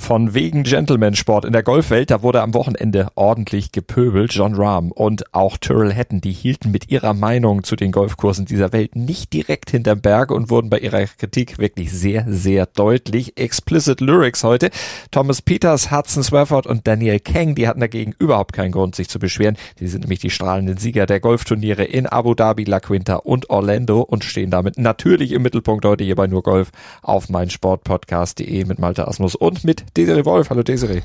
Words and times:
von 0.00 0.32
wegen 0.34 0.62
Gentleman-Sport 0.62 1.44
in 1.44 1.52
der 1.52 1.62
Golfwelt, 1.62 2.10
da 2.10 2.22
wurde 2.22 2.40
am 2.40 2.54
Wochenende 2.54 3.08
ordentlich 3.16 3.70
gepöbelt. 3.70 4.32
John 4.32 4.54
Rahm 4.54 4.92
und 4.92 5.34
auch 5.34 5.58
Tyrrell 5.58 5.94
Hatton, 5.94 6.22
die 6.22 6.32
hielten 6.32 6.70
mit 6.70 6.90
ihrer 6.90 7.12
Meinung 7.12 7.62
zu 7.64 7.76
den 7.76 7.92
Golfkursen 7.92 8.46
dieser 8.46 8.72
Welt 8.72 8.96
nicht 8.96 9.32
direkt 9.32 9.70
hinterm 9.70 10.00
Berg 10.00 10.30
und 10.30 10.48
wurden 10.48 10.70
bei 10.70 10.78
ihrer 10.78 11.04
Kritik 11.04 11.58
wirklich 11.58 11.92
sehr, 11.92 12.24
sehr 12.26 12.66
deutlich. 12.66 13.36
Explicit 13.36 14.00
Lyrics 14.00 14.42
heute. 14.42 14.70
Thomas 15.10 15.42
Peters, 15.42 15.92
Hudson 15.92 16.22
Swafford 16.22 16.66
und 16.66 16.86
Daniel 16.86 17.20
Kang, 17.20 17.54
die 17.54 17.68
hatten 17.68 17.80
dagegen 17.80 18.14
überhaupt 18.18 18.54
keinen 18.54 18.72
Grund, 18.72 18.96
sich 18.96 19.08
zu 19.08 19.18
beschweren. 19.18 19.58
Die 19.80 19.86
sind 19.86 20.00
nämlich 20.00 20.20
die 20.20 20.30
strahlenden 20.30 20.78
Sieger 20.78 21.04
der 21.04 21.20
Golfturniere 21.20 21.84
in 21.84 22.06
Abu 22.06 22.34
Dhabi, 22.34 22.64
La 22.64 22.80
Quinta 22.80 23.16
und 23.16 23.50
Orlando 23.50 24.00
und 24.00 24.24
stehen 24.24 24.50
damit 24.50 24.78
natürlich 24.78 25.32
im 25.32 25.42
Mittelpunkt 25.42 25.84
heute 25.84 26.04
hier 26.04 26.16
bei 26.16 26.26
Nur 26.26 26.42
Golf 26.42 26.70
auf 27.02 27.28
meinsportpodcast.de 27.28 28.64
mit 28.64 28.78
Malte 28.78 29.06
Asmus 29.06 29.34
und 29.34 29.62
mit 29.62 29.89
Desiree 29.96 30.24
Wolf. 30.24 30.50
Hallo 30.50 30.62
Desiree. 30.62 31.02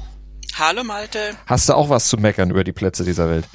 Hallo 0.57 0.83
Malte. 0.83 1.19
Hast 1.47 1.69
du 1.69 1.73
auch 1.73 1.89
was 1.89 2.07
zu 2.07 2.17
meckern 2.17 2.49
über 2.49 2.63
die 2.63 2.71
Plätze 2.71 3.03
dieser 3.03 3.29
Welt? 3.29 3.45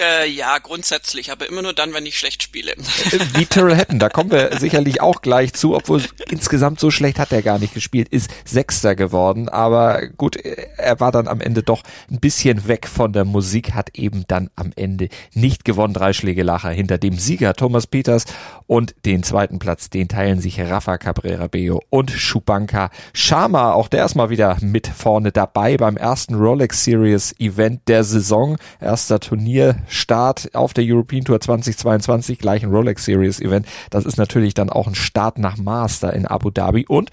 Äh, 0.00 0.28
ja, 0.30 0.58
grundsätzlich, 0.58 1.32
aber 1.32 1.48
immer 1.48 1.62
nur 1.62 1.72
dann, 1.72 1.92
wenn 1.92 2.06
ich 2.06 2.18
schlecht 2.18 2.42
spiele. 2.42 2.72
Äh, 2.72 3.18
wie 3.34 3.46
Tyrrell 3.46 3.76
Hatton, 3.76 3.98
da 3.98 4.08
kommen 4.08 4.30
wir 4.30 4.56
sicherlich 4.58 5.00
auch 5.00 5.22
gleich 5.22 5.54
zu, 5.54 5.74
obwohl 5.74 6.02
insgesamt 6.30 6.78
so 6.78 6.90
schlecht 6.90 7.18
hat 7.18 7.32
er 7.32 7.42
gar 7.42 7.58
nicht 7.58 7.74
gespielt, 7.74 8.08
ist 8.08 8.30
Sechster 8.44 8.94
geworden, 8.94 9.48
aber 9.48 10.06
gut, 10.06 10.36
er 10.36 11.00
war 11.00 11.10
dann 11.10 11.26
am 11.26 11.40
Ende 11.40 11.62
doch 11.62 11.82
ein 12.10 12.20
bisschen 12.20 12.68
weg 12.68 12.86
von 12.86 13.12
der 13.12 13.24
Musik, 13.24 13.74
hat 13.74 13.98
eben 13.98 14.24
dann 14.28 14.50
am 14.54 14.72
Ende 14.76 15.08
nicht 15.34 15.64
gewonnen, 15.64 15.94
drei 15.94 16.12
Schläge 16.12 16.44
Lacher 16.44 16.70
hinter 16.70 16.98
dem 16.98 17.18
Sieger 17.18 17.54
Thomas 17.54 17.86
Peters 17.88 18.24
und 18.66 18.94
den 19.04 19.24
zweiten 19.24 19.58
Platz, 19.58 19.90
den 19.90 20.08
teilen 20.08 20.40
sich 20.40 20.60
Rafa 20.60 20.98
Cabrera 20.98 21.48
Beo 21.48 21.82
und 21.90 22.10
Schubanka 22.10 22.90
Sharma, 23.14 23.72
auch 23.72 23.88
der 23.88 24.04
ist 24.04 24.14
mal 24.14 24.30
wieder 24.30 24.58
mit 24.60 24.86
vorne 24.86 25.32
dabei 25.32 25.76
beim 25.76 25.96
ersten 25.96 26.34
Rolex 26.34 26.84
Series 26.84 27.34
Event 27.40 27.88
der 27.88 28.04
Saison, 28.04 28.58
erster 28.80 29.18
Turnier 29.18 29.76
Start 29.88 30.54
auf 30.54 30.74
der 30.74 30.84
European 30.86 31.24
Tour 31.24 31.40
2022, 31.40 32.38
gleich 32.38 32.62
ein 32.62 32.70
Rolex 32.70 33.04
Series 33.04 33.40
Event. 33.40 33.66
Das 33.90 34.04
ist 34.04 34.16
natürlich 34.16 34.54
dann 34.54 34.70
auch 34.70 34.86
ein 34.86 34.94
Start 34.94 35.38
nach 35.38 35.56
Master 35.56 36.12
in 36.12 36.26
Abu 36.26 36.50
Dhabi 36.50 36.86
und 36.86 37.10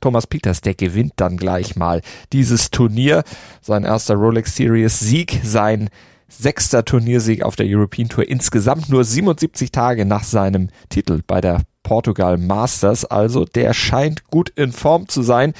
Thomas 0.00 0.26
Peters, 0.26 0.60
der 0.60 0.74
gewinnt 0.74 1.14
dann 1.16 1.36
gleich 1.36 1.76
mal 1.76 2.02
dieses 2.32 2.70
Turnier. 2.70 3.24
Sein 3.60 3.84
erster 3.84 4.14
Rolex 4.14 4.54
Series 4.54 5.00
Sieg, 5.00 5.40
sein 5.42 5.90
sechster 6.28 6.84
Turniersieg 6.84 7.42
auf 7.42 7.56
der 7.56 7.66
European 7.66 8.08
Tour 8.08 8.28
insgesamt 8.28 8.88
nur 8.88 9.04
77 9.04 9.72
Tage 9.72 10.04
nach 10.04 10.24
seinem 10.24 10.68
Titel 10.90 11.22
bei 11.26 11.40
der 11.40 11.62
Portugal 11.82 12.36
Masters. 12.36 13.04
Also 13.04 13.44
der 13.44 13.72
scheint 13.72 14.24
gut 14.28 14.50
in 14.50 14.72
Form 14.72 15.08
zu 15.08 15.22
sein. 15.22 15.54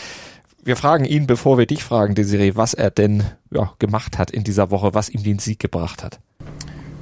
Wir 0.63 0.77
fragen 0.77 1.07
ihn, 1.07 1.27
bevor 1.27 1.57
wir 1.57 1.67
dich 1.67 1.83
fragen, 1.83 2.15
Desiree, 2.15 2.55
was 2.55 2.75
er 2.75 2.91
denn 2.91 3.25
ja, 3.51 3.73
gemacht 3.79 4.19
hat 4.19 4.31
in 4.31 4.45
dieser 4.45 4.71
Woche, 4.71 4.93
was 4.93 5.09
ihm 5.09 5.23
den 5.23 5.39
Sieg 5.39 5.59
gebracht 5.59 6.05
hat. 6.05 6.21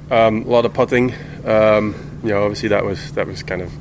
Um, 0.09 0.43
a 0.43 0.47
lot 0.47 0.65
of 0.65 0.73
putting. 0.73 1.13
Um, 1.45 2.19
you 2.23 2.29
know, 2.29 2.43
obviously 2.43 2.69
that 2.69 2.85
was 2.85 3.11
that 3.13 3.27
was 3.27 3.43
kind 3.43 3.61
of 3.61 3.71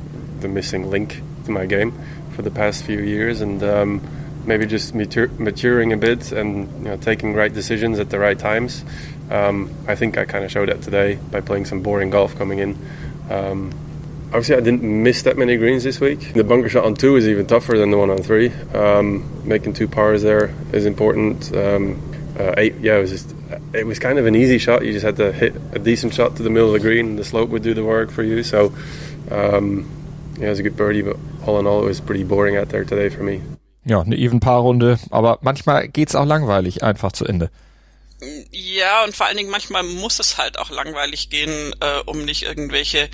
the 0.41 0.48
missing 0.48 0.91
link 0.91 1.22
to 1.44 1.50
my 1.50 1.66
game 1.66 1.92
for 2.32 2.42
the 2.42 2.50
past 2.50 2.84
few 2.84 3.00
years, 3.00 3.41
and 3.41 3.62
um, 3.62 4.00
maybe 4.44 4.66
just 4.66 4.94
matur 4.94 5.37
maturing 5.38 5.92
a 5.92 5.97
bit 5.97 6.32
and 6.32 6.70
you 6.78 6.91
know, 6.91 6.97
taking 6.97 7.34
right 7.34 7.53
decisions 7.53 7.98
at 7.98 8.10
the 8.10 8.19
right 8.19 8.38
times. 8.38 8.84
Um, 9.31 9.72
I 9.88 9.94
think 9.94 10.19
I 10.19 10.25
kind 10.25 10.44
of 10.44 10.50
showed 10.50 10.69
that 10.69 10.82
today 10.82 11.19
by 11.31 11.41
playing 11.41 11.64
some 11.64 11.82
boring 11.82 12.10
golf 12.10 12.37
coming 12.37 12.58
in. 12.58 12.78
Um, 13.31 13.72
obviously, 14.28 14.56
I 14.56 14.60
didn't 14.60 14.82
miss 14.82 15.22
that 15.22 15.37
many 15.37 15.56
greens 15.56 15.84
this 15.84 16.00
week. 16.00 16.34
The 16.34 16.44
bunker 16.44 16.69
shot 16.69 16.84
on 16.84 16.94
two 16.94 17.16
is 17.16 17.26
even 17.28 17.47
tougher 17.47 17.78
than 17.78 17.91
the 17.91 17.98
one 17.98 18.10
on 18.10 18.19
three. 18.19 18.53
Um, 18.75 19.47
making 19.47 19.75
two 19.75 19.88
pars 19.88 20.22
there 20.22 20.54
is 20.72 20.87
important. 20.87 21.53
Uh, 22.38 22.52
eight, 22.58 22.74
yeah, 22.80 22.98
it 22.98 23.00
was 23.00 23.10
just 23.10 23.34
it 23.72 23.86
was 23.86 23.98
kind 23.98 24.19
of 24.19 24.26
an 24.26 24.34
easy 24.34 24.58
shot. 24.58 24.84
You 24.84 24.92
just 24.92 25.04
had 25.04 25.16
to 25.16 25.32
hit 25.32 25.54
a 25.72 25.78
decent 25.78 26.12
shot 26.12 26.36
to 26.36 26.42
the 26.42 26.50
middle 26.50 26.69
of 26.69 26.74
the 26.74 26.86
green, 26.86 27.06
and 27.06 27.19
the 27.19 27.24
slope 27.24 27.48
would 27.50 27.62
do 27.62 27.72
the 27.72 27.84
work 27.84 28.10
for 28.10 28.22
you. 28.22 28.42
So, 28.42 28.74
um, 29.30 29.88
yeah, 30.38 30.46
it 30.46 30.50
was 30.50 30.58
a 30.58 30.62
good 30.62 30.76
birdie, 30.76 31.02
but 31.02 31.16
all 31.46 31.58
in 31.58 31.66
all, 31.66 31.82
it 31.82 31.86
was 31.86 32.00
pretty 32.00 32.25
boring 32.25 32.56
out 32.56 32.69
there 32.69 32.84
today 32.84 33.08
for 33.08 33.22
me. 33.22 33.41
Ja, 33.86 34.00
eine 34.00 34.16
Even-Paar-Runde, 34.16 34.98
aber 35.10 35.38
manchmal 35.42 35.88
geht's 35.88 36.14
auch 36.14 36.26
langweilig 36.26 36.82
einfach 36.82 37.12
zu 37.12 37.25
Ende. 37.25 37.50
Ja, 38.50 39.04
und 39.04 39.14
vor 39.14 39.26
allen 39.26 39.36
Dingen 39.36 39.50
manchmal 39.50 39.82
muss 39.84 40.19
es 40.19 40.38
halt 40.38 40.58
auch 40.58 40.70
langweilig 40.70 41.30
gehen, 41.30 41.72
äh, 41.80 42.00
um 42.06 42.25
nicht 42.25 42.42
irgendwelche 42.42 43.08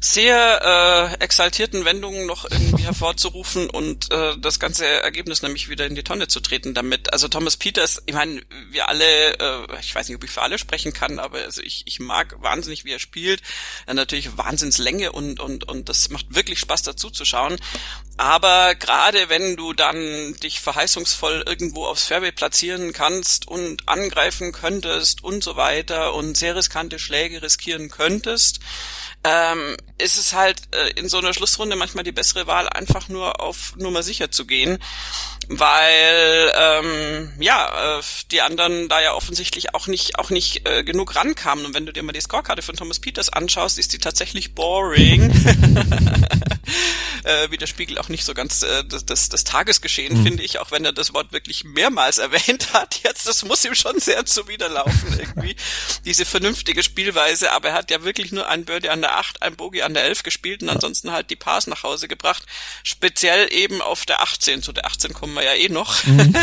sehr 0.00 1.16
äh, 1.18 1.24
exaltierten 1.24 1.84
Wendungen 1.84 2.26
noch 2.26 2.44
irgendwie 2.50 2.84
hervorzurufen 2.84 3.70
und 3.70 4.10
äh, 4.12 4.36
das 4.38 4.60
ganze 4.60 4.86
Ergebnis 4.86 5.42
nämlich 5.42 5.68
wieder 5.68 5.86
in 5.86 5.94
die 5.94 6.04
Tonne 6.04 6.28
zu 6.28 6.40
treten 6.40 6.74
damit. 6.74 7.12
Also 7.12 7.28
Thomas 7.28 7.56
Peters, 7.56 8.02
ich 8.06 8.14
meine, 8.14 8.42
wir 8.70 8.88
alle, 8.88 9.38
äh, 9.38 9.80
ich 9.80 9.94
weiß 9.94 10.08
nicht, 10.08 10.16
ob 10.16 10.24
ich 10.24 10.30
für 10.30 10.42
alle 10.42 10.58
sprechen 10.58 10.92
kann, 10.92 11.18
aber 11.18 11.38
also 11.38 11.62
ich, 11.62 11.82
ich 11.86 12.00
mag 12.00 12.36
wahnsinnig, 12.42 12.84
wie 12.84 12.92
er 12.92 12.98
spielt. 12.98 13.42
Er 13.86 13.90
hat 13.90 13.96
natürlich 13.96 14.36
Wahnsinnslänge 14.36 15.12
und, 15.12 15.40
und, 15.40 15.68
und 15.68 15.88
das 15.88 16.10
macht 16.10 16.34
wirklich 16.34 16.58
Spaß 16.58 16.82
dazu 16.82 17.10
zu 17.10 17.24
schauen. 17.24 17.56
Aber 18.16 18.74
gerade 18.74 19.28
wenn 19.28 19.56
du 19.56 19.72
dann 19.72 20.34
dich 20.42 20.60
verheißungsvoll 20.60 21.44
irgendwo 21.46 21.84
aufs 21.84 22.04
Fairway 22.04 22.32
platzieren 22.32 22.92
kannst 22.92 23.46
und 23.46 23.88
angreifen 23.88 24.52
könntest 24.52 25.22
und 25.22 25.44
so 25.44 25.56
weiter 25.56 26.14
und 26.14 26.36
sehr 26.36 26.56
riskante 26.56 26.98
Schläge 26.98 27.42
riskieren 27.42 27.90
könntest, 27.90 28.60
ähm, 29.24 29.76
ist 29.98 30.18
es 30.18 30.34
halt 30.34 30.62
äh, 30.72 30.90
in 30.98 31.08
so 31.08 31.18
einer 31.18 31.34
Schlussrunde 31.34 31.76
manchmal 31.76 32.04
die 32.04 32.12
bessere 32.12 32.46
Wahl, 32.46 32.68
einfach 32.68 33.08
nur 33.08 33.40
auf 33.40 33.74
Nummer 33.76 34.02
sicher 34.02 34.30
zu 34.30 34.46
gehen, 34.46 34.78
weil 35.48 36.52
ähm, 36.56 37.32
ja 37.38 37.98
äh, 37.98 38.02
die 38.30 38.40
anderen 38.40 38.88
da 38.88 39.00
ja 39.00 39.14
offensichtlich 39.14 39.74
auch 39.74 39.86
nicht 39.86 40.18
auch 40.18 40.30
nicht 40.30 40.68
äh, 40.68 40.82
genug 40.84 41.14
rankamen. 41.14 41.66
Und 41.66 41.74
wenn 41.74 41.86
du 41.86 41.92
dir 41.92 42.02
mal 42.02 42.12
die 42.12 42.20
Scorekarte 42.20 42.62
von 42.62 42.76
Thomas 42.76 43.00
Peters 43.00 43.28
anschaust, 43.28 43.78
ist 43.78 43.92
die 43.92 43.98
tatsächlich 43.98 44.54
boring. 44.54 45.30
äh, 47.24 47.50
widerspiegelt 47.50 47.98
auch 47.98 48.08
nicht 48.08 48.24
so 48.24 48.34
ganz 48.34 48.62
äh, 48.62 48.84
das, 48.84 49.04
das, 49.04 49.28
das 49.28 49.44
Tagesgeschehen, 49.44 50.18
mhm. 50.18 50.22
finde 50.24 50.42
ich, 50.42 50.58
auch 50.58 50.70
wenn 50.70 50.84
er 50.84 50.92
das 50.92 51.12
Wort 51.14 51.32
wirklich 51.32 51.64
mehrmals 51.64 52.18
erwähnt 52.26 52.72
hat. 52.72 53.00
Jetzt, 53.02 53.26
das 53.26 53.44
muss 53.44 53.64
ihm 53.64 53.74
schon 53.74 53.98
sehr 53.98 54.24
zuwiderlaufen 54.26 55.18
irgendwie, 55.18 55.56
diese 56.04 56.24
vernünftige 56.24 56.82
Spielweise. 56.82 57.52
Aber 57.52 57.70
er 57.70 57.74
hat 57.74 57.90
ja 57.90 58.04
wirklich 58.04 58.32
nur 58.32 58.48
ein 58.48 58.64
Birdie 58.64 58.90
an 58.90 59.00
der 59.00 59.18
8, 59.18 59.42
ein 59.42 59.56
Bogey 59.56 59.82
an 59.82 59.94
der 59.94 60.04
11 60.04 60.22
gespielt 60.22 60.62
und 60.62 60.68
ansonsten 60.68 61.12
halt 61.12 61.30
die 61.30 61.36
Pars 61.36 61.66
nach 61.66 61.82
Hause 61.82 62.08
gebracht. 62.08 62.44
Speziell 62.82 63.52
eben 63.52 63.82
auf 63.82 64.06
der 64.06 64.22
18. 64.22 64.62
Zu 64.62 64.72
der 64.72 64.86
18 64.86 65.12
kommen 65.12 65.35
wir 65.36 65.44
ja 65.44 65.54
eh 65.54 65.68
noch. 65.68 66.04
Mhm. 66.04 66.34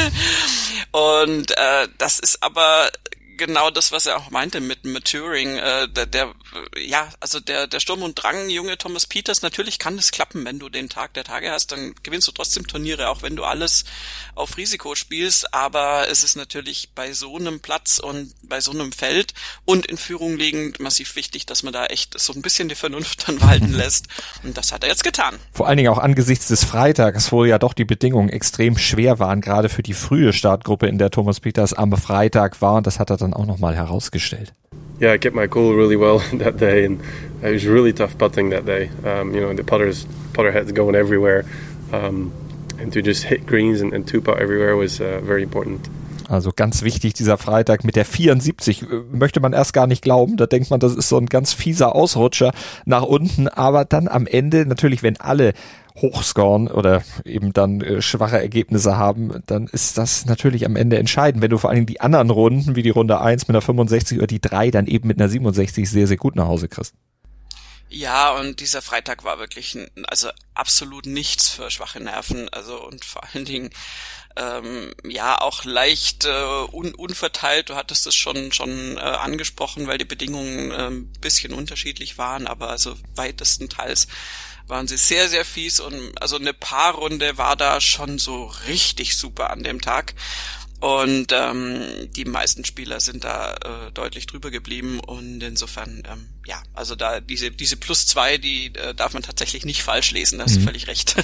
und 0.91 1.51
äh, 1.57 1.87
das 1.97 2.19
ist 2.19 2.41
aber 2.41 2.89
genau 3.37 3.69
das, 3.69 3.91
was 3.91 4.05
er 4.05 4.17
auch 4.17 4.29
meinte 4.29 4.61
mit 4.61 4.85
Maturing. 4.85 5.57
Äh, 5.57 5.87
der, 5.89 6.05
der, 6.05 6.33
ja, 6.77 7.09
also 7.19 7.39
der, 7.39 7.67
der 7.67 7.79
Sturm 7.79 8.03
und 8.03 8.15
Drang, 8.15 8.49
junge 8.49 8.77
Thomas 8.77 9.05
Peters, 9.05 9.41
natürlich 9.41 9.79
kann 9.79 9.97
das 9.97 10.11
klappen, 10.11 10.45
wenn 10.45 10.59
du 10.59 10.69
den 10.69 10.89
Tag 10.89 11.13
der 11.13 11.23
Tage 11.23 11.51
hast, 11.51 11.71
dann 11.71 11.95
gewinnst 12.03 12.27
du 12.27 12.31
trotzdem 12.31 12.67
Turniere, 12.67 13.09
auch 13.09 13.21
wenn 13.21 13.35
du 13.35 13.43
alles 13.43 13.85
auf 14.35 14.57
Risiko 14.57 14.95
spielst. 14.95 15.53
Aber 15.53 16.07
es 16.09 16.23
ist 16.23 16.35
natürlich 16.35 16.89
bei 16.95 17.13
so 17.13 17.35
einem 17.37 17.59
Platz 17.59 17.99
und 17.99 18.33
bei 18.43 18.61
so 18.61 18.71
einem 18.71 18.91
Feld 18.91 19.33
und 19.65 19.85
in 19.85 19.97
Führung 19.97 20.37
liegend 20.37 20.79
massiv 20.79 21.15
wichtig, 21.15 21.45
dass 21.45 21.63
man 21.63 21.73
da 21.73 21.85
echt 21.85 22.19
so 22.19 22.33
ein 22.33 22.41
bisschen 22.41 22.69
die 22.69 22.75
Vernunft 22.75 23.27
dann 23.27 23.41
walten 23.41 23.73
lässt. 23.77 24.07
Und 24.43 24.57
das 24.57 24.71
hat 24.71 24.83
er 24.83 24.89
jetzt 24.89 25.03
getan. 25.03 25.35
Vor 25.53 25.67
allen 25.67 25.77
Dingen 25.77 25.91
auch 25.91 25.97
angesichts 25.97 26.47
des 26.47 26.63
Freitags, 26.63 27.31
wo 27.31 27.45
ja 27.45 27.59
doch 27.59 27.73
die 27.73 27.85
Bedingungen 27.85 28.29
extrem 28.29 28.77
schwer 28.77 29.19
waren, 29.19 29.41
gerade 29.41 29.69
für 29.69 29.83
die 29.83 29.93
frühe 29.93 30.33
Startgruppe, 30.33 30.87
in 30.87 30.97
der 30.97 31.11
Thomas 31.11 31.39
Peters 31.39 31.73
am 31.73 31.93
Freitag 31.97 32.61
war. 32.61 32.75
Und 32.75 32.87
das 32.87 32.99
hat 32.99 33.09
er 33.09 33.17
dann 33.17 33.33
auch 33.33 33.45
nochmal 33.45 33.75
herausgestellt. 33.75 34.53
Yeah, 35.01 35.13
I 35.13 35.17
kept 35.17 35.35
my 35.35 35.47
cool 35.47 35.75
really 35.75 35.95
well 35.95 36.19
that 36.39 36.59
day, 36.59 36.85
and 36.85 37.01
it 37.41 37.51
was 37.51 37.65
really 37.65 37.93
tough 37.93 38.17
putting 38.17 38.51
that 38.51 38.65
day. 38.65 38.89
Um, 39.03 39.33
you 39.33 39.41
know, 39.41 39.53
the 39.53 39.63
putters 39.63 40.05
putter 40.33 40.51
heads 40.51 40.71
going 40.71 40.95
everywhere, 40.95 41.45
um, 41.91 42.31
and 42.83 42.93
to 42.93 42.99
just 42.99 43.23
hit 43.23 43.47
greens 43.47 43.81
and, 43.81 43.93
and 43.93 44.07
two 44.07 44.21
putt 44.21 44.37
everywhere 44.39 44.77
was 44.77 44.99
uh, 44.99 45.19
very 45.25 45.43
important. 45.43 45.89
Also 46.29 46.51
ganz 46.55 46.83
wichtig, 46.83 47.13
dieser 47.13 47.37
Freitag 47.37 47.83
mit 47.83 47.95
der 47.95 48.05
74 48.05 48.83
äh, 48.83 48.85
möchte 49.11 49.39
man 49.39 49.53
erst 49.53 49.73
gar 49.73 49.87
nicht 49.87 50.01
glauben. 50.01 50.37
Da 50.37 50.45
denkt 50.45 50.69
man, 50.69 50.79
das 50.79 50.95
ist 50.95 51.09
so 51.09 51.17
ein 51.17 51.27
ganz 51.27 51.53
fieser 51.53 51.95
Ausrutscher 51.95 52.53
nach 52.85 53.03
unten. 53.03 53.47
Aber 53.47 53.85
dann 53.85 54.07
am 54.07 54.25
Ende, 54.25 54.65
natürlich, 54.65 55.03
wenn 55.03 55.19
alle 55.19 55.53
hochscoren 55.95 56.69
oder 56.69 57.03
eben 57.23 57.53
dann 57.53 57.81
äh, 57.81 58.01
schwache 58.01 58.39
Ergebnisse 58.39 58.97
haben, 58.97 59.43
dann 59.45 59.67
ist 59.67 59.97
das 59.97 60.25
natürlich 60.25 60.65
am 60.65 60.75
Ende 60.75 60.97
entscheidend. 60.97 61.43
Wenn 61.43 61.51
du 61.51 61.57
vor 61.57 61.69
allem 61.69 61.85
die 61.85 62.01
anderen 62.01 62.29
Runden, 62.29 62.75
wie 62.75 62.83
die 62.83 62.89
Runde 62.89 63.21
1 63.21 63.47
mit 63.47 63.55
einer 63.55 63.61
65 63.61 64.17
oder 64.17 64.27
die 64.27 64.41
3 64.41 64.71
dann 64.71 64.87
eben 64.87 65.07
mit 65.07 65.19
einer 65.19 65.29
67 65.29 65.89
sehr, 65.89 66.07
sehr 66.07 66.17
gut 66.17 66.35
nach 66.35 66.47
Hause 66.47 66.67
kriegst. 66.67 66.95
Ja, 67.95 68.31
und 68.31 68.59
dieser 68.59 68.81
Freitag 68.81 69.23
war 69.23 69.37
wirklich, 69.37 69.77
also 70.07 70.29
absolut 70.55 71.05
nichts 71.05 71.49
für 71.49 71.69
schwache 71.69 71.99
Nerven, 71.99 72.49
also 72.49 72.83
und 72.83 73.05
vor 73.05 73.21
allen 73.23 73.45
Dingen 73.45 73.69
ähm, 74.35 74.95
ja 75.07 75.39
auch 75.39 75.63
leicht 75.63 76.25
äh, 76.25 76.65
un 76.71 76.95
unverteilt. 76.95 77.69
Du 77.69 77.75
hattest 77.75 78.07
es 78.07 78.15
schon 78.15 78.51
schon 78.51 78.97
äh, 78.97 78.99
angesprochen, 78.99 79.85
weil 79.85 79.99
die 79.99 80.05
Bedingungen 80.05 80.71
äh, 80.71 80.87
ein 80.87 81.13
bisschen 81.21 81.53
unterschiedlich 81.53 82.17
waren, 82.17 82.47
aber 82.47 82.71
also 82.71 82.95
weitestenteils 83.13 84.07
waren 84.65 84.87
sie 84.87 84.97
sehr 84.97 85.29
sehr 85.29 85.45
fies 85.45 85.79
und 85.79 86.19
also 86.19 86.37
eine 86.37 86.53
Paarrunde 86.53 87.37
war 87.37 87.55
da 87.55 87.79
schon 87.79 88.17
so 88.17 88.45
richtig 88.67 89.17
super 89.17 89.51
an 89.51 89.61
dem 89.61 89.81
Tag. 89.81 90.15
Und 90.83 91.27
ähm, 91.31 91.79
die 92.13 92.25
meisten 92.25 92.65
Spieler 92.65 92.99
sind 92.99 93.23
da 93.23 93.53
äh, 93.53 93.91
deutlich 93.93 94.27
drüber 94.27 94.51
geblieben 94.51 94.99
und 94.99 95.41
insofern, 95.41 96.03
ähm, 96.11 96.27
ja, 96.45 96.57
also 96.73 96.95
da 96.95 97.21
diese, 97.21 97.51
diese 97.51 97.77
Plus 97.77 98.05
zwei, 98.05 98.37
die 98.37 98.65
äh, 98.75 98.93
darf 98.93 99.13
man 99.13 99.23
tatsächlich 99.23 99.63
nicht 99.63 99.81
falsch 99.81 100.11
lesen, 100.11 100.39
da 100.39 100.43
hast 100.43 100.55
mhm. 100.55 100.59
du 100.59 100.65
völlig 100.65 100.87
recht. 100.87 101.15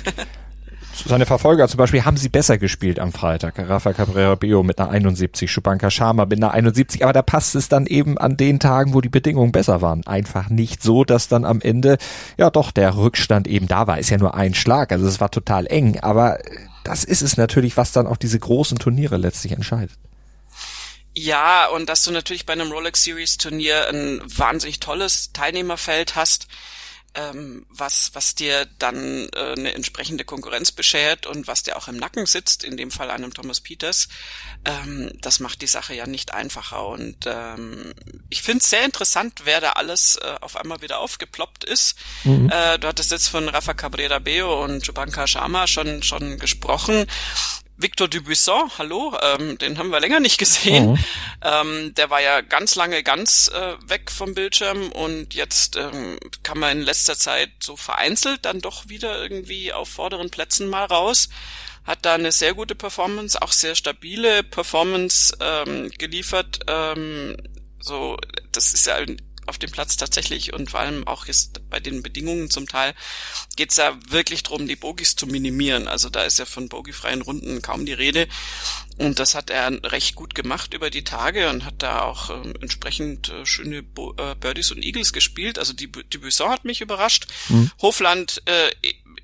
Seine 1.06 1.26
Verfolger 1.26 1.68
zum 1.68 1.78
Beispiel 1.78 2.06
haben 2.06 2.16
sie 2.16 2.30
besser 2.30 2.58
gespielt 2.58 3.00
am 3.00 3.12
Freitag. 3.12 3.60
Rafa 3.60 3.92
Cabrera 3.92 4.36
Bio 4.36 4.64
mit 4.64 4.80
einer 4.80 4.92
71, 4.92 5.52
Schubanka 5.52 5.92
Sharma 5.92 6.26
mit 6.26 6.40
einer 6.40 6.52
71, 6.54 7.04
aber 7.04 7.12
da 7.12 7.22
passt 7.22 7.56
es 7.56 7.68
dann 7.68 7.86
eben 7.86 8.18
an 8.18 8.38
den 8.38 8.60
Tagen, 8.60 8.94
wo 8.94 9.02
die 9.02 9.10
Bedingungen 9.10 9.52
besser 9.52 9.82
waren. 9.82 10.08
Einfach 10.08 10.50
nicht 10.50 10.82
so, 10.82 11.04
dass 11.04 11.28
dann 11.28 11.44
am 11.44 11.60
Ende 11.60 11.98
ja 12.38 12.50
doch 12.50 12.72
der 12.72 12.96
Rückstand 12.96 13.46
eben 13.46 13.68
da 13.68 13.88
war. 13.88 14.00
Ist 14.00 14.10
ja 14.10 14.18
nur 14.18 14.36
ein 14.36 14.54
Schlag, 14.54 14.94
also 14.94 15.06
es 15.06 15.20
war 15.20 15.32
total 15.32 15.68
eng, 15.68 16.00
aber 16.00 16.40
das 16.84 17.04
ist 17.04 17.22
es 17.22 17.38
natürlich, 17.38 17.78
was 17.78 17.92
dann 17.92 18.08
auch 18.08 18.18
diese 18.18 18.40
großen 18.40 18.80
Turniere 18.80 19.18
letztlich 19.18 19.54
entscheidet. 19.54 19.98
Ja, 21.16 21.68
und 21.68 21.90
dass 21.90 22.04
du 22.04 22.12
natürlich 22.12 22.46
bei 22.46 22.54
einem 22.54 22.72
Rolex 22.72 23.04
Series 23.04 23.38
Turnier 23.38 23.90
ein 23.90 24.22
wahnsinnig 24.26 24.80
tolles 24.80 25.34
Teilnehmerfeld 25.34 26.16
hast, 26.16 26.48
ähm, 27.16 27.66
was, 27.70 28.12
was 28.14 28.36
dir 28.36 28.68
dann 28.78 29.30
äh, 29.36 29.54
eine 29.54 29.74
entsprechende 29.74 30.24
Konkurrenz 30.24 30.72
beschert 30.72 31.26
und 31.26 31.48
was 31.48 31.64
dir 31.64 31.78
auch 31.78 31.88
im 31.88 31.98
Nacken 31.98 32.26
sitzt, 32.26 32.64
in 32.64 32.78
dem 32.78 32.92
Fall 32.92 33.10
einem 33.10 33.34
Thomas 33.34 33.62
Peters, 33.62 34.08
ähm, 34.66 35.12
das 35.22 35.40
macht 35.40 35.62
die 35.62 35.68
Sache 35.68 35.94
ja 35.94 36.08
nicht 36.08 36.34
einfacher. 36.34 36.88
Und 36.88 37.26
ähm, 37.26 37.94
ich 38.30 38.42
finde 38.42 38.64
es 38.64 38.70
sehr 38.70 38.86
interessant, 38.86 39.42
wer 39.46 39.62
da 39.62 39.72
alles 39.74 40.18
äh, 40.18 40.36
auf 40.42 40.56
einmal 40.56 40.82
wieder 40.82 41.00
aufgeploppt 41.00 41.64
ist. 41.64 41.96
Mhm. 42.24 42.50
Äh, 42.52 42.78
du 42.80 42.88
hattest 42.88 43.12
jetzt 43.12 43.28
von 43.28 43.50
Rafa 43.50 43.74
Cabrera 43.74 44.20
Beo 44.20 44.64
und 44.64 44.86
Jubanka 44.86 45.28
Sharma 45.28 45.68
schon, 45.68 46.04
schon 46.04 46.38
gesprochen. 46.40 47.06
Victor 47.82 48.10
Dubuisson, 48.10 48.70
hallo, 48.78 49.18
ähm, 49.22 49.58
den 49.58 49.78
haben 49.78 49.90
wir 49.90 50.02
länger 50.02 50.20
nicht 50.20 50.38
gesehen. 50.38 50.92
Mhm. 50.92 51.06
Ähm, 51.42 51.94
der 51.96 52.10
war 52.10 52.22
ja 52.22 52.42
ganz 52.42 52.76
lange 52.76 53.04
ganz 53.04 53.50
äh, 53.54 53.76
weg 53.90 54.12
vom 54.12 54.34
Bildschirm 54.34 54.92
und 54.92 55.34
jetzt 55.34 55.78
ähm, 55.78 56.20
kann 56.44 56.60
man 56.60 56.80
in 56.80 56.84
letzter 56.84 57.18
Zeit 57.18 57.52
so 57.62 57.78
vereinzelt 57.78 58.44
dann 58.44 58.60
doch 58.60 58.90
wieder 58.90 59.22
irgendwie 59.22 59.72
auf 59.72 59.88
vorderen 59.88 60.30
Plätzen 60.30 60.68
mal 60.68 60.84
raus. 60.84 61.30
Hat 61.86 62.00
da 62.02 62.16
eine 62.16 62.34
sehr 62.34 62.54
gute 62.54 62.76
Performance, 62.76 63.42
auch 63.42 63.54
sehr 63.54 63.76
stabile 63.76 64.44
Performance 64.44 65.38
ähm, 65.40 65.90
geliefert. 65.98 66.60
Ähm, 66.68 67.38
so, 67.80 68.18
das 68.52 68.74
ist 68.74 68.88
ja 68.88 68.98
auf 69.50 69.58
dem 69.58 69.72
Platz 69.72 69.98
tatsächlich 69.98 70.54
und 70.54 70.72
vor 70.72 70.80
allem 70.80 71.08
auch 71.08 71.26
jetzt 71.26 71.70
bei 71.70 71.80
den 71.80 72.02
Bedingungen 72.02 72.50
zum 72.50 72.68
Teil 72.68 72.94
geht 73.56 73.72
es 73.72 73.78
ja 73.78 73.98
wirklich 74.08 74.44
darum, 74.44 74.68
die 74.68 74.76
Bogies 74.76 75.16
zu 75.16 75.28
minimieren. 75.28 75.88
Also 75.88 76.10
da 76.10 76.24
ist 76.24 76.40
ja 76.40 76.46
von 76.46 76.70
bogiefreien 76.70 77.22
Runden 77.22 77.62
kaum 77.62 77.86
die 77.86 77.94
Rede. 77.94 78.28
Und 78.98 79.20
das 79.20 79.34
hat 79.34 79.50
er 79.50 79.72
recht 79.92 80.16
gut 80.16 80.36
gemacht 80.36 80.74
über 80.74 80.90
die 80.90 81.04
Tage 81.04 81.50
und 81.50 81.66
hat 81.66 81.76
da 81.82 82.02
auch 82.02 82.30
äh, 82.30 82.54
entsprechend 82.62 83.30
äh, 83.30 83.46
schöne 83.46 83.82
Bo 83.82 84.14
äh, 84.18 84.36
Birdies 84.36 84.72
und 84.72 84.84
Eagles 84.84 85.14
gespielt. 85.14 85.58
Also 85.58 85.74
die, 85.74 85.90
die 85.92 86.18
Buisson 86.18 86.50
hat 86.50 86.66
mich 86.66 86.82
überrascht. 86.82 87.28
Mhm. 87.48 87.72
Hofland 87.82 88.42
äh, 88.46 88.70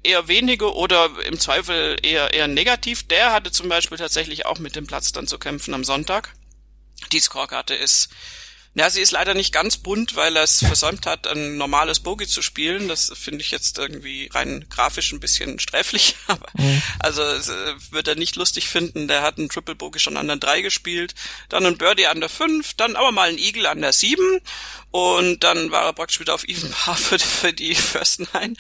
eher 0.04 0.28
wenige 0.28 0.74
oder 0.74 1.10
im 1.26 1.40
Zweifel 1.40 1.98
eher, 2.02 2.34
eher 2.34 2.48
negativ. 2.48 3.08
Der 3.08 3.34
hatte 3.34 3.52
zum 3.52 3.68
Beispiel 3.68 3.98
tatsächlich 3.98 4.46
auch 4.46 4.60
mit 4.60 4.76
dem 4.76 4.88
Platz 4.88 5.12
dann 5.12 5.28
zu 5.28 5.38
kämpfen 5.38 5.74
am 5.74 5.84
Sonntag. 5.84 6.34
Die 7.12 7.20
Scorekarte 7.20 7.76
ist 7.76 8.10
ja, 8.78 8.90
sie 8.90 9.00
ist 9.00 9.12
leider 9.12 9.34
nicht 9.34 9.54
ganz 9.54 9.78
bunt, 9.78 10.18
weil 10.18 10.36
er 10.36 10.44
es 10.44 10.60
versäumt 10.60 11.06
hat, 11.06 11.28
ein 11.28 11.56
normales 11.56 12.02
Bogie 12.02 12.28
zu 12.28 12.42
spielen. 12.42 12.90
Das 12.90 13.10
finde 13.16 13.42
ich 13.42 13.52
jetzt 13.52 13.78
irgendwie 13.78 14.30
rein 14.34 14.66
grafisch 14.70 15.14
ein 15.14 15.22
bisschen 15.22 15.60
sträflich. 15.60 16.18
Aber 16.28 16.48
mhm. 16.56 16.82
also 17.00 17.22
äh, 17.22 17.76
wird 17.92 18.10
er 18.10 18.16
nicht 18.16 18.36
lustig 18.36 18.68
finden. 18.68 19.08
Der 19.08 19.22
hat 19.22 19.38
einen 19.38 19.48
Triple 19.48 19.76
Bogie 19.76 20.00
schon 20.00 20.18
an 20.18 20.28
der 20.28 20.36
3 20.36 20.62
gespielt, 20.62 21.16
dann 21.48 21.66
ein 21.66 21.78
Birdie 21.78 22.08
an 22.08 22.20
der 22.20 22.28
5, 22.28 22.74
dann 22.74 22.98
aber 22.98 23.14
mal 23.14 23.30
ein 23.30 23.38
Eagle 23.38 23.66
an 23.68 23.80
der 23.80 23.94
7 23.94 24.42
und 24.92 25.44
dann 25.46 25.72
war 25.72 25.84
er 25.84 25.94
praktisch 25.94 26.20
wieder 26.20 26.34
auf 26.34 26.44
Even 26.46 26.72
Par 26.72 26.96
für, 26.98 27.18
für 27.18 27.54
die 27.54 27.76
First 27.76 28.34
Nine. 28.34 28.56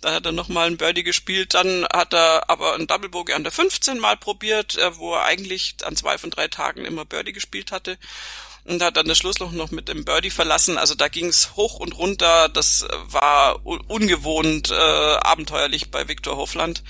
Dann 0.00 0.14
hat 0.14 0.24
er 0.24 0.32
nochmal 0.32 0.68
ein 0.68 0.78
Birdie 0.78 1.02
gespielt, 1.02 1.52
dann 1.52 1.86
hat 1.92 2.14
er 2.14 2.48
aber 2.48 2.76
ein 2.76 2.86
Double 2.86 3.10
Bogey 3.10 3.34
an 3.34 3.42
der 3.42 3.52
15 3.52 3.98
mal 3.98 4.16
probiert, 4.16 4.78
äh, 4.78 4.96
wo 4.96 5.14
er 5.14 5.24
eigentlich 5.24 5.76
an 5.84 5.96
zwei 5.96 6.16
von 6.16 6.30
drei 6.30 6.48
Tagen 6.48 6.86
immer 6.86 7.04
Birdie 7.04 7.34
gespielt 7.34 7.72
hatte 7.72 7.98
und 8.70 8.82
hat 8.82 8.96
dann 8.96 9.06
das 9.06 9.18
Schlussloch 9.18 9.52
noch 9.52 9.72
mit 9.72 9.88
dem 9.88 10.04
Birdie 10.04 10.30
verlassen. 10.30 10.78
Also 10.78 10.94
da 10.94 11.08
ging 11.08 11.26
es 11.26 11.56
hoch 11.56 11.80
und 11.80 11.98
runter. 11.98 12.48
Das 12.48 12.86
war 13.08 13.66
ungewohnt 13.66 14.70
äh, 14.70 14.74
abenteuerlich 14.74 15.90
bei 15.90 16.08
Viktor 16.08 16.36
Hofland 16.36 16.82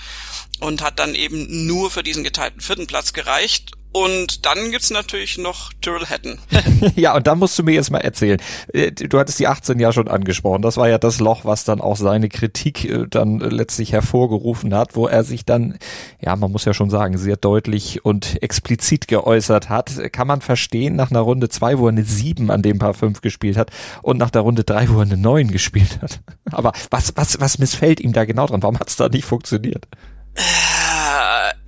und 0.61 0.83
hat 0.83 0.99
dann 0.99 1.15
eben 1.15 1.67
nur 1.67 1.91
für 1.91 2.03
diesen 2.03 2.23
geteilten 2.23 2.61
vierten 2.61 2.87
Platz 2.87 3.13
gereicht. 3.13 3.73
Und 3.93 4.47
dann 4.47 4.71
gibt's 4.71 4.91
natürlich 4.91 5.37
noch 5.37 5.73
Tyrrell 5.81 6.07
Hatton. 6.07 6.39
ja, 6.97 7.17
und 7.17 7.27
da 7.27 7.35
musst 7.35 7.59
du 7.59 7.65
mir 7.65 7.75
jetzt 7.75 7.91
mal 7.91 7.99
erzählen. 7.99 8.41
Äh, 8.73 8.93
du 8.93 9.19
hattest 9.19 9.41
die 9.41 9.49
18 9.49 9.81
ja 9.81 9.93
schon 9.93 10.07
angesprochen. 10.07 10.63
Das 10.63 10.77
war 10.77 10.89
ja 10.89 10.99
das 10.99 11.19
Loch, 11.19 11.45
was 11.45 11.65
dann 11.65 11.81
auch 11.81 11.97
seine 11.97 12.29
Kritik 12.29 12.85
äh, 12.85 13.07
dann 13.11 13.41
letztlich 13.41 13.93
hervorgerufen 13.93 14.75
hat, 14.75 14.95
wo 14.95 15.09
er 15.09 15.25
sich 15.25 15.45
dann, 15.45 15.77
ja, 16.21 16.37
man 16.37 16.53
muss 16.53 16.65
ja 16.65 16.73
schon 16.73 16.89
sagen, 16.89 17.19
sehr 17.19 17.37
deutlich 17.37 18.05
und 18.05 18.41
explizit 18.43 19.09
geäußert 19.09 19.69
hat. 19.69 20.13
Kann 20.13 20.29
man 20.29 20.41
verstehen 20.41 20.95
nach 20.95 21.11
einer 21.11 21.21
Runde 21.21 21.49
zwei, 21.49 21.79
wo 21.79 21.87
er 21.87 21.93
eine 21.93 22.05
7 22.05 22.51
an 22.51 22.63
dem 22.63 22.79
Paar 22.79 22.95
5 22.95 23.21
gespielt 23.23 23.57
hat 23.57 23.71
und 24.03 24.19
nach 24.19 24.31
der 24.31 24.43
Runde 24.43 24.63
drei, 24.63 24.89
wo 24.89 24.99
er 24.99 25.03
eine 25.03 25.17
9 25.17 25.51
gespielt 25.51 25.99
hat. 26.01 26.21
Aber 26.53 26.73
was, 26.91 27.17
was, 27.17 27.41
was 27.41 27.59
missfällt 27.59 27.99
ihm 27.99 28.13
da 28.13 28.25
genau 28.25 28.47
dran? 28.47 28.63
Warum 28.63 28.79
hat's 28.79 28.95
da 28.95 29.09
nicht 29.09 29.25
funktioniert? 29.25 29.89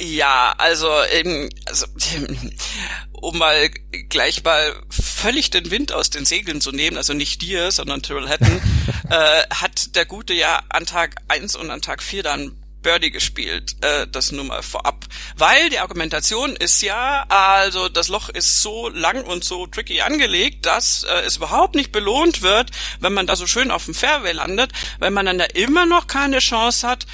Ja, 0.01 0.55
also, 0.59 0.91
ähm, 1.13 1.49
also 1.67 1.87
um 3.13 3.39
mal 3.39 3.71
gleich 4.09 4.43
mal 4.43 4.75
völlig 4.91 5.51
den 5.51 5.71
Wind 5.71 5.93
aus 5.93 6.11
den 6.11 6.25
Segeln 6.25 6.61
zu 6.61 6.73
nehmen, 6.73 6.97
also 6.97 7.15
nicht 7.15 7.43
dir, 7.43 7.71
sondern 7.71 8.03
Tyrrell 8.03 8.29
Hatton, 8.29 8.61
äh, 9.11 9.43
hat 9.51 9.95
der 9.95 10.07
Gute 10.07 10.35
ja 10.35 10.61
an 10.69 10.87
Tag 10.87 11.17
eins 11.29 11.55
und 11.55 11.71
an 11.71 11.83
Tag 11.83 12.03
vier 12.03 12.23
dann 12.23 12.62
Birdie 12.83 13.11
gespielt, 13.11 13.77
äh, 13.83 14.07
das 14.07 14.33
nur 14.33 14.45
mal 14.45 14.63
vorab. 14.63 15.07
Weil 15.37 15.71
die 15.71 15.79
Argumentation 15.79 16.57
ist 16.57 16.83
ja, 16.83 17.25
also 17.29 17.89
das 17.89 18.09
Loch 18.09 18.29
ist 18.29 18.63
so 18.63 18.89
lang 18.89 19.25
und 19.25 19.45
so 19.45 19.67
tricky 19.67 20.01
angelegt, 20.01 20.67
dass 20.67 21.05
äh, 21.05 21.21
es 21.27 21.37
überhaupt 21.37 21.75
nicht 21.75 21.93
belohnt 21.93 22.43
wird, 22.43 22.71
wenn 23.01 23.13
man 23.13 23.27
da 23.27 23.37
so 23.37 23.47
schön 23.47 23.71
auf 23.71 23.85
dem 23.85 23.95
Fairway 23.95 24.33
landet, 24.33 24.73
weil 24.99 25.11
man 25.11 25.27
dann 25.27 25.39
da 25.39 25.45
immer 25.45 25.87
noch 25.87 26.07
keine 26.07 26.39
Chance 26.39 26.87
hat. 26.87 27.07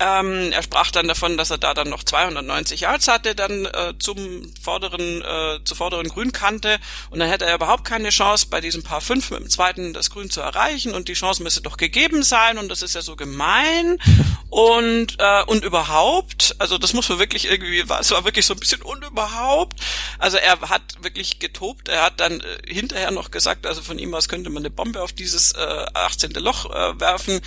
Ähm, 0.00 0.50
er 0.52 0.62
sprach 0.62 0.90
dann 0.90 1.06
davon, 1.06 1.36
dass 1.36 1.50
er 1.50 1.58
da 1.58 1.74
dann 1.74 1.88
noch 1.88 2.02
290 2.02 2.80
Yards 2.80 3.08
hatte, 3.08 3.34
dann 3.34 3.66
äh, 3.66 3.94
zum 3.98 4.52
vorderen, 4.60 5.22
äh, 5.22 5.60
zur 5.64 5.76
vorderen 5.76 6.08
Grünkante 6.08 6.78
und 7.10 7.20
dann 7.20 7.28
hätte 7.28 7.44
er 7.44 7.54
überhaupt 7.54 7.84
keine 7.84 8.08
Chance, 8.08 8.46
bei 8.50 8.60
diesem 8.60 8.82
Paar 8.82 9.00
5 9.00 9.30
mit 9.30 9.40
dem 9.40 9.50
zweiten 9.50 9.92
das 9.92 10.10
Grün 10.10 10.30
zu 10.30 10.40
erreichen 10.40 10.94
und 10.94 11.08
die 11.08 11.12
Chance 11.12 11.42
müsste 11.42 11.60
doch 11.60 11.76
gegeben 11.76 12.22
sein 12.22 12.58
und 12.58 12.68
das 12.68 12.82
ist 12.82 12.94
ja 12.94 13.02
so 13.02 13.16
gemein 13.16 13.98
und 14.50 15.11
äh, 15.18 15.42
und 15.44 15.64
überhaupt, 15.64 16.54
also 16.58 16.78
das 16.78 16.92
muss 16.92 17.08
man 17.08 17.18
wirklich 17.18 17.50
irgendwie, 17.50 17.80
es 17.80 18.10
war 18.10 18.24
wirklich 18.24 18.46
so 18.46 18.54
ein 18.54 18.60
bisschen 18.60 18.82
und 18.82 19.04
überhaupt. 19.04 19.80
Also 20.18 20.36
er 20.36 20.60
hat 20.60 20.82
wirklich 21.00 21.38
getobt. 21.38 21.88
Er 21.88 22.02
hat 22.02 22.20
dann 22.20 22.40
äh, 22.40 22.72
hinterher 22.72 23.10
noch 23.10 23.30
gesagt, 23.30 23.66
also 23.66 23.82
von 23.82 23.98
ihm 23.98 24.14
aus 24.14 24.28
könnte 24.28 24.50
man 24.50 24.62
eine 24.62 24.70
Bombe 24.70 25.02
auf 25.02 25.12
dieses 25.12 25.52
äh, 25.52 25.86
18. 25.94 26.32
Loch 26.32 26.66
äh, 26.66 27.00
werfen. 27.00 27.40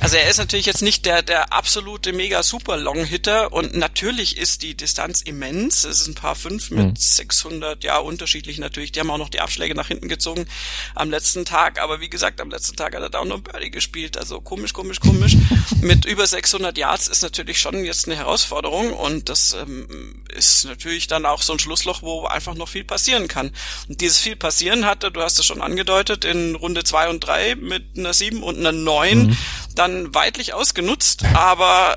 Also 0.00 0.16
er 0.16 0.28
ist 0.28 0.38
natürlich 0.38 0.66
jetzt 0.66 0.82
nicht 0.82 1.06
der 1.06 1.22
der 1.22 1.52
absolute 1.52 2.12
mega 2.12 2.42
super 2.42 2.76
Long 2.76 3.04
Hitter 3.04 3.52
und 3.52 3.74
natürlich 3.74 4.38
ist 4.38 4.62
die 4.62 4.74
Distanz 4.76 5.22
immens. 5.22 5.84
Es 5.84 6.00
ist 6.00 6.08
ein 6.08 6.14
paar 6.14 6.34
fünf 6.34 6.70
mit 6.70 6.86
mhm. 6.86 6.96
600, 6.96 7.84
ja 7.84 7.98
unterschiedlich 7.98 8.58
natürlich. 8.58 8.92
Die 8.92 9.00
haben 9.00 9.10
auch 9.10 9.18
noch 9.18 9.28
die 9.28 9.40
Abschläge 9.40 9.74
nach 9.74 9.88
hinten 9.88 10.08
gezogen 10.08 10.46
am 10.94 11.10
letzten 11.10 11.44
Tag. 11.44 11.80
Aber 11.80 12.00
wie 12.00 12.10
gesagt, 12.10 12.40
am 12.40 12.50
letzten 12.50 12.76
Tag 12.76 12.94
hat 12.94 13.02
er 13.02 13.10
da 13.10 13.18
auch 13.20 13.24
noch 13.24 13.40
Birdie 13.40 13.70
gespielt. 13.70 14.16
Also 14.16 14.40
komisch, 14.40 14.72
komisch, 14.72 15.00
komisch. 15.00 15.36
mit 15.80 16.04
über 16.04 16.26
600 16.26 16.76
Yards 16.78 17.01
Platz 17.02 17.08
ist 17.08 17.22
natürlich 17.22 17.58
schon 17.58 17.84
jetzt 17.84 18.06
eine 18.06 18.16
Herausforderung 18.16 18.92
und 18.92 19.28
das 19.28 19.54
ähm, 19.54 20.24
ist 20.36 20.64
natürlich 20.66 21.08
dann 21.08 21.26
auch 21.26 21.42
so 21.42 21.52
ein 21.52 21.58
Schlussloch, 21.58 22.02
wo 22.02 22.26
einfach 22.26 22.54
noch 22.54 22.68
viel 22.68 22.84
passieren 22.84 23.26
kann. 23.26 23.50
Und 23.88 24.00
dieses 24.00 24.18
viel 24.18 24.36
passieren 24.36 24.84
hatte, 24.84 25.10
du 25.10 25.20
hast 25.20 25.38
es 25.38 25.46
schon 25.46 25.62
angedeutet, 25.62 26.24
in 26.24 26.54
Runde 26.54 26.84
zwei 26.84 27.08
und 27.08 27.20
drei 27.20 27.56
mit 27.56 27.98
einer 27.98 28.14
sieben 28.14 28.44
und 28.44 28.58
einer 28.58 28.70
neun 28.70 29.28
mhm. 29.28 29.38
dann 29.74 30.14
weitlich 30.14 30.54
ausgenutzt, 30.54 31.24
aber 31.34 31.96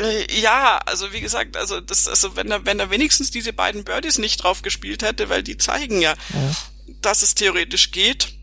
äh, 0.00 0.40
ja, 0.40 0.80
also 0.84 1.12
wie 1.12 1.20
gesagt, 1.20 1.56
also 1.56 1.80
das, 1.80 2.08
also 2.08 2.34
wenn 2.34 2.50
er, 2.50 2.66
wenn 2.66 2.80
er 2.80 2.90
wenigstens 2.90 3.30
diese 3.30 3.52
beiden 3.52 3.84
Birdies 3.84 4.18
nicht 4.18 4.42
drauf 4.42 4.62
gespielt 4.62 5.04
hätte, 5.04 5.28
weil 5.28 5.44
die 5.44 5.58
zeigen 5.58 6.00
ja, 6.00 6.14
ja. 6.34 6.56
dass 7.02 7.22
es 7.22 7.36
theoretisch 7.36 7.92
geht. 7.92 8.34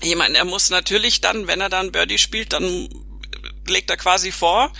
Ich 0.00 0.16
meine, 0.16 0.38
er 0.38 0.44
muss 0.44 0.70
natürlich 0.70 1.20
dann, 1.20 1.46
wenn 1.46 1.60
er 1.60 1.68
dann 1.68 1.92
Birdie 1.92 2.18
spielt, 2.18 2.52
dann 2.52 2.88
legt 3.68 3.90
er 3.90 3.96
quasi 3.96 4.32
vor, 4.32 4.72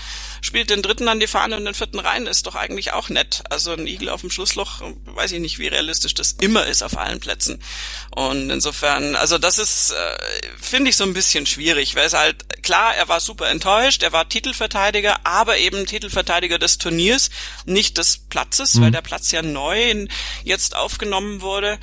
spielt 0.46 0.70
den 0.70 0.80
dritten 0.80 1.08
an 1.08 1.20
die 1.20 1.26
Fahne 1.26 1.56
und 1.56 1.64
den 1.64 1.74
vierten 1.74 1.98
rein, 1.98 2.26
ist 2.26 2.46
doch 2.46 2.54
eigentlich 2.54 2.92
auch 2.92 3.08
nett. 3.08 3.42
Also 3.50 3.72
ein 3.72 3.86
Igel 3.86 4.08
auf 4.08 4.20
dem 4.20 4.30
Schlussloch, 4.30 4.80
weiß 5.04 5.32
ich 5.32 5.40
nicht, 5.40 5.58
wie 5.58 5.66
realistisch 5.66 6.14
das 6.14 6.32
immer 6.40 6.66
ist 6.66 6.82
auf 6.82 6.96
allen 6.96 7.20
Plätzen. 7.20 7.62
Und 8.10 8.50
insofern, 8.50 9.16
also 9.16 9.38
das 9.38 9.58
ist, 9.58 9.90
äh, 9.90 10.16
finde 10.60 10.90
ich 10.90 10.96
so 10.96 11.04
ein 11.04 11.14
bisschen 11.14 11.46
schwierig, 11.46 11.96
weil 11.96 12.06
es 12.06 12.14
halt, 12.14 12.62
klar, 12.62 12.94
er 12.94 13.08
war 13.08 13.20
super 13.20 13.50
enttäuscht, 13.50 14.02
er 14.02 14.12
war 14.12 14.28
Titelverteidiger, 14.28 15.18
aber 15.24 15.58
eben 15.58 15.84
Titelverteidiger 15.84 16.58
des 16.58 16.78
Turniers, 16.78 17.30
nicht 17.64 17.98
des 17.98 18.18
Platzes, 18.28 18.74
mhm. 18.74 18.82
weil 18.82 18.90
der 18.92 19.02
Platz 19.02 19.32
ja 19.32 19.42
neu 19.42 20.06
jetzt 20.44 20.76
aufgenommen 20.76 21.40
wurde. 21.40 21.78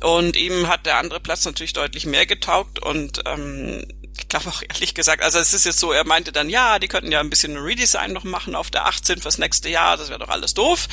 Und 0.00 0.36
ihm 0.36 0.68
hat 0.68 0.86
der 0.86 0.98
andere 0.98 1.18
Platz 1.18 1.44
natürlich 1.44 1.72
deutlich 1.72 2.06
mehr 2.06 2.24
getaugt 2.24 2.78
und 2.78 3.22
ähm, 3.26 3.84
ich 4.20 4.28
glaube 4.28 4.48
auch 4.48 4.62
ehrlich 4.68 4.94
gesagt, 4.94 5.22
also 5.22 5.38
es 5.38 5.54
ist 5.54 5.64
jetzt 5.64 5.78
so, 5.78 5.92
er 5.92 6.04
meinte 6.04 6.32
dann, 6.32 6.50
ja, 6.50 6.78
die 6.78 6.88
könnten 6.88 7.12
ja 7.12 7.20
ein 7.20 7.30
bisschen 7.30 7.56
ein 7.56 7.62
Redesign 7.62 8.12
noch 8.12 8.24
machen 8.24 8.54
auf 8.54 8.70
der 8.70 8.86
18 8.86 9.20
fürs 9.20 9.38
nächste 9.38 9.68
Jahr, 9.68 9.96
das 9.96 10.08
wäre 10.08 10.18
doch 10.18 10.28
alles 10.28 10.54
doof. 10.54 10.88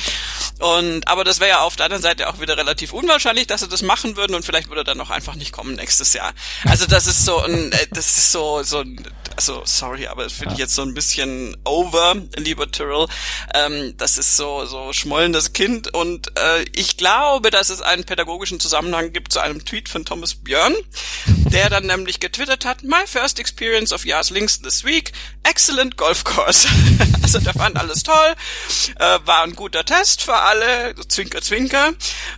Und 0.58 1.06
aber 1.06 1.24
das 1.24 1.40
wäre 1.40 1.50
ja 1.50 1.60
auf 1.60 1.76
der 1.76 1.86
anderen 1.86 2.02
Seite 2.02 2.28
auch 2.28 2.40
wieder 2.40 2.56
relativ 2.56 2.92
unwahrscheinlich, 2.92 3.46
dass 3.46 3.60
sie 3.60 3.68
das 3.68 3.82
machen 3.82 4.16
würden 4.16 4.34
und 4.34 4.44
vielleicht 4.44 4.68
würde 4.68 4.82
er 4.82 4.84
dann 4.84 5.00
auch 5.00 5.10
einfach 5.10 5.34
nicht 5.34 5.52
kommen 5.52 5.74
nächstes 5.74 6.12
Jahr. 6.12 6.32
Also 6.64 6.86
das 6.86 7.06
ist 7.06 7.24
so 7.24 7.40
ein, 7.40 7.72
äh, 7.72 7.86
das 7.90 8.16
ist 8.16 8.32
so 8.32 8.62
so 8.62 8.80
ein 8.80 9.06
also 9.36 9.62
sorry, 9.64 10.06
aber 10.06 10.24
das 10.24 10.32
finde 10.32 10.54
ich 10.54 10.58
jetzt 10.58 10.74
so 10.74 10.82
ein 10.82 10.94
bisschen 10.94 11.56
over, 11.64 12.16
lieber 12.36 12.70
Tyrrell. 12.70 13.06
Ähm, 13.54 13.94
das 13.98 14.16
ist 14.16 14.36
so 14.36 14.64
so 14.64 14.92
schmollendes 14.92 15.52
Kind 15.52 15.92
und 15.92 16.28
äh, 16.38 16.64
ich 16.74 16.96
glaube, 16.96 17.50
dass 17.50 17.68
es 17.68 17.82
einen 17.82 18.04
pädagogischen 18.04 18.60
Zusammenhang 18.60 19.12
gibt 19.12 19.32
zu 19.32 19.40
einem 19.40 19.64
Tweet 19.64 19.88
von 19.88 20.04
Thomas 20.04 20.34
Björn, 20.34 20.74
der 21.26 21.68
dann 21.68 21.86
nämlich 21.86 22.20
getwittert 22.20 22.64
hat: 22.64 22.82
My 22.82 23.06
first 23.16 23.40
experience 23.40 23.94
of 23.94 24.04
Yas 24.04 24.30
Links 24.30 24.58
this 24.58 24.84
week, 24.84 25.10
excellent 25.42 25.96
golf 25.96 26.22
course. 26.22 26.68
also 27.22 27.38
der 27.38 27.54
fand 27.54 27.78
alles 27.78 28.02
toll, 28.02 28.34
äh, 28.98 29.18
war 29.24 29.42
ein 29.42 29.54
guter 29.54 29.86
Test 29.86 30.20
für 30.20 30.34
alle, 30.34 30.94
Zwinker 31.08 31.40
Zwinker. 31.40 31.94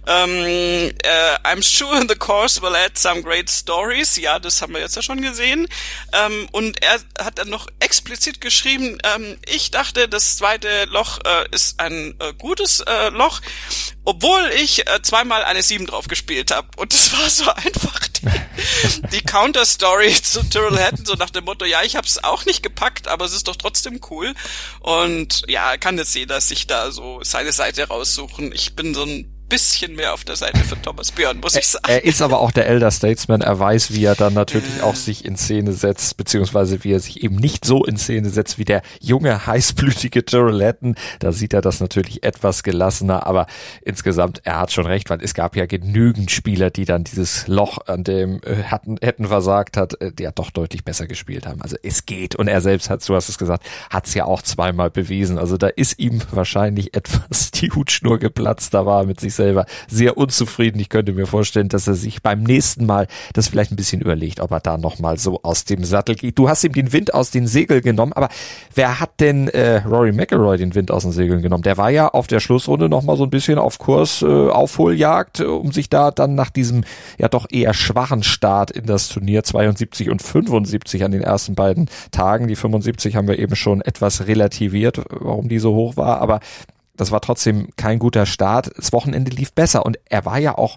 Ähm, 0.07 0.93
äh, 1.03 1.37
I'm 1.43 1.63
sure 1.63 2.07
the 2.09 2.15
course 2.15 2.63
will 2.63 2.77
add 2.77 2.97
some 2.97 3.23
great 3.23 3.51
stories. 3.51 4.17
Ja, 4.17 4.39
das 4.39 4.63
haben 4.63 4.73
wir 4.73 4.81
jetzt 4.81 4.95
ja 4.95 5.03
schon 5.03 5.21
gesehen. 5.21 5.67
Ähm, 6.13 6.49
und 6.53 6.81
er 6.81 7.01
hat 7.19 7.39
dann 7.39 7.49
noch 7.49 7.67
explizit 7.81 8.41
geschrieben, 8.41 8.99
ähm, 9.03 9.37
ich 9.47 9.73
dachte, 9.73 10.09
das 10.09 10.37
zweite 10.37 10.85
Loch 10.85 11.19
äh, 11.25 11.47
ist 11.51 11.81
ein 11.81 12.15
äh, 12.21 12.33
gutes 12.35 12.81
äh, 12.87 13.09
Loch, 13.09 13.41
obwohl 14.09 14.51
ich 14.57 14.89
äh, 14.89 15.03
zweimal 15.03 15.45
eine 15.45 15.63
7 15.63 15.85
drauf 15.85 16.09
gespielt 16.09 16.51
habe. 16.51 16.67
Und 16.79 16.95
es 16.95 17.13
war 17.13 17.29
so 17.29 17.45
einfach 17.51 18.09
die, 18.09 18.27
die 19.13 19.21
Counter-Story 19.21 20.15
zu 20.23 20.49
Tyrrell 20.49 20.83
Hatton, 20.83 21.05
so 21.05 21.13
nach 21.13 21.29
dem 21.29 21.45
Motto, 21.45 21.67
ja, 21.67 21.83
ich 21.83 21.95
habe 21.95 22.07
es 22.07 22.25
auch 22.25 22.47
nicht 22.47 22.63
gepackt, 22.63 23.07
aber 23.07 23.27
es 23.27 23.35
ist 23.35 23.49
doch 23.49 23.57
trotzdem 23.57 24.01
cool. 24.09 24.33
Und 24.81 25.43
ja, 25.47 25.77
kann 25.77 25.99
jetzt 25.99 26.15
jeder 26.15 26.41
sich 26.41 26.67
da 26.67 26.91
so 26.91 27.21
seine 27.23 27.53
Seite 27.53 27.87
raussuchen. 27.89 28.51
Ich 28.53 28.75
bin 28.75 28.95
so 28.95 29.03
ein 29.03 29.38
bisschen 29.49 29.95
mehr 29.95 30.15
auf 30.15 30.25
der 30.25 30.37
Seite 30.37 30.59
von 30.61 30.81
Thomas 30.83 31.13
Björn, 31.13 31.41
muss 31.41 31.57
ich 31.57 31.67
sagen. 31.67 31.87
Er 31.89 32.05
ist 32.05 32.23
aber 32.23 32.41
auch 32.41 32.51
der 32.51 32.67
Elder 32.67 32.91
Statesman. 32.91 33.41
Er 33.41 33.59
weiß, 33.59 33.93
wie 33.93 34.05
er 34.05 34.15
dann 34.15 34.35
natürlich 34.35 34.83
auch 34.83 34.95
sich 34.95 35.25
in 35.25 35.37
Szene 35.37 35.73
setzt, 35.73 36.17
beziehungsweise 36.17 36.85
wie 36.85 36.93
er 36.93 37.01
sich 37.01 37.23
eben 37.23 37.37
nicht 37.37 37.65
so 37.65 37.85
in 37.85 37.97
Szene 37.97 38.31
setzt 38.31 38.59
wie 38.59 38.65
der 38.65 38.83
junge, 39.01 39.47
heißblütige 39.47 40.23
Hatton. 40.89 40.95
Da 41.19 41.33
sieht 41.33 41.53
er 41.53 41.61
das 41.61 41.81
natürlich 41.81 42.23
etwas 42.23 42.63
gelassener, 42.63 43.27
aber 43.27 43.47
insgesamt, 43.83 44.41
er 44.45 44.61
hat 44.61 44.73
schon 44.73 44.87
recht, 44.87 45.11
weil 45.11 45.23
es 45.23 45.35
gab 45.35 45.57
ja 45.57 45.67
genügend 45.67 46.31
Spieler, 46.31 46.71
die 46.71 46.85
dann 46.85 47.05
dieses 47.05 47.47
Loch, 47.47 47.79
an 47.87 48.05
dem 48.05 48.41
äh, 48.43 48.65
hatten, 48.65 48.97
hätten 49.01 49.27
versagt 49.27 49.77
hat, 49.77 50.01
äh, 50.01 50.13
die 50.13 50.25
ja 50.25 50.33
doch 50.33 50.51
deutlich 50.51 50.85
besser 50.85 51.07
gespielt 51.07 51.47
haben. 51.47 51.63
Also 51.63 51.77
es 51.83 52.07
geht. 52.07 52.37
Und 52.37 52.49
er 52.49 52.61
selbst 52.61 52.91
hat, 52.91 53.07
du 53.09 53.15
hast 53.15 53.29
es 53.29 53.39
gesagt, 53.39 53.65
hat 53.91 54.07
es 54.07 54.15
ja 54.15 54.25
auch 54.25 54.43
zweimal 54.43 54.91
bewiesen. 54.91 55.39
Also 55.39 55.57
da 55.57 55.69
ist 55.69 55.99
ihm 55.99 56.21
wahrscheinlich 56.31 56.95
etwas 56.95 57.51
die 57.55 57.71
Hutschnur 57.71 58.19
geplatzt. 58.19 58.75
Da 58.75 58.87
war 58.87 59.05
mit 59.05 59.21
sich 59.21 59.35
selber 59.39 59.65
sehr 59.89 60.19
unzufrieden. 60.19 60.79
Ich 60.79 60.91
könnte 60.91 61.15
mir 61.15 61.27
vorstellen, 61.27 61.71
dass 61.71 61.89
er 61.89 61.95
sich 61.95 62.23
beim 62.23 62.43
nächsten 62.43 62.85
Mal 62.85 63.07
das 63.33 63.49
vielleicht 63.49 63.73
ein 63.73 63.77
bisschen 63.77 64.03
überlegt, 64.03 64.41
ob 64.41 64.51
er 64.51 64.61
da 64.61 64.77
nochmal 64.77 65.19
so 65.19 65.41
aus 65.43 65.65
dem 65.65 65.85
Sattel 65.85 66.15
geht. 66.15 66.39
Du 66.39 66.51
hast 66.51 66.63
ihm 66.65 66.75
den 66.75 66.93
Wind 66.93 67.15
aus 67.15 67.31
den 67.31 67.47
Segeln 67.47 67.81
genommen, 67.81 68.13
aber 68.13 68.29
wer 68.75 69.01
hat 69.01 69.21
denn 69.21 69.49
äh, 69.49 69.79
Rory 69.79 70.13
McIlroy 70.13 70.59
den 70.59 70.75
Wind 70.75 70.91
aus 70.91 71.05
den 71.05 71.13
Segeln 71.13 71.41
genommen? 71.41 71.63
Der 71.63 71.79
war 71.79 71.91
ja 71.91 72.09
auf 72.09 72.27
der 72.27 72.41
Schlussrunde 72.41 72.91
nochmal 72.91 73.17
so 73.17 73.25
ein 73.25 73.31
bisschen 73.31 73.59
auf 73.59 73.79
Kurs, 73.79 74.23
äh, 74.23 74.27
Aufholjagd, 74.27 75.41
um 75.41 75.73
sich 75.73 75.89
da 75.89 76.11
dann 76.11 76.35
nach 76.35 76.51
diesem 76.51 76.85
ja 77.17 77.29
doch 77.29 77.47
eher 77.51 77.73
schwachen 77.73 78.23
Start 78.23 78.71
in 78.71 78.87
das 78.87 79.09
Turnier 79.09 79.45
72 79.45 80.11
und 80.11 80.21
75 80.21 81.05
an 81.05 81.13
den 81.13 81.23
ersten 81.23 81.55
beiden 81.55 81.89
Tagen. 82.11 82.49
Die 82.49 82.57
75 82.57 83.17
haben 83.17 83.29
wir 83.29 83.39
eben 83.39 83.57
schon 83.57 83.81
etwas 83.81 84.27
relativiert, 84.27 85.01
warum 85.11 85.49
die 85.49 85.59
so 85.59 85.75
hoch 85.75 85.97
war, 85.97 86.21
aber 86.21 86.41
das 86.99 87.13
war 87.13 87.21
trotzdem 87.23 87.69
kein 87.77 87.99
guter 87.99 88.27
Start. 88.27 88.71
Das 88.77 88.93
Wochenende 88.93 89.31
lief 89.31 89.53
besser 89.53 89.87
und 89.87 89.99
er 90.05 90.27
war 90.27 90.39
ja 90.39 90.59
auch 90.59 90.77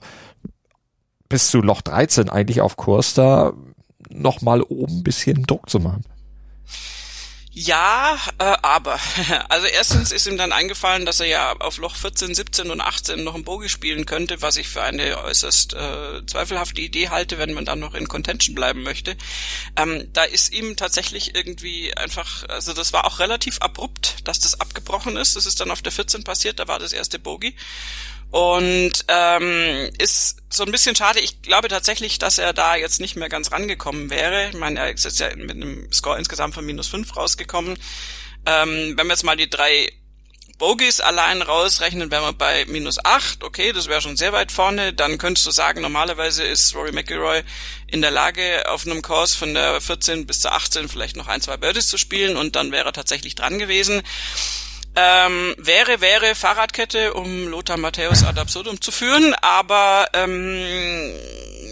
bis 1.28 1.50
zu 1.50 1.62
Loch 1.62 1.82
13 1.82 2.30
eigentlich 2.30 2.62
auf 2.62 2.78
Kurs 2.78 3.14
da 3.14 3.54
nochmal 4.10 4.62
oben 4.62 5.00
ein 5.00 5.04
bisschen 5.04 5.44
Druck 5.44 5.70
zu 5.70 5.80
machen. 5.80 6.04
Ja, 7.54 8.18
äh, 8.38 8.56
aber. 8.62 9.00
Also 9.50 9.68
erstens 9.68 10.12
ist 10.12 10.26
ihm 10.28 10.38
dann 10.38 10.54
eingefallen, 10.54 11.06
dass 11.06 11.20
er 11.20 11.26
ja 11.26 11.54
auf 11.58 11.78
Loch 11.78 11.96
14, 11.96 12.34
17 12.34 12.72
und 12.72 12.80
18 12.80 13.24
noch 13.24 13.36
ein 13.36 13.44
Bogie 13.44 13.68
spielen 13.68 14.06
könnte, 14.06 14.42
was 14.42 14.56
ich 14.56 14.70
für 14.70 14.82
eine 14.82 15.18
äußerst 15.18 15.74
äh, 15.74 16.26
zweifelhafte 16.26 16.80
Idee 16.80 17.10
halte, 17.10 17.38
wenn 17.38 17.54
man 17.54 17.66
dann 17.66 17.80
noch 17.80 17.94
in 17.94 18.08
Contention 18.08 18.56
bleiben 18.56 18.84
möchte. 18.84 19.18
Ähm, 19.76 20.08
da 20.14 20.24
ist 20.24 20.54
ihm 20.54 20.78
tatsächlich 20.78 21.36
irgendwie 21.36 21.96
einfach, 21.98 22.48
also 22.48 22.74
das 22.74 22.94
war 22.94 23.06
auch 23.06 23.20
relativ 23.20 23.60
abrupt, 23.60 24.28
dass 24.28 24.40
das 24.40 24.60
abgebrochen 24.62 25.18
ist. 25.18 25.36
Das 25.36 25.46
ist 25.46 25.60
dann 25.60 25.72
auf 25.72 25.82
der 25.82 25.92
14 25.92 26.24
passiert, 26.24 26.60
da 26.60 26.68
war 26.70 26.80
das 26.80 26.94
erste 26.94 27.20
Bogie. 27.20 27.56
Und 28.32 28.94
ähm, 29.10 29.90
ist 29.98 30.38
so 30.50 30.64
ein 30.64 30.72
bisschen 30.72 30.96
schade. 30.96 31.20
Ich 31.20 31.42
glaube 31.42 31.68
tatsächlich, 31.68 32.18
dass 32.18 32.38
er 32.38 32.54
da 32.54 32.76
jetzt 32.76 33.02
nicht 33.02 33.18
mehr 33.18 33.30
ganz 33.30 33.52
rangekommen 33.52 34.10
wäre. 34.10 34.50
Ich 34.50 34.56
meine, 34.56 34.80
er 34.80 34.92
ist 34.92 35.20
ja 35.20 35.36
mit 35.36 35.52
einem 35.52 35.92
Score 35.92 36.18
insgesamt 36.18 36.54
von 36.54 36.66
minus 36.66 36.88
fünf 36.88 37.16
rausgekommen. 37.16 37.78
Ähm, 38.46 38.94
wenn 38.96 39.08
wir 39.08 39.14
jetzt 39.14 39.24
mal 39.24 39.36
die 39.36 39.50
drei 39.50 39.92
Bogies 40.62 41.02
allein 41.02 41.42
rausrechnen, 41.42 42.12
wären 42.12 42.24
wir 42.24 42.34
bei 42.34 42.66
minus 42.68 43.04
acht. 43.04 43.44
Okay, 43.44 43.74
das 43.74 43.88
wäre 43.88 44.00
schon 44.00 44.16
sehr 44.16 44.32
weit 44.32 44.52
vorne. 44.52 44.94
Dann 44.94 45.18
könntest 45.18 45.48
du 45.48 45.52
sagen, 45.52 45.82
normalerweise 45.82 46.44
ist 46.44 46.76
Rory 46.76 46.92
McIlroy 46.92 47.42
in 47.88 48.02
der 48.02 48.12
Lage, 48.12 48.70
auf 48.70 48.86
einem 48.86 49.02
Kurs 49.02 49.36
von 49.36 49.56
der 49.56 49.82
14 49.82 50.28
bis 50.28 50.40
zur 50.40 50.54
18 50.54 50.88
vielleicht 50.88 51.18
noch 51.18 51.28
ein, 51.28 51.42
zwei 51.42 51.58
Birdies 51.58 51.88
zu 51.88 51.98
spielen 51.98 52.38
und 52.38 52.56
dann 52.56 52.72
wäre 52.72 52.86
er 52.86 52.94
tatsächlich 52.94 53.36
dran 53.36 53.58
gewesen. 53.58 54.04
Ähm, 54.94 55.56
wäre, 55.58 56.02
wäre 56.02 56.36
Fahrradkette, 56.36 57.14
um 57.14 57.48
Lothar 57.48 57.78
Matthäus 57.78 58.24
ad 58.24 58.40
absurdum 58.40 58.82
zu 58.82 58.92
führen, 58.92 59.34
aber 59.42 60.08
ähm, 60.14 61.14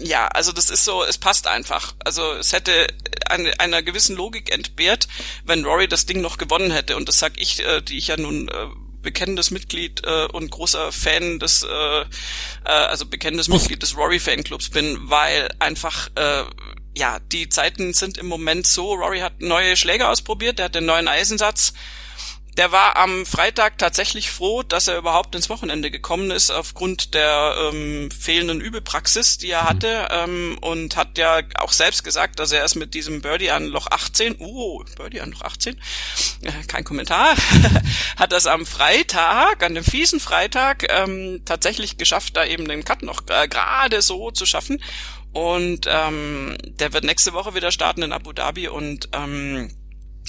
ja, 0.02 0.26
also 0.28 0.52
das 0.52 0.70
ist 0.70 0.84
so, 0.84 1.04
es 1.04 1.18
passt 1.18 1.46
einfach. 1.46 1.94
Also 2.02 2.32
es 2.32 2.54
hätte 2.54 2.86
eine, 3.28 3.58
einer 3.60 3.82
gewissen 3.82 4.16
Logik 4.16 4.50
entbehrt, 4.50 5.06
wenn 5.44 5.64
Rory 5.64 5.86
das 5.86 6.06
Ding 6.06 6.22
noch 6.22 6.38
gewonnen 6.38 6.70
hätte. 6.70 6.96
Und 6.96 7.08
das 7.08 7.18
sag 7.18 7.32
ich, 7.36 7.64
äh, 7.64 7.82
die 7.82 7.98
ich 7.98 8.08
ja 8.08 8.16
nun 8.16 8.48
äh, 8.48 8.66
bekennendes 9.02 9.50
Mitglied 9.50 10.02
äh, 10.04 10.26
und 10.26 10.50
großer 10.50 10.90
Fan 10.92 11.38
des, 11.38 11.62
äh, 11.62 12.00
äh, 12.00 12.06
also 12.64 13.06
bekennendes 13.06 13.48
Mitglied 13.48 13.82
des 13.82 13.96
Rory 13.96 14.18
Fanclubs 14.18 14.70
bin, 14.70 14.98
weil 15.10 15.48
einfach 15.58 16.08
äh, 16.14 16.44
ja, 16.96 17.18
die 17.32 17.48
Zeiten 17.48 17.94
sind 17.94 18.18
im 18.18 18.26
Moment 18.26 18.66
so, 18.66 18.94
Rory 18.94 19.20
hat 19.20 19.40
neue 19.40 19.76
Schläger 19.76 20.10
ausprobiert, 20.10 20.58
der 20.58 20.66
hat 20.66 20.74
den 20.74 20.86
neuen 20.86 21.06
Eisensatz, 21.06 21.72
der 22.60 22.72
war 22.72 22.98
am 22.98 23.24
Freitag 23.24 23.78
tatsächlich 23.78 24.30
froh, 24.30 24.62
dass 24.62 24.86
er 24.86 24.98
überhaupt 24.98 25.34
ins 25.34 25.48
Wochenende 25.48 25.90
gekommen 25.90 26.30
ist, 26.30 26.50
aufgrund 26.50 27.14
der 27.14 27.54
ähm, 27.56 28.10
fehlenden 28.10 28.60
Übepraxis, 28.60 29.38
die 29.38 29.48
er 29.48 29.62
mhm. 29.62 29.68
hatte, 29.68 30.08
ähm, 30.10 30.58
und 30.60 30.94
hat 30.94 31.16
ja 31.16 31.40
auch 31.54 31.72
selbst 31.72 32.04
gesagt, 32.04 32.38
dass 32.38 32.52
er 32.52 32.58
erst 32.58 32.76
mit 32.76 32.92
diesem 32.92 33.22
Birdie 33.22 33.50
an 33.50 33.64
Loch 33.64 33.86
18, 33.90 34.36
oh, 34.40 34.84
Birdie 34.98 35.22
an 35.22 35.30
Loch 35.30 35.40
18, 35.40 35.74
äh, 36.42 36.52
kein 36.68 36.84
Kommentar, 36.84 37.34
hat 38.18 38.30
das 38.30 38.46
am 38.46 38.66
Freitag, 38.66 39.62
an 39.62 39.74
dem 39.74 39.82
fiesen 39.82 40.20
Freitag, 40.20 40.84
ähm, 40.90 41.40
tatsächlich 41.46 41.96
geschafft, 41.96 42.36
da 42.36 42.44
eben 42.44 42.68
den 42.68 42.84
Cut 42.84 43.02
noch 43.02 43.22
äh, 43.30 43.48
gerade 43.48 44.02
so 44.02 44.32
zu 44.32 44.44
schaffen. 44.44 44.82
Und 45.32 45.86
ähm, 45.88 46.58
der 46.62 46.92
wird 46.92 47.04
nächste 47.04 47.32
Woche 47.32 47.54
wieder 47.54 47.72
starten 47.72 48.02
in 48.02 48.12
Abu 48.12 48.34
Dhabi 48.34 48.68
und 48.68 49.08
ähm, 49.14 49.70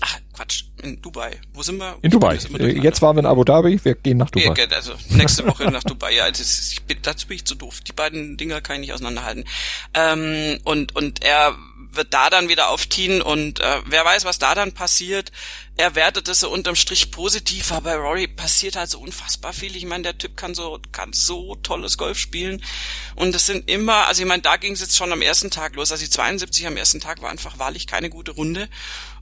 Ach, 0.02 0.20
Quatsch, 0.34 0.64
in 0.82 1.02
Dubai. 1.02 1.40
Wo 1.54 1.62
sind 1.62 1.78
wir? 1.78 1.98
In 2.02 2.12
Dubai. 2.12 2.38
Äh, 2.58 2.80
jetzt 2.80 3.02
waren 3.02 3.16
wir 3.16 3.22
in 3.22 3.26
Abu 3.28 3.44
Dhabi, 3.44 3.80
wir 3.84 3.96
gehen 3.96 4.18
nach 4.18 4.30
Dubai. 4.32 4.54
Ja, 4.58 4.76
also 4.76 4.94
nächste 5.10 5.46
Woche 5.48 5.66
nach 5.72 5.84
Dubai. 5.84 6.16
Ja, 6.16 6.30
das, 6.30 6.72
ich 6.72 6.82
bin, 6.84 6.98
dazu 7.02 7.28
bin 7.28 7.36
ich 7.36 7.46
zu 7.46 7.56
doof. 7.56 7.82
Die 7.82 7.94
beiden 7.94 8.36
Dinger 8.38 8.62
kann 8.62 8.78
ich 8.78 8.82
nicht 8.82 8.94
auseinanderhalten. 8.94 9.46
Ähm, 9.94 10.60
und, 10.64 10.96
und 10.96 11.24
er 11.24 11.56
wird 11.92 12.14
da 12.14 12.30
dann 12.30 12.50
wieder 12.50 12.70
aufziehen 12.70 13.22
und 13.22 13.60
äh, 13.60 13.82
wer 13.86 14.06
weiß, 14.06 14.26
was 14.26 14.40
da 14.40 14.56
dann 14.56 14.74
passiert. 14.74 15.32
Er 15.78 15.96
wertet 15.96 16.28
es 16.28 16.42
so 16.42 16.50
unterm 16.50 16.76
Strich 16.76 17.12
positiv, 17.12 17.72
aber 17.72 17.92
bei 17.92 17.96
Rory 17.96 18.28
passiert 18.28 18.76
halt 18.76 18.90
so 18.90 19.00
unfassbar 19.00 19.54
viel. 19.54 19.76
Ich 19.76 19.86
meine, 19.86 20.04
der 20.04 20.18
Typ 20.18 20.38
kann 20.38 20.54
so 20.54 20.80
kann 20.92 21.14
so 21.14 21.56
tolles 21.56 21.98
Golf 21.98 22.18
spielen 22.18 22.64
und 23.16 23.36
es 23.36 23.46
sind 23.46 23.70
immer, 23.70 24.08
also 24.08 24.22
ich 24.22 24.28
meine, 24.28 24.42
da 24.42 24.58
ging 24.58 24.74
es 24.74 24.82
jetzt 24.82 24.96
schon 24.96 25.12
am 25.12 25.22
ersten 25.22 25.52
Tag 25.52 25.76
los. 25.76 25.92
Also 25.92 26.04
die 26.04 26.10
72 26.10 26.68
am 26.68 26.78
ersten 26.78 27.00
Tag 27.00 27.22
war 27.22 27.30
einfach 27.30 27.60
wahrlich 27.60 27.88
keine 27.88 28.10
gute 28.10 28.32
Runde 28.32 28.70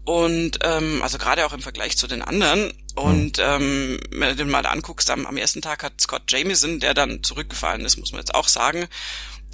und 0.05 0.59
ähm, 0.63 1.01
also 1.03 1.17
gerade 1.17 1.45
auch 1.45 1.53
im 1.53 1.61
Vergleich 1.61 1.97
zu 1.97 2.07
den 2.07 2.21
anderen. 2.21 2.73
Und 2.95 3.37
ähm, 3.39 3.99
wenn 4.09 4.29
du 4.29 4.43
dir 4.43 4.45
mal 4.45 4.65
anguckst, 4.65 5.09
am, 5.11 5.25
am 5.25 5.37
ersten 5.37 5.61
Tag 5.61 5.83
hat 5.83 6.01
Scott 6.01 6.23
Jamieson, 6.27 6.79
der 6.79 6.93
dann 6.93 7.23
zurückgefallen 7.23 7.85
ist, 7.85 7.97
muss 7.97 8.11
man 8.11 8.19
jetzt 8.19 8.33
auch 8.33 8.47
sagen, 8.47 8.87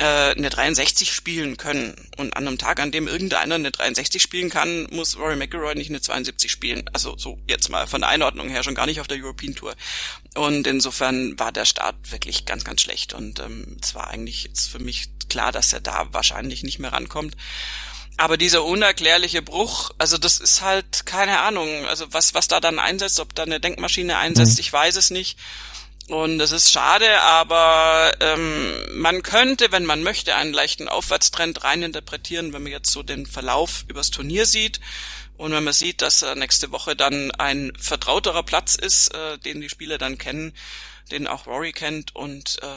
eine 0.04 0.50
63 0.50 1.14
spielen 1.14 1.58
können. 1.58 1.96
Und 2.18 2.36
an 2.36 2.48
einem 2.48 2.58
Tag, 2.58 2.80
an 2.80 2.92
dem 2.92 3.08
irgendeiner 3.08 3.56
eine 3.56 3.72
63 3.72 4.22
spielen 4.22 4.50
kann, 4.50 4.88
muss 4.92 5.18
Rory 5.18 5.36
McIlroy 5.36 5.76
nicht 5.76 5.90
eine 5.90 6.02
72 6.02 6.52
spielen. 6.52 6.90
Also 6.94 7.18
so 7.18 7.40
jetzt 7.48 7.70
mal 7.70 7.88
von 7.88 8.02
der 8.02 8.10
Einordnung 8.10 8.50
her 8.50 8.64
schon 8.64 8.76
gar 8.76 8.86
nicht 8.86 9.00
auf 9.00 9.08
der 9.08 9.18
European 9.18 9.56
Tour. 9.56 9.76
Und 10.36 10.68
insofern 10.68 11.40
war 11.40 11.52
der 11.52 11.66
Start 11.66 11.96
wirklich 12.12 12.46
ganz, 12.46 12.64
ganz 12.64 12.82
schlecht. 12.82 13.14
Und 13.14 13.40
ähm, 13.40 13.78
es 13.82 13.96
war 13.96 14.10
eigentlich 14.10 14.44
jetzt 14.44 14.70
für 14.70 14.80
mich 14.80 15.10
klar, 15.30 15.52
dass 15.52 15.72
er 15.72 15.82
da 15.82 16.08
wahrscheinlich 16.12 16.64
nicht 16.64 16.80
mehr 16.80 16.92
rankommt. 16.92 17.36
Aber 18.18 18.38
dieser 18.38 18.64
unerklärliche 18.64 19.42
Bruch, 19.42 19.92
also 19.98 20.18
das 20.18 20.38
ist 20.38 20.62
halt 20.62 21.06
keine 21.06 21.40
Ahnung, 21.40 21.86
also 21.86 22.06
was 22.12 22.34
was 22.34 22.48
da 22.48 22.62
dann 22.62 22.80
einsetzt, 22.80 23.20
ob 23.20 23.36
da 23.36 23.44
eine 23.44 23.60
Denkmaschine 23.60 24.18
einsetzt, 24.18 24.54
mhm. 24.54 24.62
ich 24.62 24.72
weiß 24.72 24.96
es 24.96 25.12
nicht. 25.12 25.38
Und 26.08 26.38
das 26.38 26.52
ist 26.52 26.72
schade, 26.72 27.20
aber 27.22 28.14
ähm, 28.20 28.76
man 29.00 29.24
könnte, 29.24 29.72
wenn 29.72 29.86
man 29.86 30.04
möchte, 30.04 30.36
einen 30.36 30.54
leichten 30.54 30.88
Aufwärtstrend 30.88 31.64
reininterpretieren, 31.64 32.54
wenn 32.54 32.62
man 32.62 32.72
jetzt 32.72 32.92
so 32.92 33.02
den 33.02 33.26
Verlauf 33.26 33.86
übers 33.88 34.12
Turnier 34.12 34.46
sieht. 34.46 34.80
Und 35.38 35.52
wenn 35.52 35.64
man 35.64 35.74
sieht, 35.74 36.04
dass 36.04 36.22
äh, 36.22 36.36
nächste 36.36 36.72
Woche 36.72 36.96
dann 36.96 37.32
ein 37.32 37.74
vertrauterer 37.78 38.44
Platz 38.44 38.76
ist, 38.76 39.14
äh, 39.16 39.40
den 39.40 39.62
die 39.62 39.70
Spieler 39.70 39.98
dann 39.98 40.20
kennen, 40.20 40.54
den 41.12 41.28
auch 41.28 41.48
Rory 41.48 41.72
kennt 41.72 42.16
und 42.16 42.58
äh, 42.62 42.68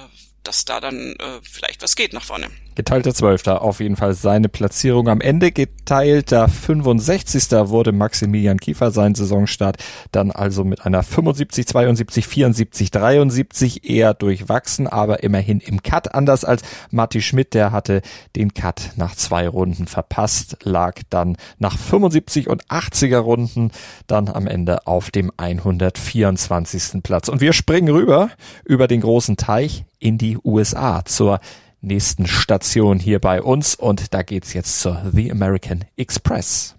dass 0.42 0.64
da 0.64 0.80
dann 0.80 1.14
äh, 1.16 1.40
vielleicht 1.42 1.82
was 1.82 1.96
geht 1.96 2.14
nach 2.14 2.24
vorne. 2.24 2.50
Geteilter 2.78 3.12
Zwölfter, 3.12 3.62
auf 3.62 3.80
jeden 3.80 3.96
Fall 3.96 4.14
seine 4.14 4.48
Platzierung 4.48 5.08
am 5.08 5.20
Ende. 5.20 5.50
Geteilter 5.50 6.46
65. 6.46 7.50
wurde 7.68 7.90
Maximilian 7.90 8.58
Kiefer 8.58 8.92
sein 8.92 9.16
Saisonstart. 9.16 9.78
Dann 10.12 10.30
also 10.30 10.62
mit 10.62 10.86
einer 10.86 11.02
75, 11.02 11.66
72, 11.66 12.28
74, 12.28 12.92
73 12.92 13.90
eher 13.90 14.14
durchwachsen, 14.14 14.86
aber 14.86 15.24
immerhin 15.24 15.58
im 15.58 15.82
Cut. 15.82 16.14
Anders 16.14 16.44
als 16.44 16.62
Matti 16.92 17.20
Schmidt, 17.20 17.52
der 17.52 17.72
hatte 17.72 18.00
den 18.36 18.54
Cut 18.54 18.92
nach 18.94 19.16
zwei 19.16 19.48
Runden 19.48 19.88
verpasst, 19.88 20.58
lag 20.62 21.00
dann 21.10 21.36
nach 21.58 21.76
75 21.76 22.48
und 22.48 22.64
80er 22.66 23.18
Runden 23.18 23.72
dann 24.06 24.28
am 24.28 24.46
Ende 24.46 24.86
auf 24.86 25.10
dem 25.10 25.32
124. 25.36 27.02
Platz. 27.02 27.28
Und 27.28 27.40
wir 27.40 27.54
springen 27.54 27.88
rüber 27.88 28.30
über 28.64 28.86
den 28.86 29.00
großen 29.00 29.36
Teich 29.36 29.84
in 29.98 30.16
die 30.16 30.38
USA 30.44 31.04
zur 31.04 31.40
nächsten 31.80 32.26
Station 32.26 32.98
hier 32.98 33.18
bei 33.18 33.42
uns 33.42 33.74
und 33.74 34.14
da 34.14 34.22
geht's 34.22 34.52
jetzt 34.52 34.80
zur 34.80 35.02
The 35.12 35.30
American 35.30 35.84
Express. 35.96 36.74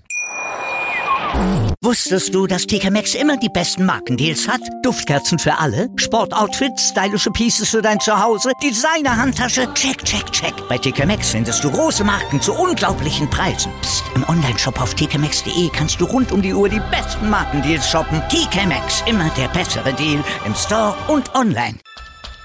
Wusstest 1.82 2.34
du, 2.34 2.48
dass 2.48 2.66
TK 2.66 2.92
Maxx 2.92 3.16
immer 3.16 3.38
die 3.38 3.50
besten 3.50 3.86
Markendeals 3.86 4.48
hat? 4.48 4.62
Duftkerzen 4.84 5.40
für 5.40 5.58
alle, 5.58 5.88
Sportoutfits, 5.96 6.90
stylische 6.90 7.30
Pieces 7.32 7.70
für 7.70 7.82
dein 7.82 8.00
Zuhause, 8.00 8.52
Designer-Handtasche, 8.62 9.74
check, 9.74 10.04
check, 10.04 10.30
check. 10.32 10.54
Bei 10.68 10.78
TK 10.78 11.06
Maxx 11.06 11.30
findest 11.30 11.64
du 11.64 11.72
große 11.72 12.04
Marken 12.04 12.42
zu 12.42 12.54
unglaublichen 12.54 13.30
Preisen. 13.30 13.72
Psst. 13.82 14.04
im 14.16 14.28
Onlineshop 14.28 14.82
auf 14.82 14.94
tkmaxx.de 14.96 15.70
kannst 15.72 16.02
du 16.02 16.06
rund 16.06 16.32
um 16.32 16.42
die 16.42 16.54
Uhr 16.54 16.68
die 16.68 16.82
besten 16.92 17.30
Markendeals 17.30 17.90
shoppen. 17.90 18.22
TK 18.30 18.66
Maxx, 18.68 19.04
immer 19.08 19.30
der 19.38 19.48
bessere 19.50 19.94
Deal 19.94 20.24
im 20.46 20.56
Store 20.56 20.96
und 21.08 21.34
online. 21.36 21.76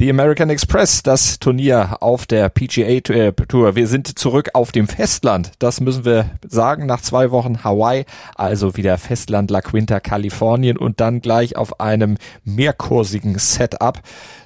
The 0.00 0.10
American 0.10 0.48
Express, 0.48 1.02
das 1.02 1.40
Turnier 1.40 1.96
auf 2.02 2.24
der 2.24 2.48
PGA 2.50 3.00
Tour. 3.00 3.74
Wir 3.74 3.88
sind 3.88 4.16
zurück 4.16 4.50
auf 4.52 4.70
dem 4.70 4.86
Festland. 4.86 5.50
Das 5.58 5.80
müssen 5.80 6.04
wir 6.04 6.30
sagen 6.46 6.86
nach 6.86 7.00
zwei 7.00 7.32
Wochen 7.32 7.64
Hawaii, 7.64 8.04
also 8.36 8.76
wieder 8.76 8.96
Festland 8.96 9.50
La 9.50 9.60
Quinta, 9.60 9.98
Kalifornien 9.98 10.78
und 10.78 11.00
dann 11.00 11.20
gleich 11.20 11.56
auf 11.56 11.80
einem 11.80 12.16
mehrkursigen 12.44 13.40
Setup. 13.40 14.00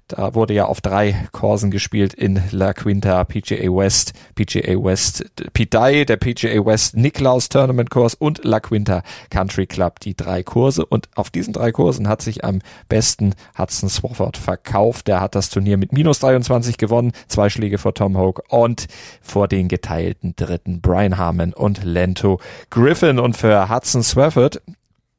Da 0.08 0.34
wurde 0.34 0.54
ja 0.54 0.66
auf 0.66 0.80
drei 0.80 1.28
Kursen 1.32 1.70
gespielt 1.70 2.12
in 2.12 2.42
La 2.50 2.74
Quinta, 2.74 3.24
PGA 3.24 3.74
West, 3.74 4.12
PGA 4.34 4.82
West 4.82 5.24
Dye, 5.56 6.04
der 6.04 6.16
PGA 6.16 6.64
West 6.64 6.96
Niklaus 6.96 7.48
Tournament 7.48 7.90
Kurs 7.90 8.14
und 8.14 8.44
La 8.44 8.60
Quinta 8.60 9.02
Country 9.30 9.66
Club, 9.66 10.00
die 10.00 10.14
drei 10.14 10.42
Kurse. 10.42 10.84
Und 10.84 11.08
auf 11.14 11.30
diesen 11.30 11.54
drei 11.54 11.72
Kursen 11.72 12.08
hat 12.08 12.20
sich 12.20 12.44
am 12.44 12.60
besten 12.88 13.34
Hudson 13.56 13.88
Swafford 13.88 14.36
verkauft. 14.36 15.08
Der 15.08 15.20
hat 15.20 15.34
das 15.34 15.48
Turnier 15.48 15.78
mit 15.78 15.92
minus 15.92 16.18
23 16.18 16.76
gewonnen, 16.76 17.12
zwei 17.28 17.48
Schläge 17.48 17.78
vor 17.78 17.94
Tom 17.94 18.18
Hoke 18.18 18.42
und 18.48 18.86
vor 19.22 19.48
den 19.48 19.68
geteilten 19.68 20.34
dritten 20.36 20.80
Brian 20.80 21.16
Harmon 21.16 21.54
und 21.54 21.84
Lento 21.84 22.40
Griffin. 22.70 23.18
Und 23.18 23.36
für 23.36 23.70
Hudson 23.70 24.02
Swafford, 24.02 24.60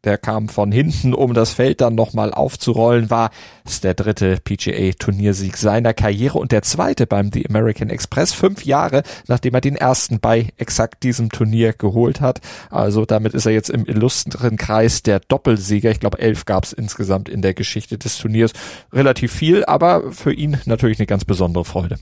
der 0.03 0.17
kam 0.17 0.49
von 0.49 0.71
hinten, 0.71 1.13
um 1.13 1.33
das 1.33 1.53
Feld 1.53 1.81
dann 1.81 1.95
nochmal 1.95 2.33
aufzurollen, 2.33 3.09
war 3.09 3.31
es 3.65 3.81
der 3.81 3.93
dritte 3.93 4.37
PGA-Turniersieg 4.43 5.57
seiner 5.57 5.93
Karriere 5.93 6.39
und 6.39 6.51
der 6.51 6.61
zweite 6.61 7.07
beim 7.07 7.31
The 7.31 7.47
American 7.47 7.89
Express, 7.89 8.33
fünf 8.33 8.65
Jahre 8.65 9.03
nachdem 9.27 9.53
er 9.53 9.61
den 9.61 9.75
ersten 9.75 10.19
bei 10.19 10.49
exakt 10.57 11.03
diesem 11.03 11.29
Turnier 11.29 11.73
geholt 11.73 12.21
hat. 12.21 12.41
Also 12.69 13.05
damit 13.05 13.33
ist 13.33 13.45
er 13.45 13.51
jetzt 13.51 13.69
im 13.69 13.85
illustren 13.85 14.57
Kreis 14.57 15.03
der 15.03 15.19
Doppelsieger. 15.19 15.91
Ich 15.91 15.99
glaube, 15.99 16.19
elf 16.19 16.45
gab 16.45 16.65
es 16.65 16.73
insgesamt 16.73 17.29
in 17.29 17.41
der 17.41 17.53
Geschichte 17.53 17.97
des 17.97 18.17
Turniers. 18.17 18.53
Relativ 18.91 19.33
viel, 19.33 19.65
aber 19.65 20.11
für 20.11 20.33
ihn 20.33 20.57
natürlich 20.65 20.99
eine 20.99 21.07
ganz 21.07 21.25
besondere 21.25 21.65
Freude. 21.65 21.97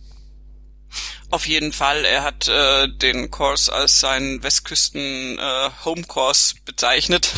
Auf 1.32 1.48
jeden 1.48 1.72
Fall, 1.72 2.04
er 2.04 2.24
hat 2.24 2.50
äh, 2.50 2.90
den 2.90 3.32
Course 3.32 3.72
als 3.72 4.02
seinen 4.02 4.44
Westküsten 4.44 5.40
äh, 5.40 5.70
Home 5.86 6.04
Course 6.04 6.56
bezeichnet. 6.66 7.32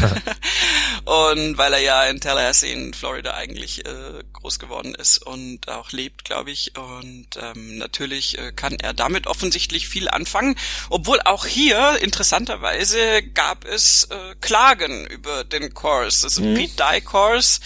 und 1.05 1.59
weil 1.59 1.73
er 1.73 1.79
ja 1.79 2.03
in 2.05 2.19
Tallahassee 2.19 2.73
in 2.73 2.95
Florida 2.95 3.35
eigentlich 3.35 3.85
äh, 3.85 4.23
groß 4.33 4.57
geworden 4.57 4.95
ist 4.95 5.19
und 5.19 5.69
auch 5.69 5.91
lebt, 5.91 6.25
glaube 6.25 6.49
ich. 6.49 6.75
Und 6.75 7.27
ähm, 7.39 7.77
natürlich 7.77 8.39
äh, 8.39 8.51
kann 8.51 8.79
er 8.79 8.95
damit 8.95 9.27
offensichtlich 9.27 9.87
viel 9.87 10.09
anfangen. 10.09 10.55
Obwohl 10.89 11.21
auch 11.21 11.45
hier 11.45 11.99
interessanterweise 12.01 13.21
gab 13.21 13.63
es 13.63 14.05
äh, 14.05 14.35
Klagen 14.41 15.05
über 15.05 15.43
den 15.43 15.75
Course. 15.75 16.23
Das 16.23 16.33
ist 16.33 16.39
ein 16.39 16.53
mhm. 16.53 16.57
Pete 16.57 16.75
Dye 16.77 17.01
Course 17.01 17.59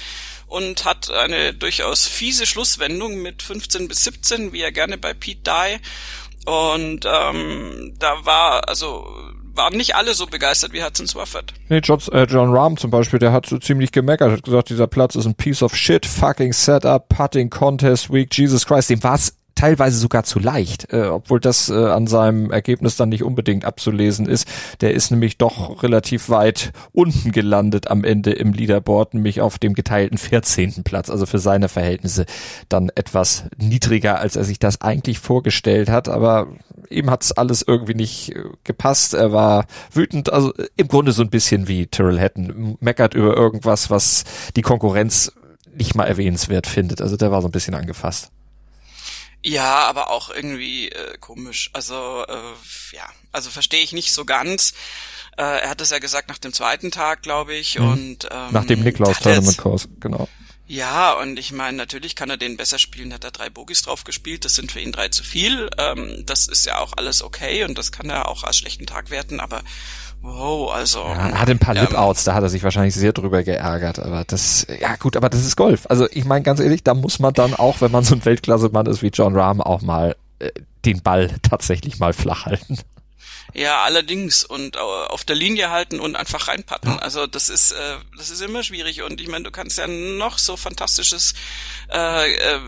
und 0.47 0.85
hat 0.85 1.11
eine 1.11 1.53
durchaus 1.53 2.07
fiese 2.07 2.45
Schlusswendung 2.45 3.21
mit 3.21 3.43
15 3.43 3.87
bis 3.87 4.03
17, 4.03 4.53
wie 4.53 4.61
er 4.61 4.71
gerne 4.71 4.97
bei 4.97 5.13
Pete 5.13 5.41
Dye. 5.43 5.79
Und 6.45 7.05
ähm, 7.05 7.93
da 7.99 8.25
war, 8.25 8.69
also 8.69 9.05
waren 9.53 9.75
nicht 9.75 9.95
alle 9.95 10.13
so 10.13 10.27
begeistert 10.27 10.71
wie 10.71 10.83
Hudson 10.83 11.07
Swafford. 11.07 11.53
Nee, 11.67 11.81
John, 11.83 11.99
äh, 12.11 12.23
John 12.23 12.55
Rahm 12.55 12.77
zum 12.77 12.91
Beispiel, 12.91 13.19
der 13.19 13.33
hat 13.33 13.47
so 13.47 13.57
ziemlich 13.57 13.91
gemeckert, 13.91 14.31
hat 14.31 14.43
gesagt, 14.43 14.69
dieser 14.69 14.87
Platz 14.87 15.15
ist 15.15 15.25
ein 15.25 15.35
piece 15.35 15.61
of 15.61 15.75
shit, 15.75 16.05
fucking 16.05 16.53
setup, 16.53 17.09
putting 17.09 17.49
contest 17.49 18.11
week, 18.11 18.33
Jesus 18.33 18.65
Christ, 18.65 18.89
dem 18.89 19.03
war's 19.03 19.33
teilweise 19.57 19.97
sogar 19.97 20.23
zu 20.23 20.39
leicht, 20.39 20.93
äh, 20.93 21.07
obwohl 21.07 21.39
das 21.39 21.69
äh, 21.69 21.73
an 21.73 22.07
seinem 22.07 22.51
Ergebnis 22.51 22.95
dann 22.95 23.09
nicht 23.09 23.23
unbedingt 23.23 23.65
abzulesen 23.65 24.27
ist. 24.27 24.47
Der 24.81 24.93
ist 24.93 25.11
nämlich 25.11 25.37
doch 25.37 25.83
relativ 25.83 26.29
weit 26.29 26.71
unten 26.93 27.31
gelandet 27.31 27.89
am 27.89 28.03
Ende 28.03 28.31
im 28.31 28.53
Leaderboard, 28.53 29.15
nämlich 29.15 29.41
auf 29.41 29.57
dem 29.59 29.73
geteilten 29.73 30.17
14. 30.17 30.83
Platz, 30.83 31.09
also 31.09 31.25
für 31.25 31.39
seine 31.39 31.69
Verhältnisse 31.69 32.25
dann 32.69 32.89
etwas 32.95 33.45
niedriger, 33.57 34.19
als 34.19 34.35
er 34.35 34.43
sich 34.43 34.59
das 34.59 34.81
eigentlich 34.81 35.19
vorgestellt 35.19 35.89
hat, 35.89 36.07
aber 36.07 36.47
ihm 36.89 37.09
hat's 37.09 37.31
alles 37.31 37.63
irgendwie 37.65 37.95
nicht 37.95 38.35
äh, 38.35 38.43
gepasst. 38.63 39.13
Er 39.13 39.31
war 39.31 39.65
wütend, 39.91 40.31
also 40.31 40.53
im 40.75 40.87
Grunde 40.87 41.11
so 41.11 41.23
ein 41.23 41.29
bisschen 41.29 41.67
wie 41.67 41.87
Tyrrell 41.87 42.19
Hatton, 42.19 42.77
meckert 42.79 43.15
über 43.15 43.35
irgendwas, 43.35 43.89
was 43.89 44.23
die 44.55 44.61
Konkurrenz 44.61 45.33
nicht 45.75 45.95
mal 45.95 46.05
erwähnenswert 46.05 46.67
findet. 46.67 47.01
Also 47.01 47.17
der 47.17 47.31
war 47.31 47.41
so 47.41 47.47
ein 47.47 47.51
bisschen 47.51 47.75
angefasst. 47.75 48.31
Ja, 49.47 49.85
aber 49.85 50.09
auch 50.09 50.29
irgendwie 50.29 50.89
äh, 50.89 51.17
komisch. 51.19 51.69
Also 51.71 52.25
äh, 52.27 52.95
ja, 52.95 53.07
also 53.31 53.49
verstehe 53.49 53.81
ich 53.81 53.93
nicht 53.93 54.11
so 54.11 54.25
ganz. 54.25 54.73
Äh, 55.37 55.43
er 55.43 55.69
hat 55.69 55.79
es 55.79 55.89
ja 55.89 55.99
gesagt 55.99 56.27
nach 56.27 56.37
dem 56.37 56.51
zweiten 56.51 56.91
Tag, 56.91 57.21
glaube 57.21 57.55
ich, 57.55 57.79
mhm. 57.79 57.91
und 57.91 58.27
ähm, 58.29 58.51
nach 58.51 58.65
dem 58.65 58.81
Niklaus 58.81 59.19
Tournament 59.19 59.57
Kurs, 59.57 59.87
genau. 59.99 60.27
Ja, 60.69 61.13
und 61.13 61.39
ich 61.39 61.53
meine, 61.53 61.77
natürlich 61.77 62.17
kann 62.17 62.29
er 62.29 62.35
den 62.35 62.57
besser 62.57 62.77
spielen, 62.77 63.13
hat 63.13 63.23
er 63.23 63.31
drei 63.31 63.49
Bogies 63.49 63.83
drauf 63.83 64.03
gespielt, 64.03 64.43
das 64.43 64.55
sind 64.55 64.69
für 64.69 64.81
ihn 64.81 64.91
drei 64.91 65.07
zu 65.07 65.23
viel. 65.23 65.69
Ähm, 65.77 66.23
das 66.25 66.49
ist 66.49 66.65
ja 66.65 66.79
auch 66.79 66.91
alles 66.97 67.23
okay 67.23 67.63
und 67.63 67.77
das 67.77 67.93
kann 67.93 68.09
er 68.09 68.27
auch 68.27 68.43
als 68.43 68.57
schlechten 68.57 68.85
Tag 68.85 69.09
werten, 69.09 69.39
aber 69.39 69.63
wow, 70.21 70.71
also. 70.73 70.99
Ja, 70.99 71.29
er 71.29 71.41
hat 71.41 71.49
ein 71.49 71.59
paar 71.59 71.75
ähm, 71.75 71.83
Lip-Outs, 71.83 72.23
da 72.23 72.33
hat 72.33 72.43
er 72.43 72.49
sich 72.49 72.63
wahrscheinlich 72.63 72.95
sehr 72.95 73.13
drüber 73.13 73.43
geärgert, 73.43 73.99
aber 73.99 74.23
das, 74.25 74.67
ja 74.79 74.95
gut, 74.95 75.17
aber 75.17 75.29
das 75.29 75.45
ist 75.45 75.55
Golf. 75.55 75.85
Also 75.89 76.07
ich 76.11 76.25
meine 76.25 76.43
ganz 76.43 76.59
ehrlich, 76.59 76.83
da 76.83 76.93
muss 76.93 77.19
man 77.19 77.33
dann 77.33 77.53
auch, 77.53 77.81
wenn 77.81 77.91
man 77.91 78.03
so 78.03 78.15
ein 78.15 78.25
Weltklasse-Mann 78.25 78.85
ist 78.85 79.01
wie 79.01 79.11
John 79.13 79.35
Rahm, 79.35 79.61
auch 79.61 79.81
mal 79.81 80.15
äh, 80.39 80.51
den 80.85 81.01
Ball 81.01 81.29
tatsächlich 81.41 81.99
mal 81.99 82.13
flach 82.13 82.45
halten. 82.45 82.77
Ja, 83.53 83.81
allerdings 83.83 84.43
und 84.43 84.77
auf 84.77 85.23
der 85.23 85.35
Linie 85.35 85.71
halten 85.71 85.99
und 85.99 86.15
einfach 86.15 86.47
reinpatten. 86.47 86.99
Also 86.99 87.27
das 87.27 87.49
ist 87.49 87.71
äh, 87.71 87.95
das 88.17 88.29
ist 88.29 88.41
immer 88.41 88.61
schwierig 88.61 89.03
und 89.03 89.21
ich 89.21 89.29
meine, 89.29 89.45
du 89.45 89.51
kannst 89.51 89.77
ja 89.77 89.87
noch 89.87 90.37
so 90.37 90.57
fantastisches 90.57 91.33
äh, 91.91 92.33
äh, 92.33 92.59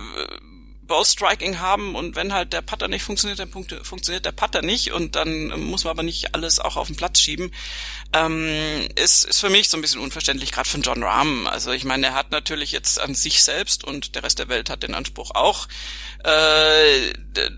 Ballstriking 0.90 1.60
haben 1.60 1.96
und 1.96 2.18
wenn 2.18 2.34
halt 2.34 2.52
der 2.52 2.62
Putter 2.62 2.90
nicht 2.90 3.04
funktioniert, 3.04 3.40
dann 3.40 3.50
funktioniert 3.50 4.26
der 4.26 4.34
Putter 4.34 4.62
nicht 4.62 4.92
und 4.92 5.16
dann 5.16 5.48
muss 5.62 5.86
man 5.86 5.92
aber 5.92 6.04
nicht 6.04 6.36
alles 6.36 6.60
auch 6.60 6.76
auf 6.76 6.88
den 6.88 6.98
Platz 6.98 7.20
schieben. 7.20 7.52
Ähm, 8.12 8.90
ist, 8.96 9.24
ist 9.24 9.40
für 9.40 9.50
mich 9.50 9.70
so 9.70 9.78
ein 9.78 9.82
bisschen 9.82 10.02
unverständlich, 10.02 10.52
gerade 10.52 10.68
von 10.68 10.82
John 10.82 11.04
Rahm. 11.04 11.48
Also 11.48 11.72
ich 11.72 11.86
meine, 11.86 12.08
er 12.08 12.14
hat 12.16 12.32
natürlich 12.32 12.72
jetzt 12.72 13.00
an 13.00 13.16
sich 13.16 13.44
selbst 13.44 13.84
und 13.84 14.16
der 14.16 14.24
Rest 14.24 14.40
der 14.40 14.50
Welt 14.50 14.70
hat 14.70 14.84
den 14.84 14.96
Anspruch 14.96 15.32
auch, 15.36 15.68
äh, 16.24 17.14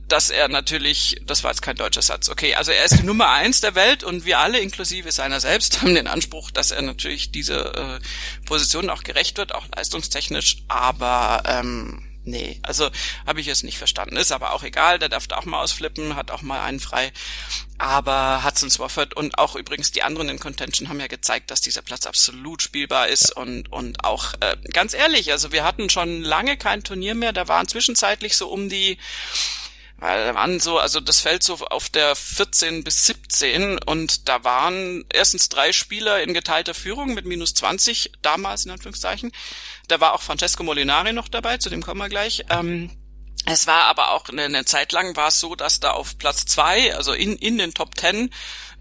dass 0.07 0.29
er 0.29 0.49
natürlich, 0.49 1.21
das 1.25 1.43
war 1.43 1.51
jetzt 1.51 1.61
kein 1.61 1.77
deutscher 1.77 2.01
Satz, 2.01 2.29
okay, 2.29 2.53
also 2.55 2.71
er 2.71 2.83
ist 2.83 2.99
die 2.99 3.05
Nummer 3.05 3.29
eins 3.29 3.61
der 3.61 3.75
Welt 3.75 4.03
und 4.03 4.25
wir 4.25 4.39
alle, 4.39 4.59
inklusive 4.59 5.11
seiner 5.11 5.39
selbst, 5.39 5.81
haben 5.81 5.95
den 5.95 6.07
Anspruch, 6.07 6.51
dass 6.51 6.71
er 6.71 6.81
natürlich 6.81 7.31
diese 7.31 7.73
äh, 7.73 8.45
Position 8.45 8.89
auch 8.89 9.03
gerecht 9.03 9.37
wird, 9.37 9.55
auch 9.55 9.65
leistungstechnisch, 9.73 10.57
aber 10.67 11.43
ähm, 11.45 12.11
nee, 12.23 12.60
also 12.63 12.89
habe 13.25 13.41
ich 13.41 13.47
es 13.47 13.63
nicht 13.63 13.77
verstanden. 13.77 14.17
Ist 14.17 14.31
aber 14.31 14.53
auch 14.53 14.63
egal, 14.63 14.99
der 14.99 15.10
darf 15.10 15.27
da 15.27 15.38
auch 15.38 15.45
mal 15.45 15.62
ausflippen, 15.62 16.15
hat 16.15 16.31
auch 16.31 16.41
mal 16.41 16.62
einen 16.62 16.79
frei. 16.79 17.12
Aber 17.77 18.43
Hudson 18.43 18.69
Swafford 18.69 19.15
und 19.15 19.39
auch 19.39 19.55
übrigens 19.55 19.91
die 19.91 20.03
anderen 20.03 20.29
in 20.29 20.39
Contention 20.39 20.88
haben 20.88 20.99
ja 20.99 21.07
gezeigt, 21.07 21.49
dass 21.49 21.62
dieser 21.62 21.81
Platz 21.81 22.05
absolut 22.05 22.62
spielbar 22.62 23.07
ist 23.07 23.34
ja. 23.36 23.41
und 23.41 23.71
und 23.71 24.03
auch 24.03 24.34
äh, 24.39 24.55
ganz 24.71 24.93
ehrlich, 24.93 25.31
also 25.31 25.51
wir 25.51 25.63
hatten 25.63 25.89
schon 25.89 26.21
lange 26.21 26.57
kein 26.57 26.84
Turnier 26.84 27.15
mehr, 27.15 27.34
da 27.34 27.47
waren 27.47 27.67
zwischenzeitlich 27.67 28.38
so 28.38 28.49
um 28.49 28.69
die 28.69 28.97
weil 30.01 30.25
da 30.25 30.35
waren 30.35 30.59
so, 30.59 30.79
also 30.79 30.99
das 30.99 31.21
fällt 31.21 31.43
so 31.43 31.53
auf 31.57 31.89
der 31.89 32.15
14 32.15 32.83
bis 32.83 33.05
17 33.05 33.77
und 33.77 34.27
da 34.27 34.43
waren 34.43 35.05
erstens 35.13 35.47
drei 35.47 35.71
Spieler 35.71 36.23
in 36.23 36.33
geteilter 36.33 36.73
Führung 36.73 37.13
mit 37.13 37.25
minus 37.25 37.53
20 37.53 38.11
damals 38.23 38.65
in 38.65 38.71
Anführungszeichen. 38.71 39.31
Da 39.87 39.99
war 39.99 40.13
auch 40.13 40.23
Francesco 40.23 40.63
Molinari 40.63 41.13
noch 41.13 41.27
dabei, 41.27 41.57
zu 41.57 41.69
dem 41.69 41.83
kommen 41.83 41.99
wir 41.99 42.09
gleich. 42.09 42.43
Ähm, 42.49 42.89
es 43.45 43.67
war 43.67 43.83
aber 43.83 44.11
auch 44.11 44.27
eine, 44.29 44.45
eine 44.45 44.65
Zeit 44.65 44.91
lang 44.91 45.15
war 45.15 45.27
es 45.27 45.39
so, 45.39 45.55
dass 45.55 45.79
da 45.79 45.91
auf 45.91 46.17
Platz 46.17 46.45
zwei, 46.45 46.95
also 46.95 47.13
in, 47.13 47.35
in 47.35 47.59
den 47.59 47.75
Top 47.75 47.93
Ten, 47.93 48.31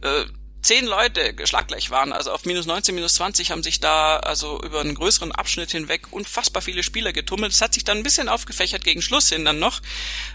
äh, 0.01 0.25
zehn 0.63 0.85
Leute 0.85 1.35
geschlaggleich 1.35 1.91
waren, 1.91 2.13
also 2.13 2.33
auf 2.33 2.45
minus 2.45 2.67
19, 2.67 2.95
minus 2.95 3.15
20 3.15 3.51
haben 3.51 3.63
sich 3.63 3.81
da 3.81 4.19
also 4.19 4.61
über 4.63 4.81
einen 4.81 4.95
größeren 4.95 5.33
Abschnitt 5.33 5.71
hinweg 5.71 6.09
unfassbar 6.11 6.63
viele 6.63 6.83
Spieler 6.83 7.13
getummelt. 7.13 7.53
Es 7.53 7.63
hat 7.63 7.75
sich 7.75 7.85
dann 7.85 7.99
ein 7.99 8.03
bisschen 8.03 8.29
aufgefächert 8.29 8.85
gegen 8.85 9.01
Schluss 9.01 9.31
hin 9.31 9.45
dann 9.45 9.59
noch, 9.59 9.81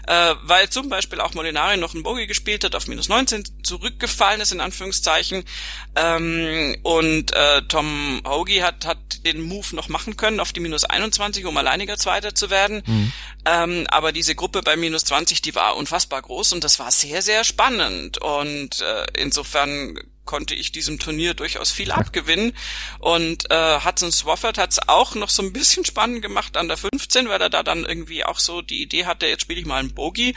äh, 0.06 0.34
weil 0.42 0.68
zum 0.70 0.88
Beispiel 0.88 1.20
auch 1.20 1.34
Molinari 1.34 1.76
noch 1.76 1.94
einen 1.94 2.02
Bogie 2.02 2.26
gespielt 2.26 2.64
hat, 2.64 2.74
auf 2.74 2.88
minus 2.88 3.08
19 3.08 3.44
zurückgefallen 3.62 4.40
ist 4.40 4.52
in 4.52 4.60
Anführungszeichen 4.60 5.44
ähm, 5.94 6.76
und 6.82 7.32
äh, 7.32 7.62
Tom 7.62 8.20
Hoagie 8.26 8.62
hat, 8.62 8.84
hat 8.84 9.24
den 9.24 9.42
Move 9.42 9.74
noch 9.76 9.88
machen 9.88 10.16
können 10.16 10.40
auf 10.40 10.52
die 10.52 10.60
minus 10.60 10.84
21, 10.84 11.44
um 11.46 11.56
alleiniger 11.56 11.96
Zweiter 11.96 12.34
zu 12.34 12.50
werden. 12.50 12.82
Mhm. 12.86 13.12
Ähm, 13.44 13.86
aber 13.90 14.12
diese 14.12 14.34
Gruppe 14.34 14.62
bei 14.62 14.76
minus 14.76 15.04
20, 15.04 15.40
die 15.40 15.54
war 15.54 15.76
unfassbar 15.76 16.20
groß 16.22 16.52
und 16.52 16.64
das 16.64 16.78
war 16.78 16.90
sehr, 16.90 17.22
sehr 17.22 17.44
spannend 17.44 18.18
und 18.18 18.80
äh, 18.80 19.06
insofern 19.14 19.98
konnte 20.26 20.54
ich 20.54 20.72
diesem 20.72 20.98
Turnier 20.98 21.34
durchaus 21.34 21.72
viel 21.72 21.90
abgewinnen. 21.90 22.52
Und 22.98 23.50
äh, 23.50 23.80
Hudson 23.84 24.12
Swafford 24.12 24.58
hat 24.58 24.72
es 24.72 24.88
auch 24.88 25.14
noch 25.14 25.30
so 25.30 25.42
ein 25.42 25.52
bisschen 25.52 25.84
spannend 25.84 26.22
gemacht 26.22 26.56
an 26.56 26.68
der 26.68 26.76
15, 26.76 27.28
weil 27.28 27.40
er 27.40 27.50
da 27.50 27.62
dann 27.62 27.84
irgendwie 27.84 28.24
auch 28.24 28.38
so 28.38 28.60
die 28.60 28.82
Idee 28.82 29.06
hatte, 29.06 29.26
jetzt 29.26 29.42
spiele 29.42 29.60
ich 29.60 29.66
mal 29.66 29.78
einen 29.78 29.94
Bogey 29.94 30.34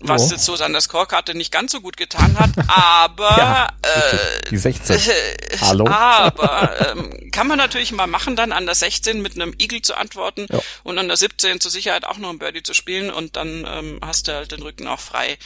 was 0.00 0.28
oh. 0.28 0.30
jetzt 0.30 0.44
so 0.44 0.54
an 0.54 0.72
der 0.72 0.80
Scorekarte 0.80 1.34
nicht 1.34 1.50
ganz 1.50 1.72
so 1.72 1.80
gut 1.80 1.96
getan 1.96 2.38
hat, 2.38 2.50
aber 2.68 3.36
ja, 3.36 3.68
äh, 3.82 4.50
die 4.50 4.56
16. 4.56 4.96
Äh, 4.96 5.58
Hallo. 5.60 5.86
Aber 5.88 6.90
ähm, 6.90 7.30
kann 7.32 7.46
man 7.48 7.58
natürlich 7.58 7.92
mal 7.92 8.06
machen, 8.06 8.36
dann 8.36 8.52
an 8.52 8.66
der 8.66 8.74
16 8.74 9.20
mit 9.20 9.34
einem 9.34 9.54
Eagle 9.58 9.82
zu 9.82 9.96
antworten 9.96 10.46
ja. 10.50 10.60
und 10.84 10.98
an 10.98 11.08
der 11.08 11.16
17 11.16 11.60
zur 11.60 11.70
Sicherheit 11.70 12.04
auch 12.04 12.18
noch 12.18 12.30
ein 12.30 12.38
Birdie 12.38 12.62
zu 12.62 12.74
spielen 12.74 13.10
und 13.10 13.36
dann 13.36 13.66
ähm, 13.68 13.98
hast 14.04 14.28
du 14.28 14.34
halt 14.34 14.52
den 14.52 14.62
Rücken 14.62 14.86
auch 14.86 15.00
frei. 15.00 15.38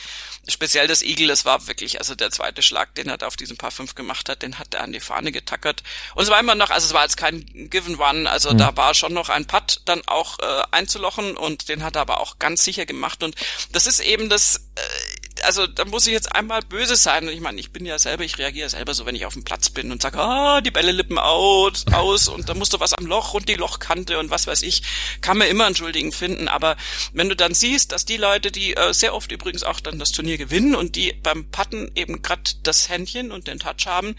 Speziell 0.48 0.88
das 0.88 1.02
Eagle, 1.02 1.28
das 1.28 1.44
war 1.44 1.68
wirklich, 1.68 2.00
also 2.00 2.16
der 2.16 2.32
zweite 2.32 2.62
Schlag, 2.62 2.94
den 2.96 3.08
er 3.08 3.16
da 3.16 3.28
auf 3.28 3.36
diesem 3.36 3.56
Paar 3.56 3.70
5 3.70 3.94
gemacht 3.94 4.28
hat, 4.28 4.42
den 4.42 4.58
hat 4.58 4.74
er 4.74 4.82
an 4.82 4.92
die 4.92 4.98
Fahne 4.98 5.30
getackert. 5.30 5.84
Und 6.16 6.24
es 6.24 6.30
war 6.30 6.40
immer 6.40 6.56
noch, 6.56 6.70
also 6.70 6.86
es 6.86 6.94
war 6.94 7.04
jetzt 7.04 7.16
kein 7.16 7.46
Given 7.70 7.96
One, 7.98 8.28
also 8.28 8.52
mhm. 8.52 8.58
da 8.58 8.76
war 8.76 8.92
schon 8.94 9.14
noch 9.14 9.28
ein 9.28 9.46
Putt 9.46 9.82
dann 9.84 10.02
auch 10.06 10.40
äh, 10.40 10.62
einzulochen 10.72 11.36
und 11.36 11.68
den 11.68 11.84
hat 11.84 11.94
er 11.94 12.02
aber 12.02 12.20
auch 12.20 12.40
ganz 12.40 12.64
sicher 12.64 12.86
gemacht 12.86 13.22
und 13.22 13.36
das 13.70 13.86
ist 13.86 14.00
eben 14.00 14.28
das 14.28 14.41
das, 14.42 14.56
äh, 14.74 15.21
also 15.42 15.66
da 15.66 15.84
muss 15.84 16.06
ich 16.06 16.12
jetzt 16.12 16.34
einmal 16.34 16.60
böse 16.62 16.96
sein. 16.96 17.26
Und 17.26 17.32
ich 17.32 17.40
meine, 17.40 17.60
ich 17.60 17.70
bin 17.70 17.84
ja 17.84 17.98
selber, 17.98 18.24
ich 18.24 18.38
reagiere 18.38 18.68
selber 18.68 18.94
so, 18.94 19.06
wenn 19.06 19.14
ich 19.14 19.26
auf 19.26 19.34
dem 19.34 19.44
Platz 19.44 19.70
bin 19.70 19.90
und 19.92 20.02
sage, 20.02 20.18
ah, 20.18 20.60
die 20.60 20.70
Bälle 20.70 20.92
lippen 20.92 21.18
aus, 21.18 21.86
aus 21.92 22.28
und 22.28 22.48
da 22.48 22.54
musst 22.54 22.72
du 22.72 22.80
was 22.80 22.94
am 22.94 23.06
Loch 23.06 23.34
und 23.34 23.48
die 23.48 23.54
Lochkante 23.54 24.18
und 24.18 24.30
was 24.30 24.46
weiß 24.46 24.62
ich, 24.62 24.82
kann 25.20 25.38
man 25.38 25.48
immer 25.48 25.66
einen 25.66 25.76
Schuldigen 25.76 26.12
finden. 26.12 26.48
Aber 26.48 26.76
wenn 27.12 27.28
du 27.28 27.36
dann 27.36 27.54
siehst, 27.54 27.92
dass 27.92 28.04
die 28.04 28.16
Leute, 28.16 28.50
die 28.50 28.76
äh, 28.76 28.92
sehr 28.92 29.14
oft 29.14 29.32
übrigens 29.32 29.64
auch 29.64 29.80
dann 29.80 29.98
das 29.98 30.12
Turnier 30.12 30.38
gewinnen 30.38 30.74
und 30.74 30.96
die 30.96 31.12
beim 31.12 31.50
Patten 31.50 31.90
eben 31.94 32.22
gerade 32.22 32.42
das 32.62 32.88
Händchen 32.88 33.32
und 33.32 33.46
den 33.46 33.58
Touch 33.58 33.86
haben, 33.86 34.16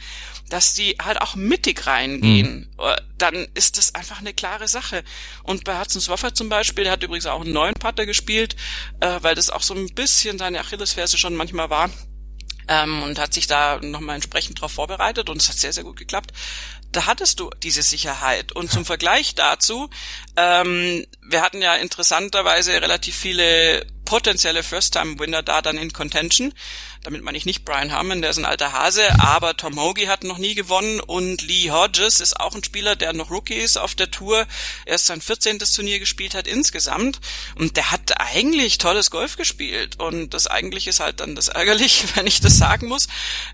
dass 0.49 0.73
die 0.73 0.97
halt 1.01 1.21
auch 1.21 1.35
mittig 1.35 1.87
reingehen, 1.87 2.69
mhm. 2.77 2.95
dann 3.17 3.47
ist 3.53 3.77
das 3.77 3.95
einfach 3.95 4.19
eine 4.19 4.33
klare 4.33 4.67
Sache. 4.67 5.03
Und 5.43 5.63
bei 5.63 5.79
Hudson 5.79 6.01
Swaffer 6.01 6.33
zum 6.33 6.49
Beispiel, 6.49 6.83
der 6.83 6.93
hat 6.93 7.03
übrigens 7.03 7.25
auch 7.25 7.41
einen 7.41 7.53
neuen 7.53 7.73
Putter 7.73 8.05
gespielt, 8.05 8.55
äh, 8.99 9.19
weil 9.21 9.35
das 9.35 9.49
auch 9.49 9.63
so 9.63 9.73
ein 9.73 9.87
bisschen 9.93 10.37
seine 10.37 10.59
Achillesferse 10.59 11.12
schon 11.17 11.35
manchmal 11.35 11.69
war. 11.69 11.89
Ähm, 12.67 13.03
und 13.03 13.19
hat 13.19 13.33
sich 13.33 13.45
da 13.45 13.79
nochmal 13.81 14.15
entsprechend 14.15 14.61
drauf 14.61 14.71
vorbereitet 14.71 15.29
und 15.29 15.41
es 15.41 15.49
hat 15.49 15.57
sehr, 15.57 15.73
sehr 15.73 15.83
gut 15.83 15.97
geklappt 15.97 16.31
da 16.93 17.07
hattest 17.07 17.39
du 17.39 17.49
diese 17.61 17.81
Sicherheit. 17.81 18.51
Und 18.51 18.71
zum 18.71 18.85
Vergleich 18.85 19.35
dazu, 19.35 19.89
ähm, 20.37 21.05
wir 21.21 21.41
hatten 21.41 21.61
ja 21.61 21.75
interessanterweise 21.75 22.81
relativ 22.81 23.15
viele 23.15 23.85
potenzielle 24.05 24.63
First-Time-Winner 24.63 25.43
da 25.43 25.61
dann 25.61 25.77
in 25.77 25.93
Contention. 25.93 26.53
Damit 27.03 27.23
meine 27.23 27.37
ich 27.37 27.45
nicht 27.45 27.65
Brian 27.65 27.91
Harmon, 27.91 28.21
der 28.21 28.31
ist 28.31 28.37
ein 28.37 28.45
alter 28.45 28.71
Hase, 28.71 29.19
aber 29.19 29.57
Tom 29.57 29.79
Hoagie 29.79 30.07
hat 30.07 30.23
noch 30.23 30.37
nie 30.37 30.55
gewonnen 30.55 30.99
und 30.99 31.41
Lee 31.41 31.71
Hodges 31.71 32.19
ist 32.19 32.39
auch 32.39 32.55
ein 32.55 32.63
Spieler, 32.63 32.95
der 32.95 33.13
noch 33.13 33.29
Rookie 33.29 33.55
ist 33.55 33.77
auf 33.77 33.95
der 33.95 34.11
Tour, 34.11 34.47
erst 34.85 35.07
sein 35.07 35.21
14. 35.21 35.59
Turnier 35.59 35.99
gespielt 35.99 36.35
hat 36.35 36.47
insgesamt 36.47 37.19
und 37.55 37.75
der 37.75 37.91
hat 37.91 38.19
eigentlich 38.21 38.77
tolles 38.77 39.11
Golf 39.11 39.35
gespielt 39.35 39.99
und 39.99 40.33
das 40.33 40.47
eigentlich 40.47 40.87
ist 40.87 40.99
halt 40.99 41.19
dann 41.19 41.35
das 41.35 41.49
ärgerlich, 41.49 42.05
wenn 42.15 42.27
ich 42.27 42.39
das 42.39 42.57
sagen 42.57 42.87
muss. 42.87 43.07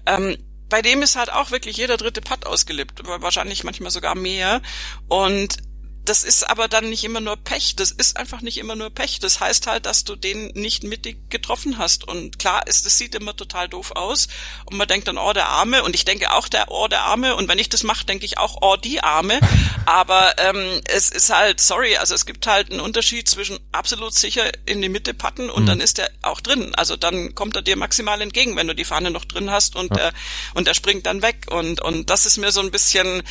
Ähm, 0.06 0.38
bei 0.70 0.84
dem 0.84 1.02
ist 1.02 1.16
halt 1.16 1.32
auch 1.32 1.50
wirklich 1.50 1.78
jeder 1.78 1.98
dritte 1.98 2.22
Putt 2.22 2.46
ausgelebt, 2.46 3.02
wahrscheinlich 3.04 3.64
manchmal 3.64 3.90
sogar 3.90 4.14
mehr. 4.14 4.62
Und 5.08 5.58
das 6.06 6.24
ist 6.24 6.50
aber 6.50 6.68
dann 6.68 6.90
nicht 6.90 7.04
immer 7.04 7.20
nur 7.20 7.38
Pech. 7.38 7.76
Das 7.76 7.92
ist 7.92 8.18
einfach 8.18 8.42
nicht 8.42 8.58
immer 8.58 8.76
nur 8.76 8.90
Pech. 8.90 9.20
Das 9.20 9.40
heißt 9.40 9.68
halt, 9.68 9.86
dass 9.86 10.04
du 10.04 10.16
den 10.16 10.48
nicht 10.56 10.84
mittig 10.84 11.30
getroffen 11.30 11.78
hast. 11.78 12.08
Und 12.08 12.40
klar 12.40 12.66
ist, 12.68 12.86
das 12.86 12.98
sieht 12.98 13.16
immer 13.16 13.36
total 13.36 13.68
doof 13.70 13.92
aus. 13.92 14.28
Und 14.66 14.78
man 14.78 14.88
denkt 14.88 15.08
dann, 15.08 15.18
oh, 15.18 15.34
der 15.34 15.48
Arme. 15.48 15.84
Und 15.84 15.94
ich 15.94 16.06
denke 16.06 16.32
auch, 16.32 16.48
der, 16.48 16.72
oh, 16.72 16.88
der 16.88 17.02
Arme. 17.02 17.36
Und 17.36 17.48
wenn 17.48 17.60
ich 17.60 17.70
das 17.70 17.84
mache, 17.84 18.06
denke 18.06 18.26
ich 18.26 18.38
auch, 18.38 18.58
oh, 18.62 18.76
die 18.76 19.02
Arme. 19.02 19.40
Aber 19.86 20.34
ähm, 20.40 20.82
es 20.86 21.10
ist 21.10 21.30
halt, 21.30 21.60
sorry, 21.60 21.98
also 21.98 22.16
es 22.16 22.26
gibt 22.26 22.48
halt 22.48 22.72
einen 22.72 22.80
Unterschied 22.80 23.28
zwischen 23.28 23.60
absolut 23.72 24.14
sicher 24.14 24.50
in 24.66 24.82
die 24.82 24.90
Mitte 24.90 25.14
patten 25.14 25.50
und 25.50 25.64
mhm. 25.64 25.68
dann 25.68 25.80
ist 25.80 25.98
der 25.98 26.10
auch 26.22 26.42
drin. 26.42 26.74
Also 26.76 26.96
dann 26.96 27.36
kommt 27.36 27.56
er 27.56 27.62
dir 27.62 27.76
maximal 27.76 28.22
entgegen, 28.22 28.56
wenn 28.56 28.68
du 28.68 28.76
die 28.76 28.86
Fahne 28.86 29.12
noch 29.12 29.26
drin 29.26 29.52
hast 29.52 29.76
und, 29.76 29.96
ja. 29.96 30.10
äh, 30.10 30.12
und 30.54 30.68
der 30.68 30.74
springt 30.74 31.06
dann 31.06 31.22
weg. 31.22 31.46
Und, 31.50 31.82
und 31.82 32.10
das 32.10 32.26
ist 32.26 32.38
mir 32.38 32.52
so 32.52 32.62
ein 32.62 32.72
bisschen, 32.72 33.24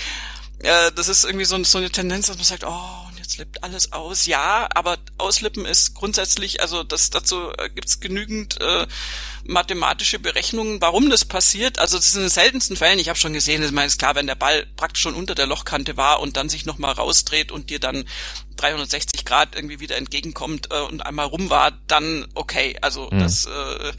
äh, 0.60 0.90
das 0.94 1.08
ist 1.08 1.24
irgendwie 1.24 1.44
so, 1.44 1.62
so 1.62 1.78
eine 1.78 1.90
Tendenz, 1.90 2.26
dass 2.26 2.36
man 2.36 2.44
sagt, 2.44 2.64
oh, 2.64 3.08
und 3.08 3.18
jetzt 3.18 3.38
lippt 3.38 3.62
alles 3.62 3.92
aus. 3.92 4.26
Ja, 4.26 4.68
aber 4.74 4.98
auslippen 5.16 5.64
ist 5.64 5.94
grundsätzlich, 5.94 6.60
also 6.60 6.82
das 6.82 7.10
dazu 7.10 7.50
äh, 7.56 7.70
gibt's 7.70 8.00
genügend 8.00 8.60
äh, 8.60 8.86
mathematische 9.44 10.18
Berechnungen, 10.18 10.80
warum 10.80 11.10
das 11.10 11.24
passiert. 11.24 11.78
Also 11.78 11.96
das 11.96 12.08
ist 12.08 12.14
in 12.16 12.22
den 12.22 12.30
seltensten 12.30 12.76
Fällen, 12.76 12.98
ich 12.98 13.08
habe 13.08 13.18
schon 13.18 13.32
gesehen, 13.32 13.62
ich 13.62 13.70
meine, 13.70 13.86
ist 13.86 13.98
klar, 13.98 14.16
wenn 14.16 14.26
der 14.26 14.34
Ball 14.34 14.66
praktisch 14.76 15.02
schon 15.02 15.14
unter 15.14 15.34
der 15.34 15.46
Lochkante 15.46 15.96
war 15.96 16.20
und 16.20 16.36
dann 16.36 16.48
sich 16.48 16.66
nochmal 16.66 16.92
rausdreht 16.92 17.52
und 17.52 17.70
dir 17.70 17.78
dann 17.78 18.04
360 18.56 19.24
Grad 19.24 19.54
irgendwie 19.54 19.78
wieder 19.78 19.96
entgegenkommt 19.96 20.68
äh, 20.72 20.80
und 20.80 21.06
einmal 21.06 21.26
rum 21.26 21.50
war, 21.50 21.72
dann 21.86 22.26
okay. 22.34 22.76
Also 22.80 23.08
mhm. 23.12 23.20
das 23.20 23.46
äh, 23.46 23.92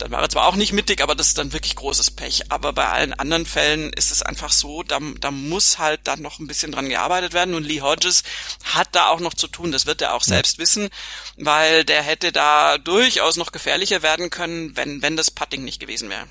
dann 0.00 0.10
war 0.10 0.22
er 0.22 0.28
zwar 0.28 0.46
auch 0.46 0.56
nicht 0.56 0.72
mittig, 0.72 1.02
aber 1.02 1.14
das 1.14 1.28
ist 1.28 1.38
dann 1.38 1.52
wirklich 1.52 1.76
großes 1.76 2.12
Pech. 2.12 2.50
Aber 2.50 2.72
bei 2.72 2.86
allen 2.86 3.12
anderen 3.12 3.46
Fällen 3.46 3.92
ist 3.92 4.10
es 4.10 4.22
einfach 4.22 4.50
so, 4.50 4.82
da, 4.82 4.98
da 5.20 5.30
muss 5.30 5.78
halt 5.78 6.00
dann 6.04 6.22
noch 6.22 6.38
ein 6.38 6.46
bisschen 6.46 6.72
dran 6.72 6.88
gearbeitet 6.88 7.34
werden. 7.34 7.54
Und 7.54 7.64
Lee 7.64 7.80
Hodges 7.80 8.22
hat 8.64 8.88
da 8.92 9.08
auch 9.08 9.20
noch 9.20 9.34
zu 9.34 9.46
tun. 9.46 9.72
Das 9.72 9.86
wird 9.86 10.02
er 10.02 10.14
auch 10.14 10.22
selbst 10.22 10.58
wissen, 10.58 10.88
weil 11.36 11.84
der 11.84 12.02
hätte 12.02 12.32
da 12.32 12.78
durchaus 12.78 13.36
noch 13.36 13.52
gefährlicher 13.52 14.02
werden 14.02 14.30
können, 14.30 14.76
wenn, 14.76 15.02
wenn 15.02 15.16
das 15.16 15.30
Putting 15.30 15.64
nicht 15.64 15.80
gewesen 15.80 16.08
wäre. 16.08 16.24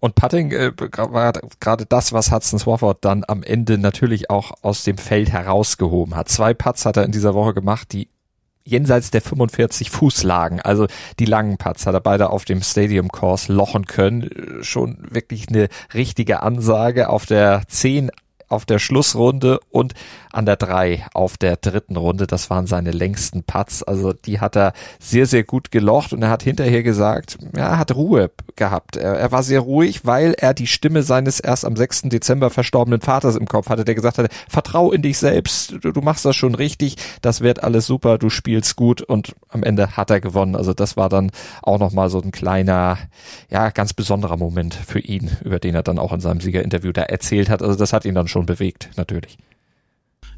Und 0.00 0.14
Putting 0.14 0.52
äh, 0.52 0.72
war 0.76 1.32
gerade 1.60 1.86
das, 1.86 2.12
was 2.12 2.30
Hudson 2.30 2.58
Swafford 2.58 3.04
dann 3.04 3.24
am 3.26 3.42
Ende 3.42 3.78
natürlich 3.78 4.30
auch 4.30 4.52
aus 4.62 4.84
dem 4.84 4.98
Feld 4.98 5.30
herausgehoben 5.30 6.14
hat. 6.14 6.28
Zwei 6.28 6.54
Putts 6.54 6.84
hat 6.84 6.96
er 6.96 7.04
in 7.04 7.12
dieser 7.12 7.34
Woche 7.34 7.54
gemacht, 7.54 7.92
die 7.92 8.08
jenseits 8.66 9.10
der 9.10 9.22
45 9.22 9.90
Fuß 9.90 10.24
lagen. 10.24 10.60
Also 10.60 10.86
die 11.18 11.24
langen 11.24 11.56
Putts 11.56 11.86
hat 11.86 11.94
er 11.94 12.00
beide 12.00 12.30
auf 12.30 12.44
dem 12.44 12.62
Stadium 12.62 13.08
Course 13.08 13.52
lochen 13.52 13.86
können. 13.86 14.28
Schon 14.62 14.98
wirklich 15.10 15.48
eine 15.48 15.68
richtige 15.94 16.42
Ansage 16.42 17.08
auf 17.08 17.24
der 17.24 17.62
10 17.68 18.10
auf 18.48 18.64
der 18.64 18.78
Schlussrunde 18.78 19.58
und 19.70 19.94
an 20.36 20.44
der 20.44 20.56
drei 20.56 21.06
auf 21.14 21.38
der 21.38 21.56
dritten 21.56 21.96
Runde. 21.96 22.26
Das 22.26 22.50
waren 22.50 22.66
seine 22.66 22.90
längsten 22.90 23.42
Putts. 23.42 23.82
Also 23.82 24.12
die 24.12 24.38
hat 24.38 24.54
er 24.54 24.74
sehr, 25.00 25.26
sehr 25.26 25.44
gut 25.44 25.70
gelocht 25.70 26.12
und 26.12 26.22
er 26.22 26.28
hat 26.28 26.42
hinterher 26.42 26.82
gesagt, 26.82 27.38
ja, 27.56 27.70
er 27.70 27.78
hat 27.78 27.94
Ruhe 27.94 28.30
gehabt. 28.54 28.96
Er, 28.96 29.14
er 29.14 29.32
war 29.32 29.42
sehr 29.42 29.60
ruhig, 29.60 30.04
weil 30.04 30.34
er 30.34 30.52
die 30.52 30.66
Stimme 30.66 31.02
seines 31.02 31.40
erst 31.40 31.64
am 31.64 31.74
6. 31.74 32.02
Dezember 32.02 32.50
verstorbenen 32.50 33.00
Vaters 33.00 33.34
im 33.36 33.46
Kopf 33.46 33.70
hatte, 33.70 33.84
der 33.84 33.94
gesagt 33.94 34.18
hatte, 34.18 34.28
vertrau 34.46 34.92
in 34.92 35.00
dich 35.00 35.16
selbst, 35.16 35.76
du, 35.80 35.92
du 35.92 36.00
machst 36.02 36.26
das 36.26 36.36
schon 36.36 36.54
richtig, 36.54 36.96
das 37.22 37.40
wird 37.40 37.64
alles 37.64 37.86
super, 37.86 38.18
du 38.18 38.28
spielst 38.28 38.76
gut 38.76 39.00
und 39.00 39.34
am 39.48 39.62
Ende 39.62 39.96
hat 39.96 40.10
er 40.10 40.20
gewonnen. 40.20 40.54
Also 40.54 40.74
das 40.74 40.98
war 40.98 41.08
dann 41.08 41.30
auch 41.62 41.78
nochmal 41.78 42.10
so 42.10 42.20
ein 42.20 42.30
kleiner, 42.30 42.98
ja, 43.48 43.70
ganz 43.70 43.94
besonderer 43.94 44.36
Moment 44.36 44.74
für 44.74 45.00
ihn, 45.00 45.30
über 45.42 45.58
den 45.58 45.74
er 45.74 45.82
dann 45.82 45.98
auch 45.98 46.12
in 46.12 46.20
seinem 46.20 46.42
Siegerinterview 46.42 46.92
da 46.92 47.02
erzählt 47.02 47.48
hat. 47.48 47.62
Also 47.62 47.74
das 47.74 47.94
hat 47.94 48.04
ihn 48.04 48.14
dann 48.14 48.28
schon 48.28 48.44
bewegt, 48.44 48.90
natürlich. 48.96 49.38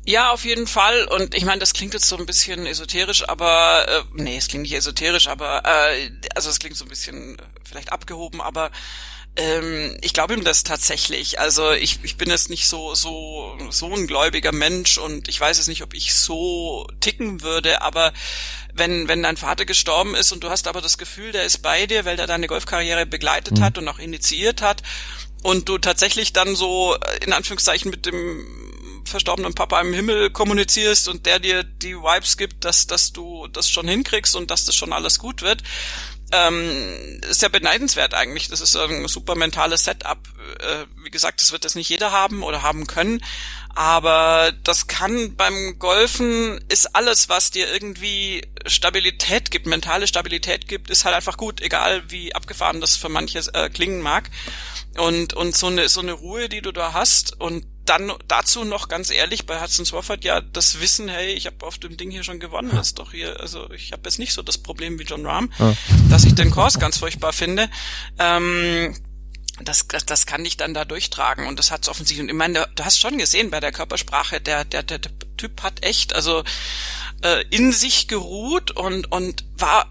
Ja, 0.08 0.30
auf 0.30 0.46
jeden 0.46 0.66
Fall. 0.66 1.04
Und 1.04 1.34
ich 1.34 1.44
meine, 1.44 1.58
das 1.58 1.74
klingt 1.74 1.92
jetzt 1.92 2.08
so 2.08 2.16
ein 2.16 2.24
bisschen 2.24 2.64
esoterisch, 2.64 3.28
aber 3.28 3.86
äh, 3.86 4.02
nee, 4.14 4.38
es 4.38 4.48
klingt 4.48 4.62
nicht 4.62 4.72
esoterisch, 4.72 5.28
aber 5.28 5.62
äh, 5.66 6.10
also 6.34 6.48
es 6.48 6.58
klingt 6.58 6.78
so 6.78 6.86
ein 6.86 6.88
bisschen 6.88 7.36
vielleicht 7.62 7.92
abgehoben, 7.92 8.40
aber 8.40 8.70
ähm, 9.36 9.98
ich 10.00 10.14
glaube 10.14 10.32
ihm 10.32 10.44
das 10.44 10.64
tatsächlich. 10.64 11.40
Also 11.40 11.72
ich, 11.72 11.98
ich 12.04 12.16
bin 12.16 12.30
jetzt 12.30 12.48
nicht 12.48 12.68
so 12.68 12.94
so 12.94 13.54
so 13.68 13.94
ein 13.94 14.06
gläubiger 14.06 14.50
Mensch 14.50 14.96
und 14.96 15.28
ich 15.28 15.38
weiß 15.38 15.58
es 15.58 15.68
nicht, 15.68 15.82
ob 15.82 15.92
ich 15.92 16.14
so 16.14 16.86
ticken 17.00 17.42
würde, 17.42 17.82
aber 17.82 18.14
wenn 18.72 19.08
wenn 19.08 19.22
dein 19.22 19.36
Vater 19.36 19.66
gestorben 19.66 20.14
ist 20.14 20.32
und 20.32 20.42
du 20.42 20.48
hast 20.48 20.68
aber 20.68 20.80
das 20.80 20.96
Gefühl, 20.96 21.32
der 21.32 21.44
ist 21.44 21.58
bei 21.58 21.86
dir, 21.86 22.06
weil 22.06 22.16
der 22.16 22.26
deine 22.26 22.46
Golfkarriere 22.46 23.04
begleitet 23.04 23.58
mhm. 23.58 23.62
hat 23.62 23.76
und 23.76 23.86
auch 23.88 23.98
initiiert 23.98 24.62
hat 24.62 24.82
und 25.42 25.68
du 25.68 25.76
tatsächlich 25.76 26.32
dann 26.32 26.56
so 26.56 26.94
äh, 26.94 27.24
in 27.26 27.34
Anführungszeichen 27.34 27.90
mit 27.90 28.06
dem 28.06 28.67
verstorbenen 29.08 29.54
Papa 29.54 29.80
im 29.80 29.92
Himmel 29.92 30.30
kommunizierst 30.30 31.08
und 31.08 31.26
der 31.26 31.38
dir 31.38 31.64
die 31.64 31.96
Vibes 31.96 32.36
gibt, 32.36 32.64
dass, 32.64 32.86
dass 32.86 33.12
du 33.12 33.46
das 33.48 33.68
schon 33.68 33.88
hinkriegst 33.88 34.36
und 34.36 34.50
dass 34.50 34.64
das 34.64 34.74
schon 34.74 34.92
alles 34.92 35.18
gut 35.18 35.42
wird, 35.42 35.62
ähm, 36.30 37.20
ist 37.28 37.42
ja 37.42 37.48
beneidenswert 37.48 38.14
eigentlich. 38.14 38.48
Das 38.48 38.60
ist 38.60 38.76
ein 38.76 39.08
super 39.08 39.34
mentales 39.34 39.84
Setup. 39.84 40.18
Äh, 40.60 40.84
wie 41.02 41.10
gesagt, 41.10 41.40
das 41.40 41.52
wird 41.52 41.64
das 41.64 41.74
nicht 41.74 41.88
jeder 41.88 42.12
haben 42.12 42.42
oder 42.42 42.62
haben 42.62 42.86
können. 42.86 43.22
Aber 43.74 44.52
das 44.64 44.88
kann 44.88 45.36
beim 45.36 45.78
Golfen 45.78 46.60
ist 46.68 46.96
alles, 46.96 47.28
was 47.28 47.50
dir 47.50 47.72
irgendwie 47.72 48.42
Stabilität 48.66 49.50
gibt, 49.50 49.66
mentale 49.66 50.06
Stabilität 50.06 50.66
gibt, 50.66 50.90
ist 50.90 51.04
halt 51.04 51.14
einfach 51.14 51.36
gut, 51.36 51.60
egal 51.60 52.02
wie 52.08 52.34
abgefahren 52.34 52.80
das 52.80 52.96
für 52.96 53.08
manche 53.08 53.38
äh, 53.54 53.70
klingen 53.70 54.02
mag. 54.02 54.30
Und, 54.96 55.32
und 55.32 55.56
so 55.56 55.68
eine, 55.68 55.88
so 55.88 56.00
eine 56.00 56.12
Ruhe, 56.12 56.48
die 56.48 56.60
du 56.60 56.72
da 56.72 56.92
hast 56.92 57.40
und 57.40 57.64
dann 57.88 58.12
dazu 58.26 58.64
noch 58.64 58.88
ganz 58.88 59.10
ehrlich 59.10 59.46
bei 59.46 59.60
Hudson 59.60 59.86
Swafford 59.86 60.24
ja 60.24 60.40
das 60.40 60.80
Wissen, 60.80 61.08
hey, 61.08 61.32
ich 61.32 61.46
habe 61.46 61.64
auf 61.66 61.78
dem 61.78 61.96
Ding 61.96 62.10
hier 62.10 62.24
schon 62.24 62.40
gewonnen, 62.40 62.70
das 62.74 62.88
ist 62.88 62.98
doch 62.98 63.12
hier, 63.12 63.40
also 63.40 63.70
ich 63.70 63.92
habe 63.92 64.02
jetzt 64.04 64.18
nicht 64.18 64.32
so 64.32 64.42
das 64.42 64.58
Problem 64.58 64.98
wie 64.98 65.04
John 65.04 65.26
Rahm, 65.26 65.52
ja. 65.58 65.74
dass 66.10 66.24
ich 66.24 66.34
den 66.34 66.50
Kurs 66.50 66.78
ganz 66.78 66.98
furchtbar 66.98 67.32
finde. 67.32 67.70
Ähm, 68.18 68.96
das, 69.60 69.88
das, 69.88 70.06
das 70.06 70.26
kann 70.26 70.44
dich 70.44 70.56
dann 70.56 70.74
da 70.74 70.84
durchtragen 70.84 71.46
und 71.46 71.58
das 71.58 71.70
hat's 71.70 71.88
offensichtlich. 71.88 72.24
Und 72.24 72.28
ich 72.28 72.34
meine, 72.34 72.68
du 72.74 72.84
hast 72.84 72.98
schon 72.98 73.18
gesehen 73.18 73.50
bei 73.50 73.60
der 73.60 73.72
Körpersprache, 73.72 74.40
der, 74.40 74.64
der, 74.64 74.82
der, 74.82 75.00
Typ 75.36 75.62
hat 75.62 75.84
echt, 75.84 76.14
also 76.14 76.42
äh, 77.22 77.44
in 77.50 77.72
sich 77.72 78.08
geruht 78.08 78.72
und, 78.72 79.10
und 79.12 79.44
war 79.56 79.86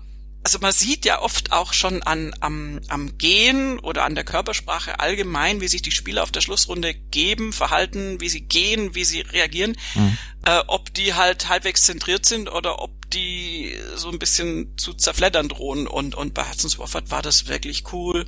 also 0.48 0.60
man 0.62 0.72
sieht 0.72 1.04
ja 1.04 1.22
oft 1.22 1.52
auch 1.52 1.74
schon 1.74 2.04
an, 2.04 2.34
am, 2.40 2.80
am 2.88 3.18
Gehen 3.18 3.80
oder 3.80 4.06
an 4.06 4.16
der 4.16 4.24
Körpersprache 4.24 5.02
allgemein, 5.02 5.60
wie 5.60 5.68
sich 5.68 5.82
die 5.82 5.92
Spieler 5.92 6.24
auf 6.24 6.32
der 6.32 6.40
Schlussrunde 6.40 6.94
geben, 6.94 7.52
verhalten, 7.52 8.22
wie 8.22 8.30
sie 8.30 8.40
gehen, 8.40 8.96
wie 8.96 9.04
sie 9.04 9.20
reagieren, 9.20 9.76
mhm. 9.96 10.18
äh, 10.46 10.60
ob 10.68 10.94
die 10.94 11.16
halt 11.16 11.50
halbwegs 11.50 11.84
zentriert 11.84 12.26
sind 12.26 12.50
oder 12.50 12.82
ob 12.82 13.10
die 13.10 13.76
so 13.96 14.08
ein 14.08 14.20
bisschen 14.20 14.78
zu 14.78 14.94
zerfleddern 14.94 15.50
drohen. 15.50 15.86
Und, 15.86 16.16
und 16.16 16.34
bei 16.34 16.50
Hudson 16.50 16.70
Swafford 16.70 17.12
war 17.12 17.22
das 17.22 17.48
wirklich 17.50 17.92
cool. 17.92 18.26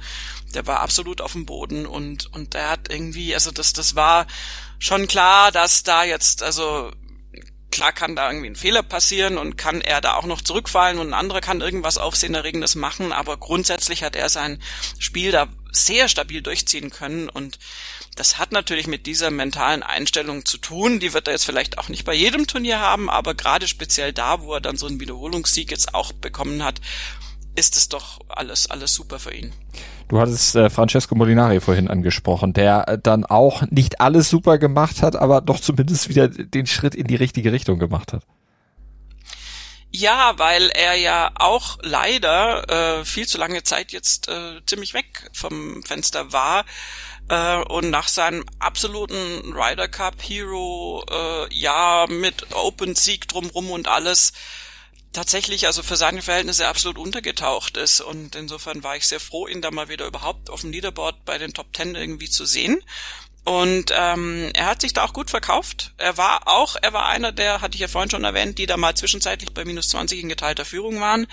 Der 0.54 0.68
war 0.68 0.82
absolut 0.82 1.22
auf 1.22 1.32
dem 1.32 1.46
Boden 1.46 1.86
und, 1.86 2.34
und 2.34 2.54
der 2.54 2.70
hat 2.70 2.92
irgendwie, 2.92 3.34
also 3.34 3.52
das, 3.52 3.72
das 3.72 3.96
war 3.96 4.28
schon 4.78 5.08
klar, 5.08 5.54
dass 5.54 5.84
da 5.84 6.04
jetzt, 6.04 6.44
also 6.44 6.92
klar 7.72 7.92
kann 7.92 8.16
da 8.16 8.30
irgendwie 8.30 8.50
ein 8.50 8.56
Fehler 8.56 8.84
passieren 8.84 9.38
und 9.38 9.58
kann 9.58 9.82
er 9.82 10.02
da 10.02 10.16
auch 10.16 10.26
noch 10.26 10.42
zurückfallen 10.42 11.00
und 11.00 11.08
ein 11.08 11.14
anderer 11.14 11.42
kann 11.42 11.62
irgendwas 11.62 11.98
Aufsehenerregendes 11.98 12.76
machen, 12.76 13.12
aber 13.12 13.38
grundsätzlich 13.38 14.04
hat 14.04 14.16
er 14.16 14.30
sein 14.30 14.62
Spiel 14.98 15.32
da 15.32 15.48
sehr 15.72 16.08
stabil 16.08 16.42
durchziehen 16.42 16.90
können 16.90 17.30
und 17.30 17.60
das 18.16 18.38
hat 18.38 18.52
natürlich 18.52 18.88
mit 18.88 19.06
dieser 19.06 19.32
mentalen 19.32 19.82
Einstellung 19.82 20.44
zu 20.44 20.58
tun. 20.58 21.00
Die 21.00 21.14
wird 21.14 21.28
er 21.28 21.34
jetzt 21.34 21.46
vielleicht 21.46 21.78
auch 21.78 21.88
nicht 21.88 22.04
bei 22.04 22.14
jedem 22.14 22.48
Turnier 22.48 22.80
haben, 22.80 23.10
aber 23.10 23.34
gerade 23.34 23.68
speziell 23.68 24.12
da, 24.12 24.42
wo 24.42 24.54
er 24.54 24.62
dann 24.62 24.76
so 24.76 24.88
einen 24.88 25.00
Wiederholungssieg 25.00 25.72
jetzt 25.72 25.94
auch 25.94 26.12
bekommen 26.12 26.64
hat, 26.64 26.82
ist 27.56 27.78
es 27.78 27.88
doch 27.88 28.20
alles, 28.28 28.70
alles 28.70 28.94
super 28.94 29.20
für 29.20 29.34
ihn. 29.34 29.54
Du 30.10 30.20
hattest 30.20 30.56
äh, 30.56 30.72
Francesco 30.72 31.14
Molinari 31.14 31.62
vorhin 31.62 31.88
angesprochen, 31.88 32.52
der 32.52 32.88
äh, 32.88 32.98
dann 32.98 33.26
auch 33.26 33.62
nicht 33.70 34.02
alles 34.02 34.28
super 34.28 34.58
gemacht 34.58 35.04
hat, 35.04 35.16
aber 35.16 35.40
doch 35.40 35.60
zumindest 35.60 36.10
wieder 36.10 36.28
den 36.28 36.66
Schritt 36.66 36.96
in 36.96 37.06
die 37.06 37.16
richtige 37.16 37.52
Richtung 37.52 37.78
gemacht 37.78 38.12
hat. 38.12 38.24
Ja, 39.92 40.34
weil 40.38 40.70
er 40.70 40.96
ja 40.96 41.32
auch 41.36 41.78
leider 41.84 43.00
äh, 43.00 43.06
viel 43.06 43.28
zu 43.28 43.38
lange 43.38 43.62
Zeit 43.62 43.92
jetzt 43.92 44.28
äh, 44.30 44.62
ziemlich 44.66 44.96
weg 44.96 45.30
vom 45.32 45.84
Fenster 45.84 46.34
war 46.34 46.66
äh, 47.30 47.58
und 47.66 47.92
nach 47.92 48.08
seinem 48.08 48.46
absoluten 48.58 49.54
Ryder 49.54 49.88
Cup 49.88 50.16
Hero 50.22 51.04
äh, 51.10 51.54
ja 51.54 52.08
mit 52.10 52.54
Open 52.54 52.96
Sieg 52.96 53.28
drumrum 53.28 53.70
und 53.70 53.88
alles 53.88 54.34
tatsächlich 55.14 55.66
also 55.68 55.84
für 55.84 55.96
seine 55.96 56.22
Verhältnisse 56.22 56.68
absolut 56.68 56.98
untergetaucht 56.98 57.78
ist 57.78 58.02
und 58.02 58.36
insofern 58.36 58.84
war 58.84 58.96
ich 58.96 59.08
sehr 59.08 59.20
froh, 59.20 59.48
ihn 59.48 59.62
da 59.62 59.72
mal 59.72 59.90
wieder 59.90 60.06
überhaupt 60.06 60.50
auf 60.50 60.62
dem 60.62 60.72
Leaderboard 60.72 61.26
bei 61.26 61.38
den 61.38 61.54
Top 61.54 61.74
Ten 61.74 61.96
irgendwie 61.96 62.30
zu 62.30 62.46
sehen. 62.46 62.84
Und 63.46 63.92
ähm, 63.98 64.52
er 64.54 64.68
hat 64.68 64.82
sich 64.82 64.94
da 64.94 65.04
auch 65.04 65.14
gut 65.14 65.32
verkauft. 65.32 65.94
Er 65.98 66.18
war 66.18 66.48
auch, 66.48 66.76
er 66.80 66.94
war 66.94 67.08
einer 67.08 67.32
der, 67.32 67.62
hatte 67.62 67.76
ich 67.76 67.82
ja 67.82 67.88
vorhin 67.88 68.12
schon 68.12 68.24
erwähnt, 68.24 68.60
die 68.60 68.68
da 68.68 68.78
mal 68.78 68.94
zwischenzeitlich 68.96 69.54
bei 69.54 69.66
minus 69.66 69.90
20 69.90 70.20
in 70.20 70.30
geteilter 70.30 70.66
Führung 70.66 71.00
waren. 71.00 71.26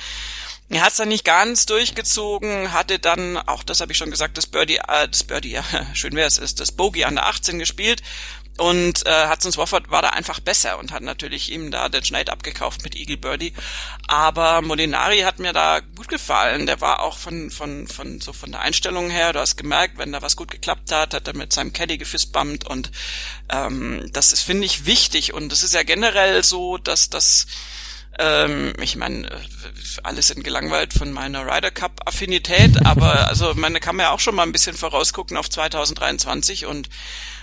Er 0.71 0.83
hat 0.83 0.93
es 0.93 0.97
dann 0.97 1.09
nicht 1.09 1.25
ganz 1.25 1.67
durchgezogen, 1.67 2.73
hatte 2.73 2.99
dann, 2.99 3.37
auch 3.37 3.63
das 3.63 3.81
habe 3.81 3.93
ich 3.93 3.99
schon 3.99 4.11
gesagt, 4.11 4.39
das 4.39 4.47
Birdie, 4.47 4.79
äh, 4.79 5.09
das 5.09 5.25
Birdie, 5.25 5.51
ja, 5.51 5.65
schön 5.95 6.15
wäre 6.15 6.27
es, 6.27 6.39
ist 6.39 6.59
das 6.59 6.73
Bogey 6.73 7.05
an 7.05 7.17
der 7.17 7.27
18 7.27 7.59
gespielt 7.59 8.03
Und 8.59 9.05
äh, 9.07 9.29
Hudson 9.29 9.53
Swafford 9.53 9.91
war 9.91 10.03
da 10.03 10.11
einfach 10.11 10.41
besser 10.41 10.79
und 10.79 10.93
hat 10.93 11.03
natürlich 11.03 11.53
ihm 11.53 11.71
da 11.71 11.89
den 11.89 12.05
Schneid 12.05 12.31
abgekauft 12.31 12.83
mit 12.85 12.97
Eagle 12.97 13.17
Birdie. 13.19 13.53
Aber 14.09 14.63
Molinari 14.63 15.21
hat 15.21 15.39
mir 15.39 15.53
da 15.53 15.81
gut 15.81 16.09
gefallen. 16.09 16.67
Der 16.67 16.81
war 16.81 17.01
auch 17.01 17.19
von, 17.19 17.51
von, 17.51 17.87
von, 17.87 18.21
so 18.21 18.33
von 18.33 18.53
der 18.53 18.61
Einstellung 18.61 19.11
her, 19.11 19.33
du 19.33 19.41
hast 19.41 19.57
gemerkt, 19.57 19.99
wenn 19.99 20.13
da 20.13 20.23
was 20.23 20.37
gut 20.37 20.51
geklappt 20.51 20.91
hat, 20.93 21.15
hat 21.15 21.29
er 21.29 21.37
mit 21.37 21.53
seinem 21.53 21.73
Caddy 21.73 21.99
gefistbummt 21.99 22.67
und 22.67 22.91
ähm, 23.51 24.09
das 24.13 24.33
ist, 24.33 24.43
finde 24.43 24.67
ich, 24.67 24.87
wichtig. 24.87 25.35
Und 25.35 25.51
das 25.53 25.63
ist 25.63 25.75
ja 25.75 25.83
generell 25.83 26.43
so, 26.43 26.79
dass 26.79 27.11
das 27.11 27.47
ähm, 28.19 28.73
ich 28.81 28.97
meine, 28.97 29.29
alle 30.03 30.23
sind 30.23 30.43
gelangweilt 30.43 30.95
von 30.95 31.13
meiner 31.13 31.47
Ryder 31.47 31.71
Cup 31.71 32.01
Affinität, 32.07 32.87
aber 32.87 33.29
also 33.29 33.53
meine 33.55 33.81
kann 33.81 33.97
man 33.97 34.05
ja 34.05 34.13
auch 34.13 34.21
schon 34.21 34.35
mal 34.35 34.45
ein 34.45 34.53
bisschen 34.53 34.77
vorausgucken 34.77 35.37
auf 35.37 35.51
2023 35.51 36.65
und 36.65 36.89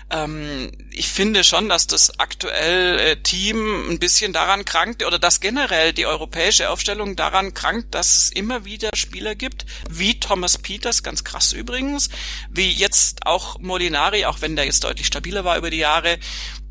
ähm, 0.10 0.72
ich 0.92 1.10
finde 1.10 1.44
schon, 1.44 1.70
dass 1.70 1.88
das 1.88 2.20
aktuell 2.20 3.00
äh, 3.00 3.16
Team 3.18 3.90
ein 3.90 4.00
bisschen 4.00 4.34
daran 4.34 4.66
krankt 4.66 5.04
oder 5.06 5.20
dass 5.20 5.40
generell 5.40 5.94
die 5.94 6.06
europäische 6.06 6.70
Aufstellung 6.70 7.16
daran 7.16 7.54
krankt, 7.54 7.94
dass 7.96 8.16
es 8.16 8.32
immer 8.32 8.66
wieder 8.66 8.90
Spieler 8.96 9.36
gibt, 9.36 9.66
wie 9.90 10.20
Thomas 10.20 10.58
Peters, 10.58 11.04
ganz 11.04 11.24
krass 11.24 11.54
übrigens, 11.54 12.10
wie 12.50 12.72
jetzt 12.72 13.26
auch 13.26 13.60
Molinari, 13.60 14.26
auch 14.26 14.42
wenn 14.42 14.56
der 14.56 14.66
jetzt 14.66 14.84
deutlich 14.84 15.08
stabiler 15.08 15.44
war 15.44 15.58
über 15.58 15.70
die 15.70 15.78
Jahre, 15.78 16.18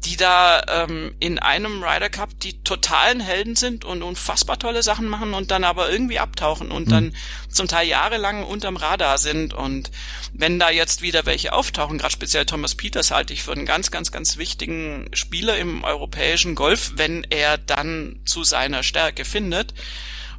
die 0.05 0.17
da 0.17 0.63
ähm, 0.69 1.15
in 1.21 1.39
einem 1.39 1.83
Ryder 1.83 2.11
Cup 2.11 2.31
die 2.41 2.63
totalen 2.65 3.21
Helden 3.21 3.55
sind 3.55 3.85
und 3.85 4.03
unfassbar 4.03 4.59
tolle 4.59 4.83
Sachen 4.83 5.07
machen 5.07 5.33
und 5.33 5.51
dann 5.53 5.63
aber 5.63 5.91
irgendwie 5.91 6.19
abtauchen 6.19 6.73
und 6.73 6.87
mhm. 6.87 6.91
dann 6.91 7.17
zum 7.49 7.69
Teil 7.69 7.87
jahrelang 7.87 8.43
unterm 8.43 8.77
Radar 8.77 9.19
sind. 9.19 9.55
Und 9.55 9.93
wenn 10.33 10.59
da 10.59 10.71
jetzt 10.71 11.03
wieder 11.03 11.25
welche 11.25 11.53
auftauchen, 11.53 11.99
gerade 11.99 12.13
speziell 12.13 12.47
Thomas 12.47 12.75
Peters 12.75 13.13
halte 13.13 13.33
ich 13.33 13.45
für 13.45 13.53
einen 13.53 13.67
ganz, 13.67 13.93
ganz, 13.93 14.11
ganz 14.11 14.37
wichtigen 14.39 15.09
Spieler 15.13 15.57
im 15.57 15.85
europäischen 15.85 16.57
Golf, 16.57 16.93
wenn 16.97 17.25
er 17.31 17.57
dann 17.57 18.21
zu 18.25 18.43
seiner 18.43 18.83
Stärke 18.83 19.25
findet. 19.25 19.73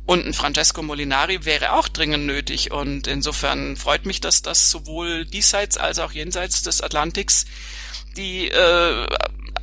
Und 0.06 0.26
ein 0.26 0.34
Francesco 0.34 0.82
Molinari 0.82 1.46
wäre 1.46 1.72
auch 1.72 1.88
dringend 1.88 2.26
nötig. 2.26 2.72
Und 2.72 3.08
insofern 3.08 3.78
freut 3.78 4.06
mich, 4.06 4.20
dass 4.20 4.42
das 4.42 4.70
sowohl 4.70 5.24
diesseits 5.26 5.78
als 5.78 6.00
auch 6.00 6.12
jenseits 6.12 6.64
des 6.64 6.82
Atlantiks 6.82 7.46
die 8.18 8.50
äh, 8.50 9.08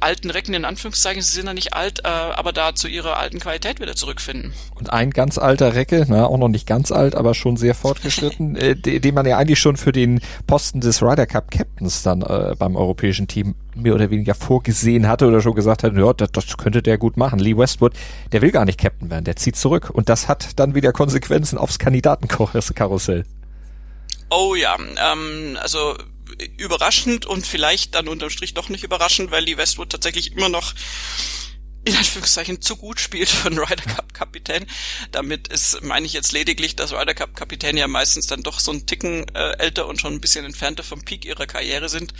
alten 0.00 0.30
Recken 0.30 0.54
in 0.54 0.64
Anführungszeichen, 0.64 1.22
sie 1.22 1.32
sind 1.32 1.46
ja 1.46 1.54
nicht 1.54 1.74
alt, 1.74 2.00
äh, 2.04 2.08
aber 2.08 2.52
da 2.52 2.74
zu 2.74 2.88
ihrer 2.88 3.18
alten 3.18 3.40
Qualität 3.40 3.80
wieder 3.80 3.94
zurückfinden. 3.94 4.52
Und 4.74 4.92
ein 4.92 5.10
ganz 5.10 5.38
alter 5.38 5.74
Recke, 5.74 6.06
na, 6.08 6.26
auch 6.26 6.38
noch 6.38 6.48
nicht 6.48 6.66
ganz 6.66 6.92
alt, 6.92 7.14
aber 7.14 7.34
schon 7.34 7.56
sehr 7.56 7.74
fortgeschritten, 7.74 8.56
äh, 8.56 8.76
den 8.76 9.14
man 9.14 9.26
ja 9.26 9.36
eigentlich 9.38 9.60
schon 9.60 9.76
für 9.76 9.92
den 9.92 10.20
Posten 10.46 10.80
des 10.80 11.02
Ryder 11.02 11.26
Cup 11.26 11.50
Captains 11.50 12.02
dann 12.02 12.22
äh, 12.22 12.54
beim 12.58 12.76
europäischen 12.76 13.28
Team 13.28 13.54
mehr 13.74 13.94
oder 13.94 14.10
weniger 14.10 14.34
vorgesehen 14.34 15.08
hatte 15.08 15.26
oder 15.26 15.40
schon 15.40 15.54
gesagt 15.54 15.82
hat, 15.82 15.94
ja, 15.94 16.12
das, 16.12 16.32
das 16.32 16.56
könnte 16.56 16.82
der 16.82 16.98
gut 16.98 17.16
machen. 17.16 17.38
Lee 17.38 17.56
Westwood, 17.56 17.92
der 18.32 18.42
will 18.42 18.50
gar 18.50 18.64
nicht 18.64 18.78
Captain 18.78 19.10
werden, 19.10 19.24
der 19.24 19.36
zieht 19.36 19.56
zurück 19.56 19.90
und 19.90 20.08
das 20.08 20.28
hat 20.28 20.58
dann 20.58 20.74
wieder 20.74 20.92
Konsequenzen 20.92 21.58
aufs 21.58 21.78
Kandidatenkarussell. 21.78 23.24
Oh 24.30 24.54
ja, 24.54 24.76
ähm, 24.78 25.58
also 25.60 25.96
überraschend 26.56 27.26
und 27.26 27.46
vielleicht 27.46 27.94
dann 27.94 28.08
unterm 28.08 28.30
Strich 28.30 28.54
doch 28.54 28.68
nicht 28.68 28.84
überraschend, 28.84 29.30
weil 29.30 29.44
die 29.44 29.56
Westwood 29.56 29.90
tatsächlich 29.90 30.32
immer 30.32 30.48
noch 30.48 30.74
in 31.84 31.96
Anführungszeichen 31.96 32.60
zu 32.60 32.76
gut 32.76 33.00
spielt 33.00 33.28
für 33.28 33.48
einen 33.48 33.58
Ryder 33.58 33.82
Cup 33.82 34.12
Kapitän. 34.12 34.66
Damit 35.12 35.48
ist, 35.48 35.82
meine 35.82 36.06
ich 36.06 36.12
jetzt 36.12 36.32
lediglich, 36.32 36.76
dass 36.76 36.92
Ryder 36.92 37.14
Cup 37.14 37.34
Kapitän 37.34 37.76
ja 37.76 37.88
meistens 37.88 38.26
dann 38.26 38.42
doch 38.42 38.60
so 38.60 38.70
ein 38.70 38.86
Ticken 38.86 39.26
äh, 39.34 39.56
älter 39.58 39.86
und 39.86 40.00
schon 40.00 40.12
ein 40.12 40.20
bisschen 40.20 40.44
entfernter 40.44 40.82
vom 40.82 41.04
Peak 41.04 41.24
ihrer 41.24 41.46
Karriere 41.46 41.88
sind, 41.88 42.12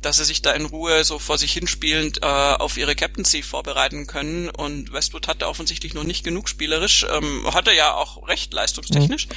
dass 0.00 0.16
sie 0.16 0.24
sich 0.24 0.40
da 0.40 0.52
in 0.52 0.64
Ruhe 0.64 1.04
so 1.04 1.18
vor 1.18 1.36
sich 1.36 1.52
hinspielend 1.52 2.22
äh, 2.22 2.26
auf 2.26 2.78
ihre 2.78 2.94
Captaincy 2.94 3.42
vorbereiten 3.42 4.06
können. 4.06 4.48
Und 4.48 4.92
Westwood 4.92 5.28
hatte 5.28 5.48
offensichtlich 5.48 5.92
noch 5.92 6.04
nicht 6.04 6.24
genug 6.24 6.48
spielerisch, 6.48 7.04
ähm, 7.10 7.52
hatte 7.52 7.72
ja 7.72 7.94
auch 7.94 8.26
recht 8.26 8.52
leistungstechnisch. 8.54 9.28
Mhm 9.28 9.34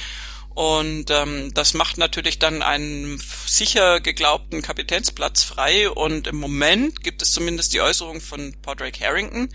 und 0.58 1.08
ähm, 1.10 1.54
das 1.54 1.72
macht 1.72 1.98
natürlich 1.98 2.40
dann 2.40 2.62
einen 2.62 3.22
sicher 3.46 4.00
geglaubten 4.00 4.60
Kapitänsplatz 4.60 5.44
frei. 5.44 5.88
Und 5.88 6.26
im 6.26 6.34
Moment 6.34 7.04
gibt 7.04 7.22
es 7.22 7.30
zumindest 7.30 7.74
die 7.74 7.80
Äußerung 7.80 8.20
von 8.20 8.56
Padraig 8.60 9.00
Harrington, 9.00 9.50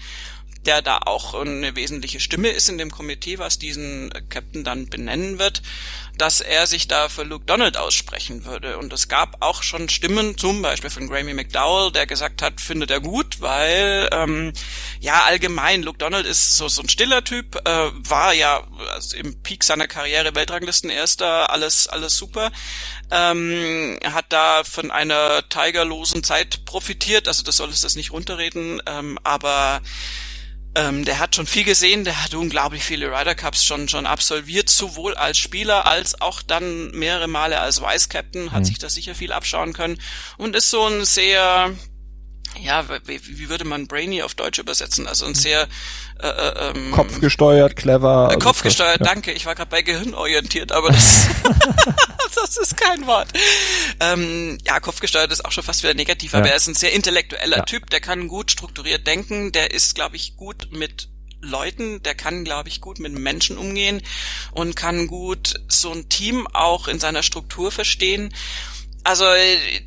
der 0.66 0.82
da 0.82 1.00
auch 1.00 1.34
eine 1.34 1.76
wesentliche 1.76 2.22
Stimme 2.22 2.48
ist 2.48 2.70
in 2.70 2.78
dem 2.78 2.90
Komitee, 2.90 3.38
was 3.38 3.60
diesen 3.60 4.14
Captain 4.30 4.64
dann 4.64 4.88
benennen 4.88 5.40
wird, 5.40 5.62
dass 6.18 6.42
er 6.42 6.68
sich 6.68 6.88
da 6.88 7.10
für 7.10 7.24
Luke 7.24 7.46
Donald 7.46 7.78
aussprechen 7.78 8.46
würde. 8.46 8.78
Und 8.78 8.94
es 8.94 9.08
gab 9.08 9.38
auch 9.42 9.64
schon 9.64 9.90
Stimmen, 9.90 10.38
zum 10.38 10.62
Beispiel 10.62 10.90
von 10.90 11.08
Grammy 11.08 11.34
McDowell, 11.34 11.92
der 11.92 12.06
gesagt 12.06 12.42
hat, 12.42 12.62
findet 12.62 12.92
er 12.92 13.00
gut, 13.00 13.42
weil 13.42 14.10
ähm, 14.12 14.54
ja 15.00 15.24
allgemein 15.24 15.84
Luke 15.84 15.98
Donald 15.98 16.26
ist 16.26 16.56
so, 16.56 16.68
so 16.68 16.82
ein 16.82 16.90
stiller 16.90 17.24
Typ, 17.24 17.56
äh, 17.68 17.92
war 17.94 18.34
ja 18.34 18.64
also 18.92 19.18
im 19.18 19.42
Peak 19.42 19.64
seiner 19.64 19.88
Karriere 19.88 20.36
Weltranglisten 20.36 20.90
erster, 20.90 21.50
alles 21.50 21.88
alles 21.88 22.16
super, 22.16 22.52
ähm, 23.12 23.98
hat 24.06 24.26
da 24.30 24.64
von 24.64 24.92
einer 24.92 25.48
tigerlosen 25.50 26.24
Zeit 26.24 26.66
profitiert, 26.66 27.28
also 27.28 27.44
das 27.44 27.58
soll 27.58 27.70
es 27.70 27.82
das 27.82 27.96
nicht 27.96 28.12
runterreden, 28.12 28.82
ähm, 28.86 29.18
aber 29.24 29.82
ähm, 30.76 31.06
der 31.06 31.20
hat 31.20 31.36
schon 31.36 31.46
viel 31.46 31.64
gesehen, 31.64 32.04
der 32.04 32.24
hat 32.24 32.34
unglaublich 32.34 32.84
viele 32.84 33.08
Ryder 33.12 33.36
Cups 33.36 33.64
schon 33.64 33.88
schon 33.88 34.06
absolviert, 34.06 34.70
sowohl 34.70 35.16
als 35.16 35.38
Spieler 35.38 35.86
als 35.86 36.20
auch 36.22 36.42
dann 36.42 36.92
mehrere 36.92 37.28
Male 37.28 37.60
als 37.60 37.82
Vice 37.82 38.10
Captain, 38.10 38.52
hat 38.52 38.62
mhm. 38.62 38.66
sich 38.66 38.80
da 38.80 38.90
sicher 38.90 39.16
viel 39.16 39.32
abschauen 39.32 39.74
können 39.74 40.00
und 40.38 40.56
ist 40.56 40.70
so 40.70 40.86
ein 40.86 41.06
sehr 41.06 41.74
ja, 42.62 42.86
wie, 43.06 43.20
wie 43.26 43.50
würde 43.50 43.66
man 43.66 43.88
Brainy 43.88 44.22
auf 44.22 44.36
Deutsch 44.36 44.60
übersetzen? 44.60 45.08
Also 45.08 45.26
ein 45.26 45.36
sehr 45.36 45.68
äh, 46.22 46.28
äh 46.28 46.70
ähm, 46.70 46.92
kopfgesteuert, 46.92 47.76
clever. 47.76 48.28
Äh, 48.30 48.36
also 48.36 48.40
kopfgesteuert, 48.40 49.00
ja. 49.00 49.06
danke. 49.06 49.32
Ich 49.32 49.46
war 49.46 49.56
gerade 49.56 49.70
bei 49.70 49.82
gehirnorientiert, 49.82 50.72
aber 50.72 50.90
das, 50.90 51.28
das 52.36 52.58
ist 52.58 52.78
kein 52.78 53.06
Wort. 53.08 53.30
Ähm, 54.00 54.58
ja, 54.66 54.80
kopfgesteuert 54.80 55.32
ist 55.32 55.44
auch 55.46 55.52
schon 55.52 55.64
fast 55.64 55.84
wieder 55.84 55.94
negativ, 55.94 56.34
aber 56.34 56.46
ja. 56.46 56.52
er 56.52 56.58
ist 56.58 56.68
ein 56.68 56.76
sehr 56.76 56.94
intellektueller 56.94 57.58
ja. 57.58 57.64
Typ, 57.64 57.90
der 57.90 58.02
kann 58.02 58.28
gut 58.28 58.52
strukturiert 58.52 59.08
denken, 59.08 59.52
der 59.52 59.72
ist, 59.72 59.96
glaube 59.96 60.16
ich, 60.16 60.38
gut 60.38 60.70
mit 60.72 61.10
Leuten, 61.42 62.02
der 62.04 62.16
kann, 62.16 62.46
glaube 62.46 62.70
ich, 62.70 62.80
gut 62.80 63.00
mit 63.00 63.12
Menschen 63.14 63.58
umgehen 63.58 64.02
und 64.52 64.76
kann 64.76 65.08
gut 65.08 65.56
so 65.68 65.92
ein 65.92 66.08
Team 66.08 66.48
auch 66.48 66.88
in 66.88 67.00
seiner 67.00 67.22
Struktur 67.22 67.72
verstehen 67.72 68.34
also 69.04 69.26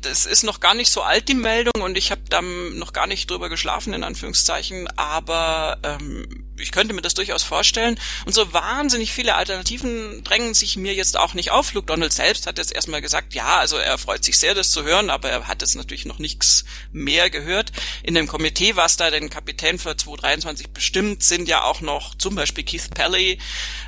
das 0.01 0.25
ist 0.25 0.43
noch 0.43 0.59
gar 0.59 0.73
nicht 0.73 0.91
so 0.91 1.01
alt 1.01 1.27
die 1.27 1.33
Meldung 1.33 1.81
und 1.81 1.97
ich 1.97 2.11
habe 2.11 2.21
da 2.29 2.41
noch 2.41 2.93
gar 2.93 3.07
nicht 3.07 3.29
drüber 3.29 3.49
geschlafen 3.49 3.93
in 3.93 4.03
Anführungszeichen, 4.03 4.87
aber 4.97 5.77
ähm, 5.83 6.46
ich 6.59 6.71
könnte 6.71 6.93
mir 6.93 7.01
das 7.01 7.13
durchaus 7.13 7.43
vorstellen. 7.43 7.99
Und 8.25 8.33
so 8.33 8.53
wahnsinnig 8.53 9.13
viele 9.13 9.35
Alternativen 9.35 10.23
drängen 10.23 10.53
sich 10.53 10.77
mir 10.77 10.93
jetzt 10.93 11.17
auch 11.17 11.33
nicht 11.33 11.51
auf. 11.51 11.73
Luke 11.73 11.87
Donald 11.87 12.13
selbst 12.13 12.47
hat 12.47 12.57
jetzt 12.57 12.73
erstmal 12.73 13.01
gesagt, 13.01 13.33
ja, 13.33 13.57
also 13.57 13.77
er 13.77 13.97
freut 13.97 14.23
sich 14.23 14.37
sehr, 14.37 14.53
das 14.53 14.71
zu 14.71 14.83
hören, 14.83 15.09
aber 15.09 15.29
er 15.29 15.47
hat 15.47 15.61
jetzt 15.61 15.75
natürlich 15.75 16.05
noch 16.05 16.19
nichts 16.19 16.65
mehr 16.91 17.29
gehört. 17.29 17.71
In 18.03 18.15
dem 18.15 18.27
Komitee, 18.27 18.75
was 18.75 18.97
da 18.97 19.09
den 19.09 19.29
Kapitän 19.29 19.79
für 19.79 19.95
2023 19.95 20.69
bestimmt, 20.69 21.23
sind 21.23 21.47
ja 21.47 21.63
auch 21.63 21.81
noch 21.81 22.15
zum 22.15 22.35
Beispiel 22.35 22.63
Keith 22.63 22.89
Pelley, 22.93 23.39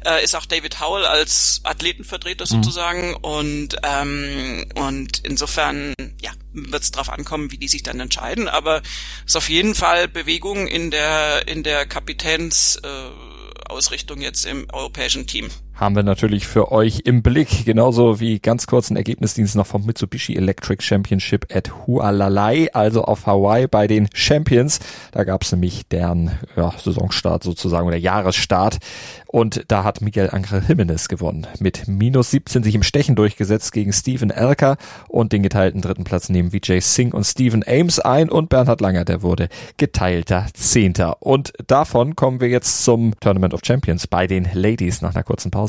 äh, 0.06 0.24
ist 0.24 0.36
auch 0.36 0.46
David 0.46 0.80
Howell 0.80 1.06
als 1.06 1.62
Athletenvertreter 1.64 2.46
mhm. 2.46 2.64
sozusagen 2.64 3.16
und 3.16 3.76
ähm, 3.84 4.66
und 4.76 5.20
insofern 5.26 5.94
ja 6.22 6.32
wird 6.54 6.84
es 6.84 6.92
darauf 6.92 7.10
ankommen, 7.10 7.52
wie 7.52 7.58
die 7.58 7.68
sich 7.68 7.84
dann 7.84 8.00
entscheiden, 8.00 8.48
aber 8.48 8.82
es 9.26 9.34
ist 9.34 9.36
auf 9.36 9.50
jeden 9.50 9.76
Fall 9.76 10.08
Bewegung 10.08 10.68
in 10.68 10.92
der 10.92 11.48
in 11.48 11.64
der 11.64 11.86
Kapitäns 11.86 12.78
äh, 12.84 13.70
Ausrichtung 13.70 14.22
jetzt 14.22 14.46
im 14.46 14.68
europäischen 14.72 15.28
Team 15.28 15.50
haben 15.80 15.96
wir 15.96 16.04
natürlich 16.04 16.46
für 16.46 16.72
euch 16.74 17.02
im 17.06 17.24
Blick, 17.24 17.66
genauso 17.66 18.20
wie 18.20 18.40
ganz 18.40 18.68
kurz 18.68 18.90
ein 18.90 18.98
Ergebnisdienst 18.98 19.56
noch 19.56 19.66
vom 19.66 19.86
Mitsubishi 19.86 20.36
Electric 20.36 20.84
Championship 20.84 21.48
at 21.56 21.72
Hualalai, 21.88 22.70
also 22.74 23.04
auf 23.06 23.26
Hawaii 23.26 23.68
bei 23.68 23.88
den 23.88 24.10
Champions. 24.14 24.80
Da 25.12 25.24
gab 25.24 25.44
es 25.44 25.52
nämlich 25.54 25.88
deren 25.88 26.32
ja, 26.58 26.74
Saisonstart 26.78 27.44
sozusagen 27.44 27.88
oder 27.88 27.96
Jahresstart 27.96 28.80
und 29.28 29.64
da 29.70 29.84
hat 29.84 30.02
Miguel 30.02 30.30
Angel 30.32 30.64
Jimenez 30.68 31.08
gewonnen. 31.08 31.48
Mit 31.60 31.88
minus 31.88 32.32
17 32.32 32.64
sich 32.64 32.76
im 32.76 32.84
Stechen 32.84 33.16
durchgesetzt 33.16 33.72
gegen 33.72 33.94
Steven 33.94 34.32
Elker 34.32 34.76
und 35.08 35.32
den 35.32 35.44
geteilten 35.44 35.82
dritten 35.82 36.04
Platz 36.04 36.30
nehmen 36.30 36.52
Vijay 36.52 36.82
Singh 36.82 37.16
und 37.16 37.24
Steven 37.24 37.64
Ames 37.66 38.00
ein 38.00 38.30
und 38.30 38.50
Bernhard 38.50 38.82
Langer, 38.82 39.06
der 39.06 39.22
wurde 39.22 39.48
geteilter 39.78 40.48
Zehnter. 40.54 41.22
Und 41.22 41.54
davon 41.68 42.16
kommen 42.16 42.42
wir 42.42 42.50
jetzt 42.50 42.84
zum 42.84 43.14
Tournament 43.20 43.54
of 43.54 43.62
Champions 43.64 44.08
bei 44.08 44.28
den 44.28 44.50
Ladies 44.52 45.02
nach 45.02 45.16
einer 45.16 45.24
kurzen 45.24 45.52
Pause. 45.52 45.69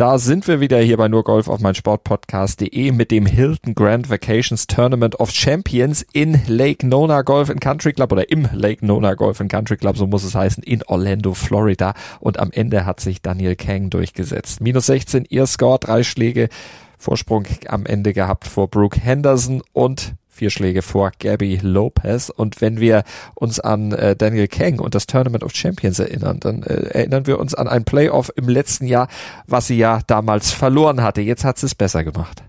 Da 0.00 0.16
sind 0.16 0.48
wir 0.48 0.60
wieder 0.60 0.78
hier 0.78 0.96
bei 0.96 1.08
nur 1.08 1.24
Golf 1.24 1.46
auf 1.46 1.60
mein 1.60 1.74
Sportpodcast.de 1.74 2.90
mit 2.90 3.10
dem 3.10 3.26
Hilton 3.26 3.74
Grand 3.74 4.08
Vacations 4.08 4.66
Tournament 4.66 5.20
of 5.20 5.30
Champions 5.30 6.06
in 6.14 6.40
Lake 6.46 6.86
Nona 6.86 7.20
Golf 7.20 7.50
and 7.50 7.60
Country 7.60 7.92
Club 7.92 8.10
oder 8.10 8.30
im 8.30 8.48
Lake 8.50 8.86
Nona 8.86 9.12
Golf 9.12 9.42
and 9.42 9.52
Country 9.52 9.76
Club, 9.76 9.98
so 9.98 10.06
muss 10.06 10.24
es 10.24 10.34
heißen, 10.34 10.62
in 10.62 10.82
Orlando, 10.84 11.34
Florida. 11.34 11.92
Und 12.18 12.38
am 12.38 12.50
Ende 12.50 12.86
hat 12.86 13.00
sich 13.00 13.20
Daniel 13.20 13.56
Kang 13.56 13.90
durchgesetzt. 13.90 14.62
Minus 14.62 14.86
16, 14.86 15.26
ihr 15.28 15.44
Score, 15.44 15.78
drei 15.78 16.02
Schläge. 16.02 16.48
Vorsprung 16.96 17.44
am 17.68 17.84
Ende 17.84 18.14
gehabt 18.14 18.46
vor 18.46 18.68
Brooke 18.68 18.98
Henderson 18.98 19.62
und 19.74 20.14
vier 20.40 20.48
Schläge 20.48 20.80
vor 20.80 21.12
Gabby 21.18 21.60
Lopez. 21.62 22.30
Und 22.30 22.62
wenn 22.62 22.80
wir 22.80 23.04
uns 23.34 23.60
an 23.60 23.92
äh, 23.92 24.16
Daniel 24.16 24.48
Kang 24.48 24.80
und 24.80 24.94
das 24.94 25.06
Tournament 25.06 25.44
of 25.44 25.54
Champions 25.54 25.98
erinnern, 25.98 26.40
dann 26.40 26.62
äh, 26.62 26.88
erinnern 26.94 27.26
wir 27.26 27.38
uns 27.38 27.54
an 27.54 27.68
ein 27.68 27.84
Playoff 27.84 28.32
im 28.36 28.48
letzten 28.48 28.86
Jahr, 28.86 29.08
was 29.46 29.66
sie 29.66 29.76
ja 29.76 30.00
damals 30.06 30.50
verloren 30.50 31.02
hatte. 31.02 31.20
Jetzt 31.20 31.44
hat 31.44 31.58
sie 31.58 31.66
es 31.66 31.74
besser 31.74 32.04
gemacht. 32.04 32.42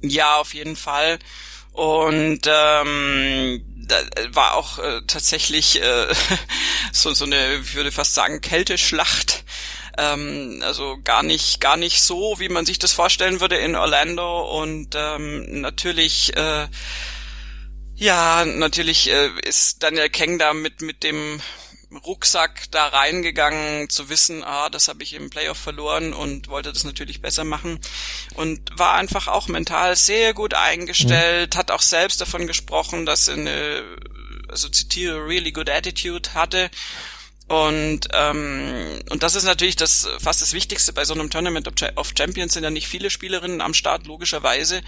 Ja, 0.00 0.36
auf 0.36 0.54
jeden 0.54 0.74
Fall. 0.74 1.18
Und 1.72 2.40
ähm, 2.46 3.62
da 3.86 3.96
war 4.32 4.54
auch 4.54 4.78
äh, 4.78 5.02
tatsächlich 5.06 5.82
äh, 5.82 6.06
so, 6.92 7.12
so 7.12 7.26
eine, 7.26 7.56
ich 7.56 7.74
würde 7.74 7.92
fast 7.92 8.14
sagen, 8.14 8.40
Kälteschlacht 8.40 9.44
ähm, 9.98 10.62
also 10.64 10.98
gar 11.02 11.22
nicht, 11.22 11.60
gar 11.60 11.76
nicht 11.76 12.02
so, 12.02 12.36
wie 12.38 12.48
man 12.48 12.64
sich 12.64 12.78
das 12.78 12.92
vorstellen 12.92 13.40
würde 13.40 13.56
in 13.56 13.74
Orlando. 13.74 14.60
Und 14.60 14.94
ähm, 14.94 15.60
natürlich, 15.60 16.36
äh, 16.36 16.68
ja, 17.96 18.44
natürlich 18.44 19.10
äh, 19.10 19.30
ist 19.42 19.82
Daniel 19.82 20.08
Keng 20.08 20.38
da 20.38 20.54
mit, 20.54 20.80
mit 20.80 21.02
dem 21.02 21.42
Rucksack 22.04 22.70
da 22.70 22.86
reingegangen, 22.86 23.88
zu 23.88 24.08
wissen, 24.08 24.44
ah, 24.44 24.68
das 24.68 24.88
habe 24.88 25.02
ich 25.02 25.14
im 25.14 25.30
Playoff 25.30 25.56
verloren 25.56 26.12
und 26.12 26.48
wollte 26.48 26.72
das 26.72 26.84
natürlich 26.84 27.20
besser 27.20 27.44
machen. 27.44 27.80
Und 28.34 28.78
war 28.78 28.94
einfach 28.94 29.26
auch 29.26 29.48
mental 29.48 29.96
sehr 29.96 30.32
gut 30.32 30.54
eingestellt, 30.54 31.54
mhm. 31.54 31.58
hat 31.58 31.70
auch 31.70 31.82
selbst 31.82 32.20
davon 32.20 32.46
gesprochen, 32.46 33.04
dass 33.04 33.26
er 33.26 33.34
eine, 33.34 33.84
also 34.48 34.68
zitiere, 34.68 35.26
really 35.26 35.50
good 35.50 35.70
attitude 35.70 36.34
hatte 36.34 36.70
und, 37.48 38.08
ähm, 38.12 39.00
und 39.08 39.22
das 39.22 39.34
ist 39.34 39.44
natürlich 39.44 39.76
das 39.76 40.06
fast 40.18 40.42
das 40.42 40.52
Wichtigste 40.52 40.92
bei 40.92 41.06
so 41.06 41.14
einem 41.14 41.30
Tournament 41.30 41.66
of 41.96 42.12
Champions 42.16 42.52
sind 42.52 42.62
ja 42.62 42.70
nicht 42.70 42.88
viele 42.88 43.08
Spielerinnen 43.08 43.62
am 43.62 43.72
Start, 43.72 44.06
logischerweise. 44.06 44.82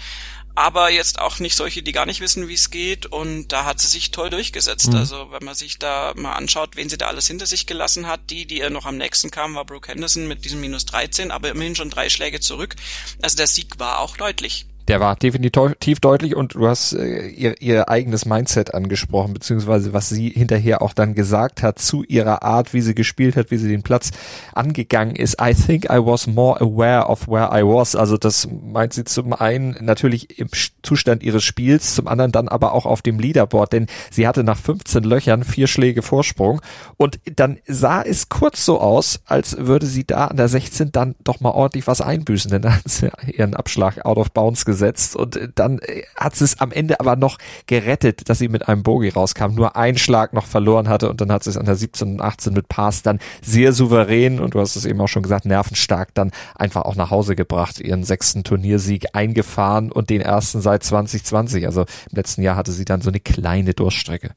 Aber 0.53 0.89
jetzt 0.89 1.19
auch 1.19 1.39
nicht 1.39 1.55
solche, 1.55 1.81
die 1.81 1.91
gar 1.91 2.05
nicht 2.05 2.19
wissen, 2.19 2.47
wie 2.47 2.53
es 2.53 2.69
geht. 2.69 3.05
Und 3.07 3.47
da 3.47 3.65
hat 3.65 3.79
sie 3.79 3.87
sich 3.87 4.11
toll 4.11 4.29
durchgesetzt. 4.29 4.89
Mhm. 4.89 4.97
Also 4.97 5.31
wenn 5.31 5.43
man 5.43 5.55
sich 5.55 5.79
da 5.79 6.13
mal 6.15 6.33
anschaut, 6.33 6.75
wen 6.75 6.89
sie 6.89 6.97
da 6.97 7.07
alles 7.07 7.25
hinter 7.25 7.45
sich 7.45 7.65
gelassen 7.65 8.05
hat, 8.05 8.29
die, 8.29 8.45
die 8.45 8.59
ihr 8.59 8.69
noch 8.69 8.85
am 8.85 8.97
nächsten 8.97 9.31
kam, 9.31 9.55
war 9.55 9.65
Brooke 9.65 9.89
Henderson 9.89 10.27
mit 10.27 10.45
diesem 10.45 10.61
minus 10.61 10.85
13, 10.85 11.31
aber 11.31 11.49
immerhin 11.49 11.75
schon 11.75 11.89
drei 11.89 12.09
Schläge 12.09 12.41
zurück. 12.41 12.75
Also 13.21 13.37
der 13.37 13.47
Sieg 13.47 13.79
war 13.79 13.99
auch 13.99 14.17
deutlich. 14.17 14.65
Der 14.87 14.99
war 14.99 15.15
definitiv 15.15 15.99
deutlich 15.99 16.35
und 16.35 16.55
du 16.55 16.67
hast 16.67 16.93
äh, 16.93 17.27
ihr, 17.27 17.61
ihr 17.61 17.89
eigenes 17.89 18.25
Mindset 18.25 18.73
angesprochen, 18.73 19.33
beziehungsweise 19.33 19.93
was 19.93 20.09
sie 20.09 20.29
hinterher 20.29 20.81
auch 20.81 20.93
dann 20.93 21.13
gesagt 21.13 21.61
hat 21.61 21.79
zu 21.79 22.03
ihrer 22.03 22.43
Art, 22.43 22.73
wie 22.73 22.81
sie 22.81 22.95
gespielt 22.95 23.35
hat, 23.35 23.51
wie 23.51 23.57
sie 23.57 23.69
den 23.69 23.83
Platz 23.83 24.11
angegangen 24.53 25.15
ist. 25.15 25.37
I 25.41 25.53
think 25.53 25.85
I 25.85 25.97
was 25.97 26.27
more 26.27 26.59
aware 26.59 27.07
of 27.07 27.27
where 27.27 27.49
I 27.51 27.63
was. 27.63 27.95
Also 27.95 28.17
das 28.17 28.47
meint 28.51 28.93
sie 28.93 29.03
zum 29.03 29.33
einen 29.33 29.77
natürlich 29.81 30.39
im 30.39 30.49
Zustand 30.81 31.23
ihres 31.23 31.43
Spiels, 31.43 31.95
zum 31.95 32.07
anderen 32.07 32.31
dann 32.31 32.47
aber 32.47 32.73
auch 32.73 32.85
auf 32.85 33.01
dem 33.01 33.19
Leaderboard, 33.19 33.73
denn 33.73 33.87
sie 34.09 34.27
hatte 34.27 34.43
nach 34.43 34.57
15 34.57 35.03
Löchern 35.03 35.43
vier 35.43 35.67
Schläge 35.67 36.01
Vorsprung 36.01 36.61
und 36.97 37.19
dann 37.35 37.59
sah 37.67 38.01
es 38.01 38.29
kurz 38.29 38.65
so 38.65 38.79
aus, 38.79 39.21
als 39.25 39.57
würde 39.57 39.85
sie 39.85 40.05
da 40.05 40.25
an 40.25 40.37
der 40.37 40.47
16 40.47 40.91
dann 40.91 41.15
doch 41.23 41.39
mal 41.39 41.51
ordentlich 41.51 41.87
was 41.87 42.01
einbüßen, 42.01 42.49
denn 42.49 42.63
da 42.63 42.75
hat 42.75 42.87
sie 42.87 43.09
ihren 43.27 43.53
Abschlag 43.53 44.05
out 44.05 44.17
of 44.17 44.31
bounds 44.31 44.65
gesetzt 44.71 45.15
und 45.15 45.37
dann 45.55 45.79
äh, 45.79 46.03
hat 46.15 46.35
sie 46.35 46.45
es 46.45 46.59
am 46.59 46.71
Ende 46.71 46.99
aber 46.99 47.17
noch 47.17 47.37
gerettet, 47.67 48.29
dass 48.29 48.39
sie 48.39 48.47
mit 48.47 48.67
einem 48.67 48.83
Bogie 48.83 49.09
rauskam, 49.09 49.53
nur 49.53 49.75
einen 49.75 49.97
Schlag 49.97 50.31
noch 50.33 50.45
verloren 50.45 50.87
hatte 50.87 51.09
und 51.09 51.19
dann 51.19 51.31
hat 51.31 51.43
sie 51.43 51.49
es 51.49 51.57
an 51.57 51.65
der 51.65 51.75
17 51.75 52.13
und 52.13 52.21
18 52.21 52.53
mit 52.53 52.69
Pass 52.69 53.03
dann 53.03 53.19
sehr 53.41 53.73
souverän 53.73 54.39
und 54.39 54.53
du 54.53 54.59
hast 54.59 54.75
es 54.75 54.85
eben 54.85 55.01
auch 55.01 55.07
schon 55.07 55.23
gesagt, 55.23 55.45
nervenstark 55.45 56.13
dann 56.13 56.31
einfach 56.55 56.83
auch 56.83 56.95
nach 56.95 57.11
Hause 57.11 57.35
gebracht, 57.35 57.79
ihren 57.79 58.03
sechsten 58.03 58.43
Turniersieg 58.43 59.07
eingefahren 59.13 59.91
und 59.91 60.09
den 60.09 60.21
ersten 60.21 60.61
seit 60.61 60.83
2020. 60.83 61.65
Also 61.65 61.81
im 61.81 62.15
letzten 62.15 62.41
Jahr 62.41 62.55
hatte 62.55 62.71
sie 62.71 62.85
dann 62.85 63.01
so 63.01 63.09
eine 63.09 63.19
kleine 63.19 63.73
Durchstrecke. 63.73 64.31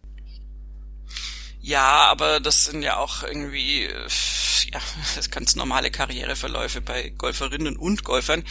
Ja, 1.66 2.08
aber 2.10 2.40
das 2.40 2.66
sind 2.66 2.82
ja 2.82 2.98
auch 2.98 3.22
irgendwie, 3.22 3.84
äh, 3.84 4.08
ja, 4.72 4.80
das 5.16 5.30
ganz 5.30 5.56
normale 5.56 5.90
Karriereverläufe 5.90 6.82
bei 6.82 7.14
Golferinnen 7.16 7.76
und 7.76 8.04
Golfern. 8.04 8.44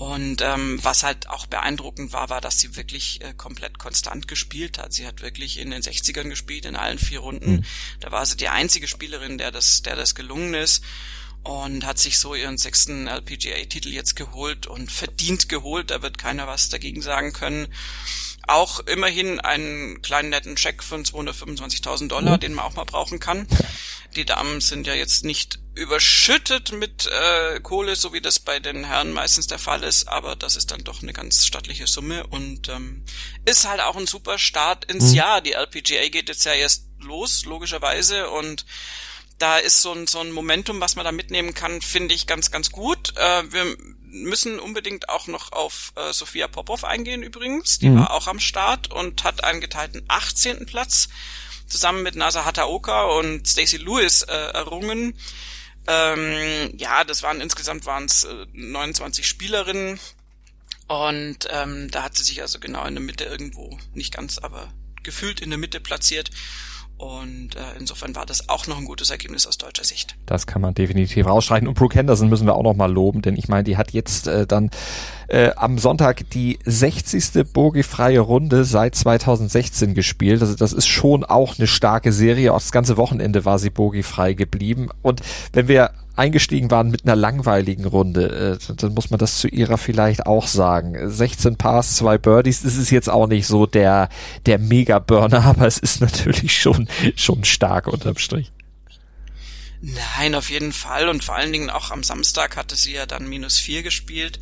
Und 0.00 0.40
ähm, 0.40 0.82
was 0.82 1.02
halt 1.02 1.28
auch 1.28 1.44
beeindruckend 1.44 2.14
war, 2.14 2.30
war, 2.30 2.40
dass 2.40 2.58
sie 2.58 2.74
wirklich 2.74 3.20
äh, 3.20 3.34
komplett 3.34 3.78
konstant 3.78 4.28
gespielt 4.28 4.78
hat. 4.78 4.94
Sie 4.94 5.06
hat 5.06 5.20
wirklich 5.20 5.58
in 5.58 5.70
den 5.70 5.82
60ern 5.82 6.30
gespielt, 6.30 6.64
in 6.64 6.74
allen 6.74 6.98
vier 6.98 7.20
Runden. 7.20 7.56
Mhm. 7.56 7.64
Da 8.00 8.10
war 8.10 8.24
sie 8.24 8.38
die 8.38 8.48
einzige 8.48 8.88
Spielerin, 8.88 9.36
der 9.36 9.50
das, 9.50 9.82
der 9.82 9.96
das 9.96 10.14
gelungen 10.14 10.54
ist 10.54 10.82
und 11.42 11.84
hat 11.84 11.98
sich 11.98 12.18
so 12.18 12.34
ihren 12.34 12.56
sechsten 12.56 13.08
LPGA-Titel 13.08 13.90
jetzt 13.90 14.16
geholt 14.16 14.66
und 14.66 14.90
verdient 14.90 15.50
geholt. 15.50 15.90
Da 15.90 16.00
wird 16.00 16.16
keiner 16.16 16.46
was 16.46 16.70
dagegen 16.70 17.02
sagen 17.02 17.34
können. 17.34 17.68
Auch 18.46 18.80
immerhin 18.80 19.38
einen 19.38 20.00
kleinen 20.00 20.30
netten 20.30 20.56
Scheck 20.56 20.82
von 20.82 21.04
225.000 21.04 22.08
Dollar, 22.08 22.36
mhm. 22.36 22.40
den 22.40 22.54
man 22.54 22.64
auch 22.64 22.74
mal 22.74 22.84
brauchen 22.84 23.20
kann. 23.20 23.46
Die 24.16 24.24
Damen 24.24 24.62
sind 24.62 24.86
ja 24.86 24.94
jetzt 24.94 25.26
nicht 25.26 25.58
überschüttet 25.80 26.72
mit 26.72 27.06
äh, 27.06 27.58
Kohle, 27.60 27.96
so 27.96 28.12
wie 28.12 28.20
das 28.20 28.38
bei 28.38 28.60
den 28.60 28.84
Herren 28.84 29.12
meistens 29.12 29.46
der 29.46 29.58
Fall 29.58 29.82
ist, 29.82 30.08
aber 30.08 30.36
das 30.36 30.56
ist 30.56 30.70
dann 30.70 30.84
doch 30.84 31.02
eine 31.02 31.14
ganz 31.14 31.46
stattliche 31.46 31.86
Summe 31.86 32.26
und 32.26 32.68
ähm, 32.68 33.02
ist 33.46 33.66
halt 33.66 33.80
auch 33.80 33.96
ein 33.96 34.06
super 34.06 34.38
Start 34.38 34.84
ins 34.84 35.10
mhm. 35.10 35.16
Jahr. 35.16 35.40
Die 35.40 35.52
LPGA 35.52 36.08
geht 36.10 36.28
jetzt 36.28 36.44
ja 36.44 36.52
erst 36.52 36.84
los, 37.00 37.46
logischerweise, 37.46 38.28
und 38.28 38.66
da 39.38 39.56
ist 39.56 39.80
so 39.80 39.92
ein, 39.92 40.06
so 40.06 40.20
ein 40.20 40.32
Momentum, 40.32 40.80
was 40.80 40.96
man 40.96 41.04
da 41.06 41.12
mitnehmen 41.12 41.54
kann, 41.54 41.80
finde 41.80 42.14
ich 42.14 42.26
ganz, 42.26 42.50
ganz 42.50 42.70
gut. 42.70 43.16
Äh, 43.16 43.50
wir 43.50 43.76
müssen 44.02 44.60
unbedingt 44.60 45.08
auch 45.08 45.28
noch 45.28 45.52
auf 45.52 45.92
äh, 45.96 46.12
Sophia 46.12 46.46
Popov 46.46 46.84
eingehen 46.84 47.22
übrigens. 47.22 47.78
Die 47.78 47.88
mhm. 47.88 48.00
war 48.00 48.10
auch 48.12 48.26
am 48.26 48.38
Start 48.38 48.92
und 48.92 49.24
hat 49.24 49.44
einen 49.44 49.62
geteilten 49.62 50.04
18. 50.08 50.66
Platz 50.66 51.08
zusammen 51.66 52.02
mit 52.02 52.16
Nasa 52.16 52.44
Hataoka 52.44 53.04
und 53.04 53.48
Stacey 53.48 53.78
Lewis 53.78 54.22
äh, 54.22 54.34
errungen. 54.34 55.14
Ähm, 55.86 56.72
ja, 56.76 57.04
das 57.04 57.22
waren 57.22 57.40
insgesamt 57.40 57.86
waren 57.86 58.04
es 58.04 58.24
äh, 58.24 58.46
29 58.52 59.26
Spielerinnen. 59.26 59.98
Und 60.88 61.46
ähm, 61.50 61.90
da 61.90 62.02
hat 62.02 62.16
sie 62.16 62.24
sich 62.24 62.42
also 62.42 62.58
genau 62.58 62.84
in 62.84 62.94
der 62.94 63.02
Mitte 63.02 63.24
irgendwo, 63.24 63.78
nicht 63.94 64.12
ganz, 64.12 64.38
aber 64.38 64.72
gefühlt 65.04 65.40
in 65.40 65.50
der 65.50 65.58
Mitte 65.58 65.80
platziert 65.80 66.30
und 67.00 67.56
äh, 67.56 67.78
insofern 67.78 68.14
war 68.14 68.26
das 68.26 68.50
auch 68.50 68.66
noch 68.66 68.76
ein 68.76 68.84
gutes 68.84 69.10
Ergebnis 69.10 69.46
aus 69.46 69.56
deutscher 69.56 69.84
Sicht. 69.84 70.16
Das 70.26 70.46
kann 70.46 70.60
man 70.60 70.74
definitiv 70.74 71.26
rausstreichen. 71.26 71.66
Und 71.66 71.72
Brooke 71.72 71.98
Henderson 71.98 72.28
müssen 72.28 72.46
wir 72.46 72.54
auch 72.54 72.62
noch 72.62 72.76
mal 72.76 72.92
loben, 72.92 73.22
denn 73.22 73.36
ich 73.36 73.48
meine, 73.48 73.64
die 73.64 73.78
hat 73.78 73.92
jetzt 73.92 74.26
äh, 74.26 74.46
dann 74.46 74.70
äh, 75.28 75.52
am 75.56 75.78
Sonntag 75.78 76.28
die 76.28 76.58
60. 76.66 77.50
bogiefreie 77.54 78.20
Runde 78.20 78.64
seit 78.64 78.94
2016 78.94 79.94
gespielt. 79.94 80.42
Also 80.42 80.54
das 80.54 80.74
ist 80.74 80.88
schon 80.88 81.24
auch 81.24 81.58
eine 81.58 81.66
starke 81.66 82.12
Serie. 82.12 82.52
Auch 82.52 82.60
das 82.60 82.70
ganze 82.70 82.98
Wochenende 82.98 83.46
war 83.46 83.58
sie 83.58 83.70
bogiefrei 83.70 84.34
geblieben. 84.34 84.90
Und 85.00 85.22
wenn 85.54 85.68
wir 85.68 85.92
eingestiegen 86.20 86.70
waren 86.70 86.90
mit 86.90 87.04
einer 87.04 87.16
langweiligen 87.16 87.86
Runde, 87.86 88.58
äh, 88.60 88.74
dann 88.76 88.94
muss 88.94 89.10
man 89.10 89.18
das 89.18 89.38
zu 89.38 89.48
ihrer 89.48 89.78
vielleicht 89.78 90.26
auch 90.26 90.46
sagen. 90.46 91.10
16 91.10 91.56
Pars, 91.56 91.96
zwei 91.96 92.18
Birdies, 92.18 92.62
das 92.62 92.76
ist 92.76 92.90
jetzt 92.90 93.08
auch 93.08 93.26
nicht 93.26 93.46
so 93.46 93.66
der, 93.66 94.08
der 94.46 94.58
Mega-Burner, 94.58 95.44
aber 95.44 95.66
es 95.66 95.78
ist 95.78 96.00
natürlich 96.00 96.60
schon, 96.60 96.88
schon 97.16 97.44
stark 97.44 97.88
unterm 97.88 98.18
Strich. 98.18 98.52
Nein, 99.80 100.34
auf 100.34 100.50
jeden 100.50 100.72
Fall. 100.72 101.08
Und 101.08 101.24
vor 101.24 101.36
allen 101.36 101.52
Dingen 101.52 101.70
auch 101.70 101.90
am 101.90 102.02
Samstag 102.02 102.56
hatte 102.56 102.76
sie 102.76 102.92
ja 102.92 103.06
dann 103.06 103.28
minus 103.28 103.58
vier 103.58 103.82
gespielt 103.82 104.38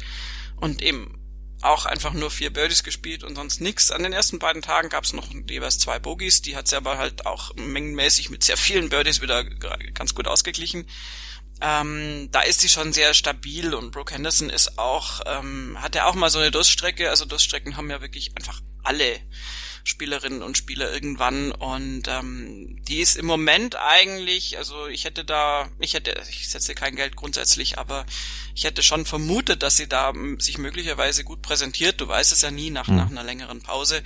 und 0.56 0.82
eben 0.82 1.14
auch 1.60 1.86
einfach 1.86 2.12
nur 2.12 2.30
vier 2.30 2.52
Birdies 2.52 2.82
gespielt 2.82 3.24
und 3.24 3.36
sonst 3.36 3.60
nix. 3.60 3.90
An 3.90 4.02
den 4.02 4.12
ersten 4.12 4.38
beiden 4.38 4.62
Tagen 4.62 4.88
gab 4.88 5.04
es 5.04 5.12
noch 5.12 5.28
jeweils 5.48 5.78
zwei 5.78 5.98
Bogies, 5.98 6.42
die 6.42 6.56
hat 6.56 6.68
sie 6.68 6.76
aber 6.76 6.98
halt 6.98 7.26
auch 7.26 7.54
mengenmäßig 7.56 8.30
mit 8.30 8.44
sehr 8.44 8.56
vielen 8.56 8.88
Birdies 8.88 9.20
wieder 9.20 9.44
ganz 9.44 10.14
gut 10.14 10.28
ausgeglichen. 10.28 10.86
Ähm, 11.60 12.28
da 12.30 12.42
ist 12.42 12.60
sie 12.60 12.68
schon 12.68 12.92
sehr 12.92 13.14
stabil 13.14 13.74
und 13.74 13.90
Brooke 13.90 14.14
Henderson 14.14 14.50
ist 14.50 14.78
auch, 14.78 15.20
ähm, 15.26 15.76
hat 15.80 15.94
ja 15.94 16.06
auch 16.06 16.14
mal 16.14 16.30
so 16.30 16.38
eine 16.38 16.50
Durststrecke, 16.50 17.10
also 17.10 17.24
Durststrecken 17.24 17.76
haben 17.76 17.90
ja 17.90 18.00
wirklich 18.00 18.30
einfach 18.36 18.60
alle 18.84 19.20
Spielerinnen 19.82 20.42
und 20.42 20.58
Spieler 20.58 20.92
irgendwann 20.92 21.50
und 21.50 22.08
ähm, 22.08 22.78
die 22.86 22.98
ist 22.98 23.16
im 23.16 23.26
Moment 23.26 23.76
eigentlich, 23.76 24.58
also 24.58 24.86
ich 24.86 25.04
hätte 25.04 25.24
da, 25.24 25.68
ich 25.78 25.94
hätte, 25.94 26.14
ich 26.28 26.48
setze 26.50 26.74
kein 26.74 26.94
Geld 26.94 27.16
grundsätzlich, 27.16 27.78
aber 27.78 28.04
ich 28.54 28.64
hätte 28.64 28.82
schon 28.82 29.06
vermutet, 29.06 29.62
dass 29.62 29.76
sie 29.76 29.88
da 29.88 30.12
sich 30.38 30.58
möglicherweise 30.58 31.24
gut 31.24 31.42
präsentiert. 31.42 32.00
Du 32.00 32.08
weißt 32.08 32.32
es 32.32 32.42
ja 32.42 32.50
nie 32.50 32.70
nach, 32.70 32.88
mhm. 32.88 32.96
nach 32.96 33.10
einer 33.10 33.24
längeren 33.24 33.62
Pause. 33.62 34.02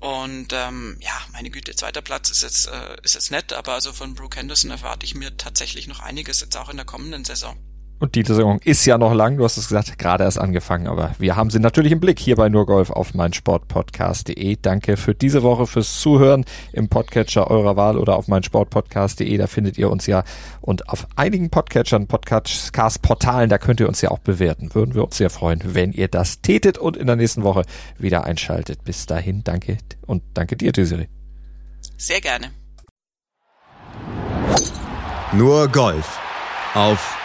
Und 0.00 0.48
ähm, 0.52 0.98
ja, 1.00 1.18
meine 1.32 1.50
Güte, 1.50 1.74
zweiter 1.74 2.02
Platz 2.02 2.30
ist 2.30 2.42
jetzt, 2.42 2.68
äh, 2.68 2.96
ist 3.02 3.14
jetzt 3.14 3.30
nett, 3.30 3.52
aber 3.52 3.74
also 3.74 3.92
von 3.92 4.14
Brooke 4.14 4.38
Henderson 4.38 4.70
erwarte 4.70 5.06
ich 5.06 5.14
mir 5.14 5.36
tatsächlich 5.36 5.86
noch 5.86 6.00
einiges 6.00 6.40
jetzt 6.40 6.56
auch 6.56 6.68
in 6.68 6.76
der 6.76 6.86
kommenden 6.86 7.24
Saison. 7.24 7.56
Und 7.98 8.14
die 8.14 8.22
Saison 8.22 8.60
ist 8.62 8.84
ja 8.84 8.98
noch 8.98 9.14
lang, 9.14 9.38
du 9.38 9.44
hast 9.44 9.56
es 9.56 9.68
gesagt, 9.68 9.98
gerade 9.98 10.24
erst 10.24 10.38
angefangen, 10.38 10.86
aber 10.86 11.14
wir 11.18 11.34
haben 11.34 11.48
sie 11.48 11.58
natürlich 11.58 11.92
im 11.92 12.00
Blick 12.00 12.18
hier 12.18 12.36
bei 12.36 12.50
Nurgolf 12.50 12.90
auf 12.90 13.14
meinsportpodcast.de. 13.14 14.58
Danke 14.60 14.98
für 14.98 15.14
diese 15.14 15.42
Woche 15.42 15.66
fürs 15.66 15.98
Zuhören 16.00 16.44
im 16.72 16.90
Podcatcher 16.90 17.50
eurer 17.50 17.76
Wahl 17.76 17.96
oder 17.96 18.16
auf 18.16 18.28
meinsportpodcast.de, 18.28 19.34
da 19.38 19.46
findet 19.46 19.78
ihr 19.78 19.90
uns 19.90 20.06
ja 20.06 20.24
und 20.60 20.90
auf 20.90 21.06
einigen 21.16 21.48
Podcatchern, 21.48 22.06
Podcast-Portalen, 22.06 23.48
da 23.48 23.56
könnt 23.56 23.80
ihr 23.80 23.88
uns 23.88 24.02
ja 24.02 24.10
auch 24.10 24.18
bewerten. 24.18 24.74
Würden 24.74 24.94
wir 24.94 25.04
uns 25.04 25.16
sehr 25.16 25.30
freuen, 25.30 25.62
wenn 25.64 25.92
ihr 25.92 26.08
das 26.08 26.42
tätet 26.42 26.76
und 26.76 26.98
in 26.98 27.06
der 27.06 27.16
nächsten 27.16 27.44
Woche 27.44 27.62
wieder 27.98 28.24
einschaltet. 28.24 28.84
Bis 28.84 29.06
dahin, 29.06 29.42
danke 29.42 29.78
und 30.06 30.22
danke 30.34 30.56
dir, 30.56 30.72
Desiree. 30.72 31.06
Sehr 31.96 32.20
gerne. 32.20 32.50
Nur 35.32 35.68
Golf 35.68 36.20
auf 36.74 37.16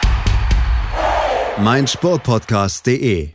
meinsportpodcast.de 1.57 3.33